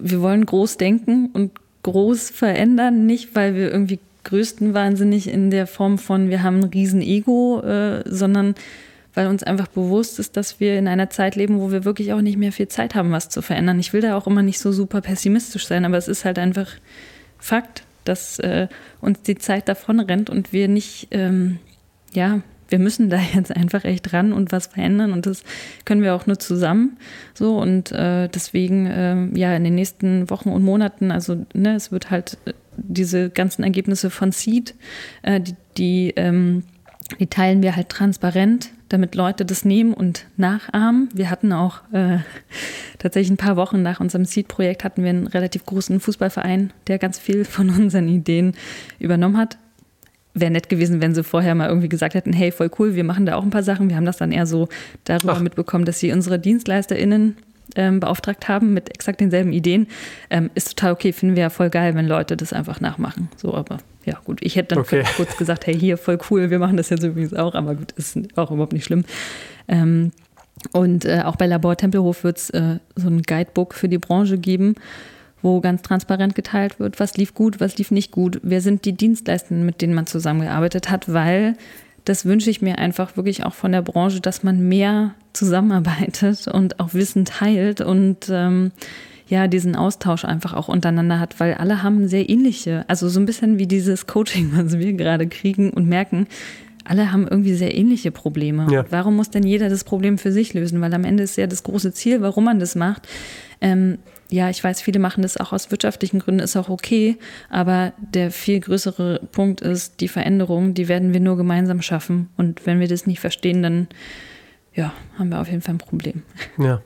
wir 0.00 0.20
wollen 0.20 0.44
groß 0.44 0.78
denken 0.78 1.30
und 1.32 1.52
groß 1.84 2.30
verändern, 2.30 3.06
nicht 3.06 3.36
weil 3.36 3.54
wir 3.54 3.70
irgendwie 3.70 4.00
größtenwahnsinnig 4.24 5.28
in 5.28 5.50
der 5.50 5.66
Form 5.66 5.96
von, 5.96 6.28
wir 6.28 6.42
haben 6.42 6.58
ein 6.58 6.64
riesen 6.64 7.02
Ego, 7.02 7.60
äh, 7.60 8.02
sondern 8.04 8.54
weil 9.20 9.26
uns 9.26 9.42
einfach 9.42 9.68
bewusst 9.68 10.18
ist, 10.18 10.38
dass 10.38 10.60
wir 10.60 10.78
in 10.78 10.88
einer 10.88 11.10
Zeit 11.10 11.36
leben, 11.36 11.60
wo 11.60 11.70
wir 11.70 11.84
wirklich 11.84 12.14
auch 12.14 12.22
nicht 12.22 12.38
mehr 12.38 12.52
viel 12.52 12.68
Zeit 12.68 12.94
haben, 12.94 13.12
was 13.12 13.28
zu 13.28 13.42
verändern. 13.42 13.78
Ich 13.78 13.92
will 13.92 14.00
da 14.00 14.16
auch 14.16 14.26
immer 14.26 14.40
nicht 14.40 14.58
so 14.58 14.72
super 14.72 15.02
pessimistisch 15.02 15.66
sein, 15.66 15.84
aber 15.84 15.98
es 15.98 16.08
ist 16.08 16.24
halt 16.24 16.38
einfach 16.38 16.68
Fakt, 17.38 17.82
dass 18.04 18.38
äh, 18.38 18.68
uns 19.02 19.20
die 19.20 19.34
Zeit 19.34 19.68
davon 19.68 20.00
rennt 20.00 20.30
und 20.30 20.54
wir 20.54 20.68
nicht, 20.68 21.08
ähm, 21.10 21.58
ja, 22.14 22.40
wir 22.70 22.78
müssen 22.78 23.10
da 23.10 23.20
jetzt 23.34 23.54
einfach 23.54 23.84
echt 23.84 24.10
ran 24.14 24.32
und 24.32 24.52
was 24.52 24.68
verändern 24.68 25.12
und 25.12 25.26
das 25.26 25.44
können 25.84 26.00
wir 26.00 26.14
auch 26.14 26.26
nur 26.26 26.38
zusammen. 26.38 26.96
So 27.34 27.58
und 27.58 27.92
äh, 27.92 28.26
deswegen, 28.28 28.86
äh, 28.86 29.38
ja, 29.38 29.54
in 29.54 29.64
den 29.64 29.74
nächsten 29.74 30.30
Wochen 30.30 30.48
und 30.48 30.64
Monaten, 30.64 31.10
also 31.10 31.44
ne, 31.52 31.74
es 31.74 31.92
wird 31.92 32.10
halt 32.10 32.38
äh, 32.46 32.54
diese 32.78 33.28
ganzen 33.28 33.64
Ergebnisse 33.64 34.08
von 34.08 34.32
Seed, 34.32 34.74
äh, 35.20 35.42
die, 35.42 35.56
die, 35.76 36.14
ähm, 36.16 36.62
die 37.18 37.26
teilen 37.26 37.62
wir 37.62 37.76
halt 37.76 37.88
transparent 37.88 38.70
damit 38.90 39.14
Leute 39.14 39.44
das 39.44 39.64
nehmen 39.64 39.94
und 39.94 40.26
nachahmen. 40.36 41.08
Wir 41.14 41.30
hatten 41.30 41.52
auch 41.52 41.80
äh, 41.92 42.18
tatsächlich 42.98 43.30
ein 43.30 43.36
paar 43.36 43.56
Wochen 43.56 43.82
nach 43.82 44.00
unserem 44.00 44.24
Seed-Projekt 44.24 44.84
hatten 44.84 45.02
wir 45.02 45.10
einen 45.10 45.28
relativ 45.28 45.64
großen 45.64 46.00
Fußballverein, 46.00 46.72
der 46.88 46.98
ganz 46.98 47.18
viel 47.18 47.44
von 47.44 47.70
unseren 47.70 48.08
Ideen 48.08 48.54
übernommen 48.98 49.38
hat. 49.38 49.56
Wäre 50.34 50.50
nett 50.50 50.68
gewesen, 50.68 51.00
wenn 51.00 51.14
sie 51.14 51.24
vorher 51.24 51.54
mal 51.54 51.68
irgendwie 51.68 51.88
gesagt 51.88 52.14
hätten, 52.14 52.32
hey, 52.32 52.52
voll 52.52 52.70
cool, 52.78 52.94
wir 52.94 53.04
machen 53.04 53.26
da 53.26 53.36
auch 53.36 53.42
ein 53.42 53.50
paar 53.50 53.62
Sachen. 53.62 53.88
Wir 53.88 53.96
haben 53.96 54.04
das 54.04 54.18
dann 54.18 54.32
eher 54.32 54.46
so 54.46 54.68
darüber 55.04 55.34
Ach. 55.34 55.40
mitbekommen, 55.40 55.84
dass 55.84 56.00
sie 56.00 56.12
unsere 56.12 56.38
DienstleisterInnen 56.38 57.36
ähm, 57.76 58.00
beauftragt 58.00 58.48
haben 58.48 58.74
mit 58.74 58.94
exakt 58.94 59.20
denselben 59.20 59.52
Ideen. 59.52 59.86
Ähm, 60.30 60.50
ist 60.54 60.76
total 60.76 60.92
okay, 60.92 61.12
finden 61.12 61.36
wir 61.36 61.42
ja 61.42 61.50
voll 61.50 61.70
geil, 61.70 61.94
wenn 61.94 62.06
Leute 62.06 62.36
das 62.36 62.52
einfach 62.52 62.80
nachmachen. 62.80 63.28
So, 63.36 63.54
aber 63.54 63.78
ja, 64.04 64.18
gut, 64.24 64.38
ich 64.42 64.56
hätte 64.56 64.74
dann 64.74 64.84
okay. 64.84 65.04
kurz 65.16 65.36
gesagt, 65.36 65.66
hey, 65.66 65.78
hier, 65.78 65.98
voll 65.98 66.18
cool, 66.30 66.50
wir 66.50 66.58
machen 66.58 66.76
das 66.76 66.90
jetzt 66.90 67.04
übrigens 67.04 67.34
auch, 67.34 67.54
aber 67.54 67.74
gut, 67.74 67.92
ist 67.92 68.18
auch 68.36 68.50
überhaupt 68.50 68.72
nicht 68.72 68.84
schlimm. 68.84 69.04
Ähm, 69.68 70.12
und 70.72 71.04
äh, 71.04 71.22
auch 71.24 71.36
bei 71.36 71.46
Labor 71.46 71.76
Tempelhof 71.76 72.24
wird 72.24 72.38
es 72.38 72.50
äh, 72.50 72.78
so 72.94 73.08
ein 73.08 73.22
Guidebook 73.22 73.74
für 73.74 73.88
die 73.88 73.98
Branche 73.98 74.38
geben, 74.38 74.74
wo 75.42 75.60
ganz 75.60 75.82
transparent 75.82 76.34
geteilt 76.34 76.78
wird, 76.78 77.00
was 77.00 77.16
lief 77.16 77.34
gut, 77.34 77.60
was 77.60 77.78
lief 77.78 77.90
nicht 77.90 78.10
gut, 78.10 78.40
wer 78.42 78.60
sind 78.60 78.84
die 78.84 78.92
Dienstleister, 78.92 79.54
mit 79.54 79.80
denen 79.80 79.94
man 79.94 80.06
zusammengearbeitet 80.06 80.90
hat, 80.90 81.12
weil 81.12 81.54
das 82.04 82.24
wünsche 82.24 82.50
ich 82.50 82.62
mir 82.62 82.78
einfach 82.78 83.16
wirklich 83.16 83.44
auch 83.44 83.54
von 83.54 83.72
der 83.72 83.82
Branche, 83.82 84.20
dass 84.20 84.42
man 84.42 84.68
mehr 84.68 85.14
zusammenarbeitet 85.32 86.48
und 86.48 86.80
auch 86.80 86.94
Wissen 86.94 87.24
teilt 87.24 87.80
und 87.80 88.28
ähm, 88.30 88.72
ja, 89.28 89.46
diesen 89.46 89.76
Austausch 89.76 90.24
einfach 90.24 90.54
auch 90.54 90.68
untereinander 90.68 91.20
hat, 91.20 91.38
weil 91.38 91.54
alle 91.54 91.82
haben 91.82 92.08
sehr 92.08 92.28
ähnliche, 92.28 92.84
also 92.88 93.08
so 93.08 93.20
ein 93.20 93.26
bisschen 93.26 93.58
wie 93.58 93.66
dieses 93.66 94.06
Coaching, 94.06 94.50
was 94.54 94.78
wir 94.78 94.92
gerade 94.92 95.28
kriegen 95.28 95.70
und 95.70 95.88
merken, 95.88 96.26
alle 96.84 97.12
haben 97.12 97.28
irgendwie 97.28 97.54
sehr 97.54 97.76
ähnliche 97.76 98.10
Probleme. 98.10 98.66
Ja. 98.70 98.84
Warum 98.90 99.14
muss 99.14 99.30
denn 99.30 99.44
jeder 99.44 99.68
das 99.68 99.84
Problem 99.84 100.18
für 100.18 100.32
sich 100.32 100.54
lösen? 100.54 100.80
Weil 100.80 100.92
am 100.94 101.04
Ende 101.04 101.22
ist 101.22 101.36
ja 101.36 101.46
das 101.46 101.62
große 101.62 101.92
Ziel, 101.92 102.20
warum 102.20 102.44
man 102.44 102.58
das 102.58 102.74
macht. 102.74 103.06
Ähm, 103.60 103.98
ja, 104.30 104.48
ich 104.48 104.62
weiß, 104.62 104.80
viele 104.80 104.98
machen 104.98 105.22
das 105.22 105.36
auch 105.36 105.52
aus 105.52 105.70
wirtschaftlichen 105.70 106.20
Gründen, 106.20 106.40
ist 106.40 106.56
auch 106.56 106.68
okay. 106.68 107.16
Aber 107.48 107.92
der 107.98 108.30
viel 108.30 108.60
größere 108.60 109.20
Punkt 109.30 109.60
ist, 109.60 110.00
die 110.00 110.08
Veränderung, 110.08 110.74
die 110.74 110.88
werden 110.88 111.12
wir 111.12 111.20
nur 111.20 111.36
gemeinsam 111.36 111.82
schaffen. 111.82 112.28
Und 112.36 112.66
wenn 112.66 112.80
wir 112.80 112.88
das 112.88 113.06
nicht 113.06 113.20
verstehen, 113.20 113.62
dann 113.62 113.88
ja, 114.74 114.92
haben 115.18 115.30
wir 115.30 115.40
auf 115.40 115.48
jeden 115.48 115.62
Fall 115.62 115.74
ein 115.74 115.78
Problem. 115.78 116.22
Ja. 116.58 116.82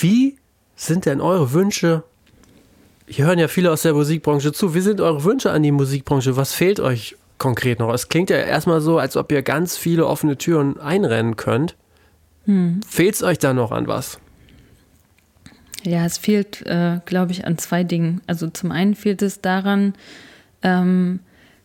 Wie 0.00 0.36
sind 0.76 1.06
denn 1.06 1.20
eure 1.20 1.52
Wünsche? 1.52 2.02
Hier 3.06 3.26
hören 3.26 3.38
ja 3.38 3.48
viele 3.48 3.70
aus 3.70 3.82
der 3.82 3.94
Musikbranche 3.94 4.52
zu. 4.52 4.74
Wie 4.74 4.80
sind 4.80 5.00
eure 5.00 5.24
Wünsche 5.24 5.50
an 5.50 5.62
die 5.62 5.72
Musikbranche? 5.72 6.36
Was 6.36 6.52
fehlt 6.52 6.80
euch 6.80 7.16
konkret 7.38 7.78
noch? 7.78 7.92
Es 7.92 8.08
klingt 8.08 8.30
ja 8.30 8.36
erstmal 8.36 8.80
so, 8.80 8.98
als 8.98 9.16
ob 9.16 9.30
ihr 9.32 9.42
ganz 9.42 9.76
viele 9.76 10.06
offene 10.06 10.36
Türen 10.36 10.78
einrennen 10.80 11.36
könnt. 11.36 11.76
Hm. 12.44 12.80
Fehlt 12.86 13.14
es 13.14 13.22
euch 13.22 13.38
da 13.38 13.54
noch 13.54 13.72
an 13.72 13.86
was? 13.86 14.18
Ja, 15.84 16.04
es 16.04 16.18
fehlt, 16.18 16.66
äh, 16.66 17.00
glaube 17.04 17.32
ich, 17.32 17.46
an 17.46 17.56
zwei 17.58 17.84
Dingen. 17.84 18.20
Also 18.26 18.48
zum 18.48 18.72
einen 18.72 18.94
fehlt 18.94 19.22
es 19.22 19.40
daran, 19.40 19.94
ähm, 20.62 21.20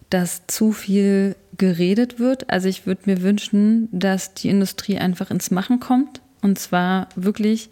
dass 0.10 0.46
zu 0.48 0.72
viel 0.72 1.36
geredet 1.58 2.20
wird. 2.20 2.50
Also 2.50 2.68
ich 2.68 2.86
würde 2.86 3.02
mir 3.06 3.22
wünschen, 3.22 3.90
dass 3.92 4.34
die 4.34 4.50
Industrie 4.50 4.98
einfach 4.98 5.32
ins 5.32 5.52
Machen 5.52 5.80
kommt. 5.80 6.22
Und 6.42 6.60
zwar 6.60 7.08
wirklich 7.16 7.70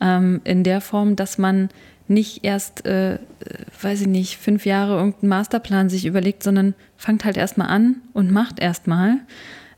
ähm, 0.00 0.40
in 0.44 0.62
der 0.62 0.80
Form, 0.80 1.16
dass 1.16 1.38
man 1.38 1.68
nicht 2.08 2.44
erst, 2.44 2.86
äh, 2.86 3.18
weiß 3.80 4.02
ich 4.02 4.06
nicht, 4.06 4.36
fünf 4.36 4.64
Jahre 4.64 4.96
irgendeinen 4.96 5.28
Masterplan 5.28 5.88
sich 5.88 6.06
überlegt, 6.06 6.42
sondern 6.42 6.74
fangt 6.96 7.24
halt 7.24 7.36
erstmal 7.36 7.68
an 7.68 7.96
und 8.12 8.30
macht 8.30 8.60
erstmal. 8.60 9.18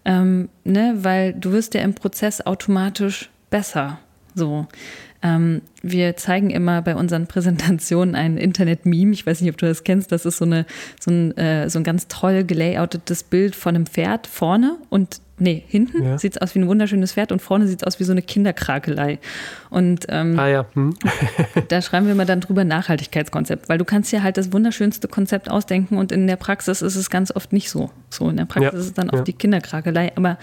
Ähm, 0.04 0.48
ne? 0.64 0.96
Weil 0.98 1.32
du 1.32 1.52
wirst 1.52 1.74
ja 1.74 1.80
im 1.80 1.94
Prozess 1.94 2.44
automatisch 2.44 3.30
besser. 3.50 3.98
So. 4.34 4.66
Ähm, 5.22 5.62
wir 5.82 6.16
zeigen 6.16 6.50
immer 6.50 6.82
bei 6.82 6.94
unseren 6.94 7.26
Präsentationen 7.26 8.14
ein 8.14 8.36
Internet-Meme. 8.36 9.12
Ich 9.12 9.26
weiß 9.26 9.40
nicht, 9.40 9.50
ob 9.50 9.56
du 9.56 9.66
das 9.66 9.84
kennst. 9.84 10.12
Das 10.12 10.24
ist 10.24 10.38
so, 10.38 10.44
eine, 10.44 10.64
so, 11.00 11.10
ein, 11.10 11.36
äh, 11.36 11.68
so 11.68 11.78
ein 11.78 11.84
ganz 11.84 12.08
toll 12.08 12.44
gelayoutetes 12.44 13.24
Bild 13.24 13.56
von 13.56 13.74
einem 13.74 13.86
Pferd 13.86 14.26
vorne 14.26 14.76
und 14.90 15.20
Nee, 15.40 15.62
hinten 15.68 16.02
ja. 16.02 16.18
sieht 16.18 16.34
es 16.34 16.42
aus 16.42 16.54
wie 16.54 16.58
ein 16.58 16.66
wunderschönes 16.66 17.12
Pferd 17.12 17.30
und 17.30 17.40
vorne 17.40 17.68
sieht 17.68 17.82
es 17.82 17.86
aus 17.86 18.00
wie 18.00 18.04
so 18.04 18.12
eine 18.12 18.22
Kinderkrakelei. 18.22 19.18
Und 19.70 20.06
ähm, 20.08 20.38
ah, 20.38 20.48
ja. 20.48 20.66
hm. 20.74 20.96
da 21.68 21.80
schreiben 21.80 22.08
wir 22.08 22.14
mal 22.16 22.26
dann 22.26 22.40
drüber 22.40 22.64
Nachhaltigkeitskonzept, 22.64 23.68
weil 23.68 23.78
du 23.78 23.84
kannst 23.84 24.10
ja 24.12 24.22
halt 24.22 24.36
das 24.36 24.52
wunderschönste 24.52 25.06
Konzept 25.06 25.48
ausdenken 25.48 25.96
und 25.96 26.10
in 26.10 26.26
der 26.26 26.36
Praxis 26.36 26.82
ist 26.82 26.96
es 26.96 27.08
ganz 27.08 27.30
oft 27.30 27.52
nicht 27.52 27.70
so. 27.70 27.90
So 28.10 28.28
in 28.28 28.36
der 28.36 28.46
Praxis 28.46 28.72
ja. 28.72 28.78
ist 28.78 28.86
es 28.86 28.94
dann 28.94 29.10
oft 29.10 29.26
die 29.28 29.32
Kinderkrakelei, 29.32 30.12
aber 30.16 30.38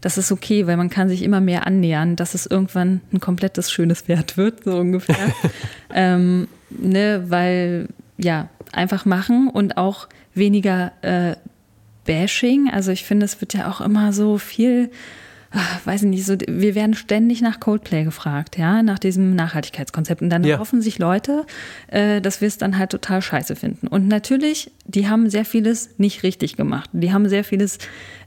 das 0.00 0.18
ist 0.18 0.30
okay, 0.30 0.66
weil 0.66 0.76
man 0.76 0.90
kann 0.90 1.08
sich 1.08 1.22
immer 1.22 1.40
mehr 1.40 1.66
annähern, 1.66 2.16
dass 2.16 2.34
es 2.34 2.46
irgendwann 2.46 3.00
ein 3.12 3.20
komplettes 3.20 3.70
schönes 3.70 4.02
Pferd 4.02 4.36
wird, 4.36 4.64
so 4.64 4.78
ungefähr. 4.78 5.16
ähm, 5.94 6.48
ne, 6.70 7.24
weil 7.28 7.88
ja, 8.16 8.48
einfach 8.72 9.04
machen 9.04 9.48
und 9.48 9.76
auch 9.76 10.08
weniger 10.34 10.92
äh, 11.02 11.36
Bashing. 12.04 12.70
Also 12.70 12.90
ich 12.90 13.04
finde, 13.04 13.26
es 13.26 13.40
wird 13.40 13.54
ja 13.54 13.70
auch 13.70 13.80
immer 13.80 14.12
so 14.12 14.38
viel, 14.38 14.90
weiß 15.84 16.02
ich 16.02 16.08
nicht, 16.08 16.26
so, 16.26 16.36
wir 16.46 16.74
werden 16.74 16.94
ständig 16.94 17.40
nach 17.40 17.58
Coldplay 17.60 18.04
gefragt, 18.04 18.58
ja, 18.58 18.82
nach 18.82 18.98
diesem 18.98 19.34
Nachhaltigkeitskonzept. 19.34 20.20
Und 20.20 20.30
dann 20.30 20.44
ja. 20.44 20.58
hoffen 20.58 20.82
sich 20.82 20.98
Leute, 20.98 21.46
äh, 21.88 22.20
dass 22.20 22.40
wir 22.40 22.48
es 22.48 22.58
dann 22.58 22.78
halt 22.78 22.90
total 22.90 23.22
scheiße 23.22 23.56
finden. 23.56 23.88
Und 23.88 24.08
natürlich, 24.08 24.70
die 24.84 25.08
haben 25.08 25.30
sehr 25.30 25.44
vieles 25.44 25.98
nicht 25.98 26.22
richtig 26.22 26.56
gemacht. 26.56 26.90
Die 26.92 27.12
haben 27.12 27.28
sehr 27.28 27.44
vieles 27.44 27.78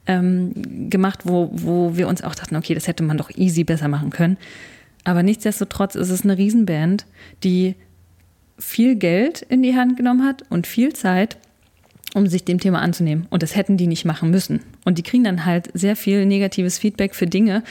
ähm, 0.07 0.89
gemacht, 0.89 1.22
wo, 1.26 1.49
wo 1.53 1.95
wir 1.95 2.07
uns 2.07 2.24
auch 2.24 2.34
dachten, 2.34 2.55
okay, 2.55 2.74
das 2.74 2.88
hätte 2.88 3.03
man 3.03 3.17
doch 3.17 3.30
easy 3.36 3.63
besser 3.63 3.88
machen 3.88 4.09
können. 4.09 4.38
Aber 5.03 5.22
nichtsdestotrotz 5.24 5.95
ist 5.95 6.09
es 6.09 6.24
eine 6.24 6.38
Riesenband, 6.38 7.05
die 7.43 7.76
viel 8.57 8.95
Geld 8.95 9.41
in 9.41 9.61
die 9.63 9.76
Hand 9.76 9.97
genommen 9.97 10.24
hat 10.24 10.43
und 10.49 10.67
viel 10.67 10.93
Zeit 10.93 11.38
um 12.14 12.28
sich 12.28 12.43
dem 12.43 12.59
Thema 12.59 12.82
anzunehmen. 12.82 13.28
Und 13.30 13.43
das 13.43 13.55
hätten 13.55 13.78
die 13.78 13.88
nicht 13.88 14.05
machen 14.05 14.32
müssen. 14.32 14.62
Und 14.86 14.97
die 14.97 15.03
kriegen 15.03 15.24
dann 15.24 15.45
halt 15.45 15.70
sehr 15.74 15.95
viel 15.95 16.26
negatives 16.26 16.78
Feedback 16.78 17.16
für 17.16 17.28
Dinge, 17.28 17.64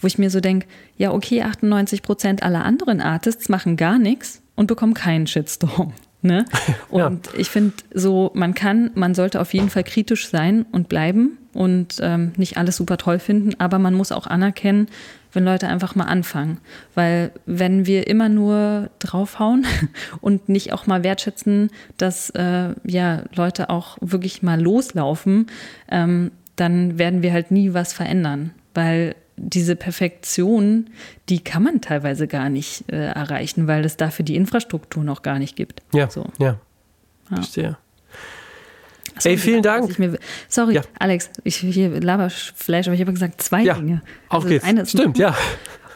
wo 0.00 0.06
ich 0.06 0.18
mir 0.18 0.30
so 0.30 0.40
denke, 0.40 0.66
ja, 0.96 1.12
okay, 1.12 1.42
98 1.42 2.02
Prozent 2.02 2.42
aller 2.42 2.64
anderen 2.64 3.00
Artists 3.00 3.48
machen 3.48 3.76
gar 3.76 3.98
nichts 3.98 4.42
und 4.54 4.66
bekommen 4.66 4.94
keinen 4.94 5.26
Shitstorm. 5.26 5.92
Ne? 6.20 6.46
Und 6.88 7.26
ja. 7.26 7.32
ich 7.36 7.48
finde 7.48 7.74
so, 7.94 8.32
man 8.34 8.52
kann, 8.54 8.90
man 8.94 9.14
sollte 9.14 9.40
auf 9.40 9.54
jeden 9.54 9.70
Fall 9.70 9.84
kritisch 9.84 10.28
sein 10.28 10.66
und 10.72 10.88
bleiben 10.88 11.38
und 11.54 11.98
ähm, 12.00 12.32
nicht 12.36 12.56
alles 12.56 12.76
super 12.76 12.96
toll 12.96 13.20
finden, 13.20 13.54
aber 13.58 13.78
man 13.78 13.94
muss 13.94 14.10
auch 14.10 14.26
anerkennen, 14.26 14.88
wenn 15.32 15.44
Leute 15.44 15.68
einfach 15.68 15.94
mal 15.94 16.04
anfangen. 16.04 16.58
Weil 16.94 17.32
wenn 17.46 17.86
wir 17.86 18.06
immer 18.06 18.28
nur 18.28 18.90
draufhauen 18.98 19.66
und 20.20 20.48
nicht 20.48 20.72
auch 20.72 20.86
mal 20.86 21.04
wertschätzen, 21.04 21.70
dass 21.96 22.30
äh, 22.30 22.74
ja 22.84 23.22
Leute 23.34 23.70
auch 23.70 23.98
wirklich 24.00 24.42
mal 24.42 24.60
loslaufen, 24.60 25.46
ähm, 25.90 26.30
dann 26.56 26.98
werden 26.98 27.22
wir 27.22 27.32
halt 27.32 27.50
nie 27.50 27.74
was 27.74 27.92
verändern. 27.92 28.52
Weil 28.74 29.14
diese 29.36 29.76
Perfektion, 29.76 30.90
die 31.28 31.40
kann 31.40 31.62
man 31.62 31.80
teilweise 31.80 32.26
gar 32.26 32.48
nicht 32.48 32.90
äh, 32.90 33.06
erreichen, 33.06 33.66
weil 33.66 33.84
es 33.84 33.96
dafür 33.96 34.24
die 34.24 34.36
Infrastruktur 34.36 35.04
noch 35.04 35.22
gar 35.22 35.38
nicht 35.38 35.56
gibt. 35.56 35.82
Ja, 35.92 36.10
so. 36.10 36.26
ja. 36.38 36.58
ja. 37.30 37.36
Verstehe. 37.36 37.76
Ey, 39.24 39.36
vielen 39.36 39.62
Dank. 39.62 39.98
Mir, 39.98 40.18
sorry, 40.48 40.74
ja. 40.74 40.82
Alex, 40.98 41.30
ich 41.44 41.56
hier 41.56 42.00
Laberfleisch, 42.00 42.86
aber 42.86 42.94
ich 42.94 43.00
habe 43.00 43.12
gesagt 43.12 43.42
zwei 43.42 43.62
ja, 43.62 43.74
Dinge. 43.74 44.02
Auf 44.28 44.44
also 44.44 44.48
geht's. 44.48 44.90
Stimmt, 44.90 45.18
ja. 45.18 45.34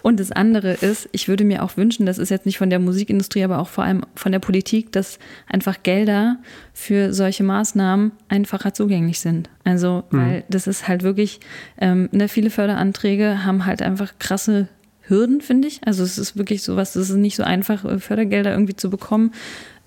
Und 0.02 0.18
das 0.18 0.32
andere 0.32 0.72
ist, 0.72 1.08
ich 1.12 1.28
würde 1.28 1.44
mir 1.44 1.62
auch 1.62 1.76
wünschen, 1.76 2.06
das 2.06 2.18
ist 2.18 2.28
jetzt 2.28 2.44
nicht 2.44 2.58
von 2.58 2.70
der 2.70 2.80
Musikindustrie, 2.80 3.44
aber 3.44 3.60
auch 3.60 3.68
vor 3.68 3.84
allem 3.84 4.02
von 4.16 4.32
der 4.32 4.40
Politik, 4.40 4.90
dass 4.92 5.18
einfach 5.46 5.82
Gelder 5.84 6.38
für 6.74 7.14
solche 7.14 7.44
Maßnahmen 7.44 8.10
einfacher 8.28 8.74
zugänglich 8.74 9.20
sind. 9.20 9.48
Also, 9.64 10.02
mhm. 10.10 10.18
weil 10.18 10.44
das 10.48 10.66
ist 10.66 10.88
halt 10.88 11.04
wirklich, 11.04 11.38
ähm, 11.80 12.08
ne, 12.10 12.28
viele 12.28 12.50
Förderanträge 12.50 13.44
haben 13.44 13.64
halt 13.64 13.80
einfach 13.80 14.18
krasse 14.18 14.68
Hürden, 15.02 15.40
finde 15.40 15.68
ich. 15.68 15.80
Also 15.84 16.02
es 16.02 16.18
ist 16.18 16.36
wirklich 16.36 16.62
sowas, 16.62 16.96
es 16.96 17.10
ist 17.10 17.16
nicht 17.16 17.36
so 17.36 17.44
einfach, 17.44 17.84
äh, 17.84 17.98
Fördergelder 17.98 18.52
irgendwie 18.52 18.76
zu 18.76 18.90
bekommen. 18.90 19.32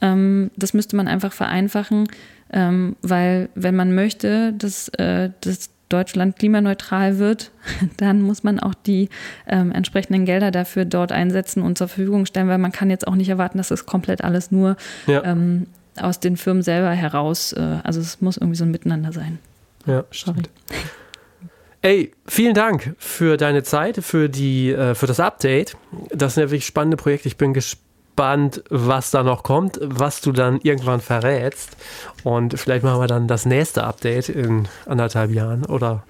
Ähm, 0.01 0.51
das 0.55 0.73
müsste 0.73 0.95
man 0.95 1.07
einfach 1.07 1.33
vereinfachen, 1.33 2.07
ähm, 2.51 2.95
weil 3.01 3.49
wenn 3.55 3.75
man 3.75 3.95
möchte, 3.95 4.53
dass, 4.53 4.89
äh, 4.89 5.29
dass 5.41 5.69
Deutschland 5.89 6.37
klimaneutral 6.37 7.19
wird, 7.19 7.51
dann 7.97 8.21
muss 8.21 8.43
man 8.43 8.59
auch 8.59 8.73
die 8.73 9.09
ähm, 9.47 9.71
entsprechenden 9.71 10.25
Gelder 10.25 10.51
dafür 10.51 10.85
dort 10.85 11.11
einsetzen 11.11 11.61
und 11.61 11.77
zur 11.77 11.87
Verfügung 11.87 12.25
stellen, 12.25 12.47
weil 12.47 12.57
man 12.57 12.71
kann 12.71 12.89
jetzt 12.89 13.07
auch 13.07 13.15
nicht 13.15 13.29
erwarten, 13.29 13.57
dass 13.57 13.69
das 13.69 13.85
komplett 13.85 14.23
alles 14.23 14.51
nur 14.51 14.77
ja. 15.07 15.23
ähm, 15.23 15.67
aus 15.97 16.19
den 16.19 16.37
Firmen 16.37 16.63
selber 16.63 16.91
heraus, 16.91 17.53
äh, 17.53 17.77
also 17.83 17.99
es 17.99 18.21
muss 18.21 18.37
irgendwie 18.37 18.57
so 18.57 18.65
ein 18.65 18.71
Miteinander 18.71 19.11
sein. 19.11 19.39
Ja, 19.85 20.03
stimmt. 20.11 20.49
Ey, 21.81 22.11
vielen 22.25 22.55
Dank 22.55 22.95
für 22.97 23.37
deine 23.37 23.61
Zeit, 23.61 24.03
für, 24.03 24.27
die, 24.27 24.71
äh, 24.71 24.95
für 24.95 25.05
das 25.05 25.19
Update. 25.19 25.77
Das 26.09 26.33
sind 26.33 26.41
ja 26.41 26.49
wirklich 26.49 26.65
spannende 26.65 26.97
Projekte. 26.97 27.27
Ich 27.27 27.37
bin 27.37 27.53
gespannt 27.53 27.84
gespannt, 28.15 28.63
was 28.69 29.11
da 29.11 29.23
noch 29.23 29.43
kommt, 29.43 29.77
was 29.81 30.21
du 30.21 30.31
dann 30.31 30.61
irgendwann 30.63 31.01
verrätst. 31.01 31.75
Und 32.23 32.57
vielleicht 32.57 32.85
machen 32.85 33.01
wir 33.01 33.07
dann 33.07 33.27
das 33.27 33.45
nächste 33.45 33.83
Update 33.83 34.29
in 34.29 34.69
anderthalb 34.85 35.31
Jahren 35.31 35.65
oder 35.65 36.05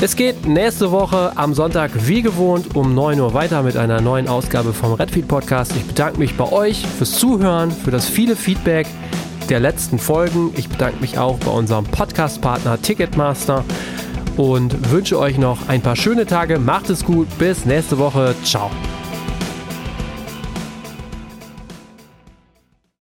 Es 0.00 0.14
geht 0.14 0.46
nächste 0.46 0.92
Woche 0.92 1.32
am 1.34 1.54
Sonntag 1.54 1.90
wie 2.06 2.22
gewohnt 2.22 2.76
um 2.76 2.94
9 2.94 3.20
Uhr 3.20 3.34
weiter 3.34 3.64
mit 3.64 3.76
einer 3.76 4.00
neuen 4.00 4.28
Ausgabe 4.28 4.72
vom 4.72 4.92
Redfeed 4.92 5.26
Podcast. 5.26 5.74
Ich 5.74 5.84
bedanke 5.84 6.20
mich 6.20 6.36
bei 6.36 6.52
euch 6.52 6.86
fürs 6.86 7.18
Zuhören, 7.18 7.72
für 7.72 7.90
das 7.90 8.06
viele 8.06 8.36
Feedback 8.36 8.86
der 9.48 9.58
letzten 9.58 9.98
Folgen. 9.98 10.52
Ich 10.56 10.68
bedanke 10.68 11.00
mich 11.00 11.18
auch 11.18 11.38
bei 11.38 11.50
unserem 11.50 11.84
Podcast-Partner 11.84 12.80
Ticketmaster 12.80 13.64
und 14.36 14.92
wünsche 14.92 15.18
euch 15.18 15.36
noch 15.36 15.68
ein 15.68 15.82
paar 15.82 15.96
schöne 15.96 16.26
Tage. 16.26 16.58
Macht 16.58 16.90
es 16.90 17.04
gut. 17.04 17.26
Bis 17.38 17.64
nächste 17.64 17.98
Woche. 17.98 18.34
Ciao. 18.44 18.70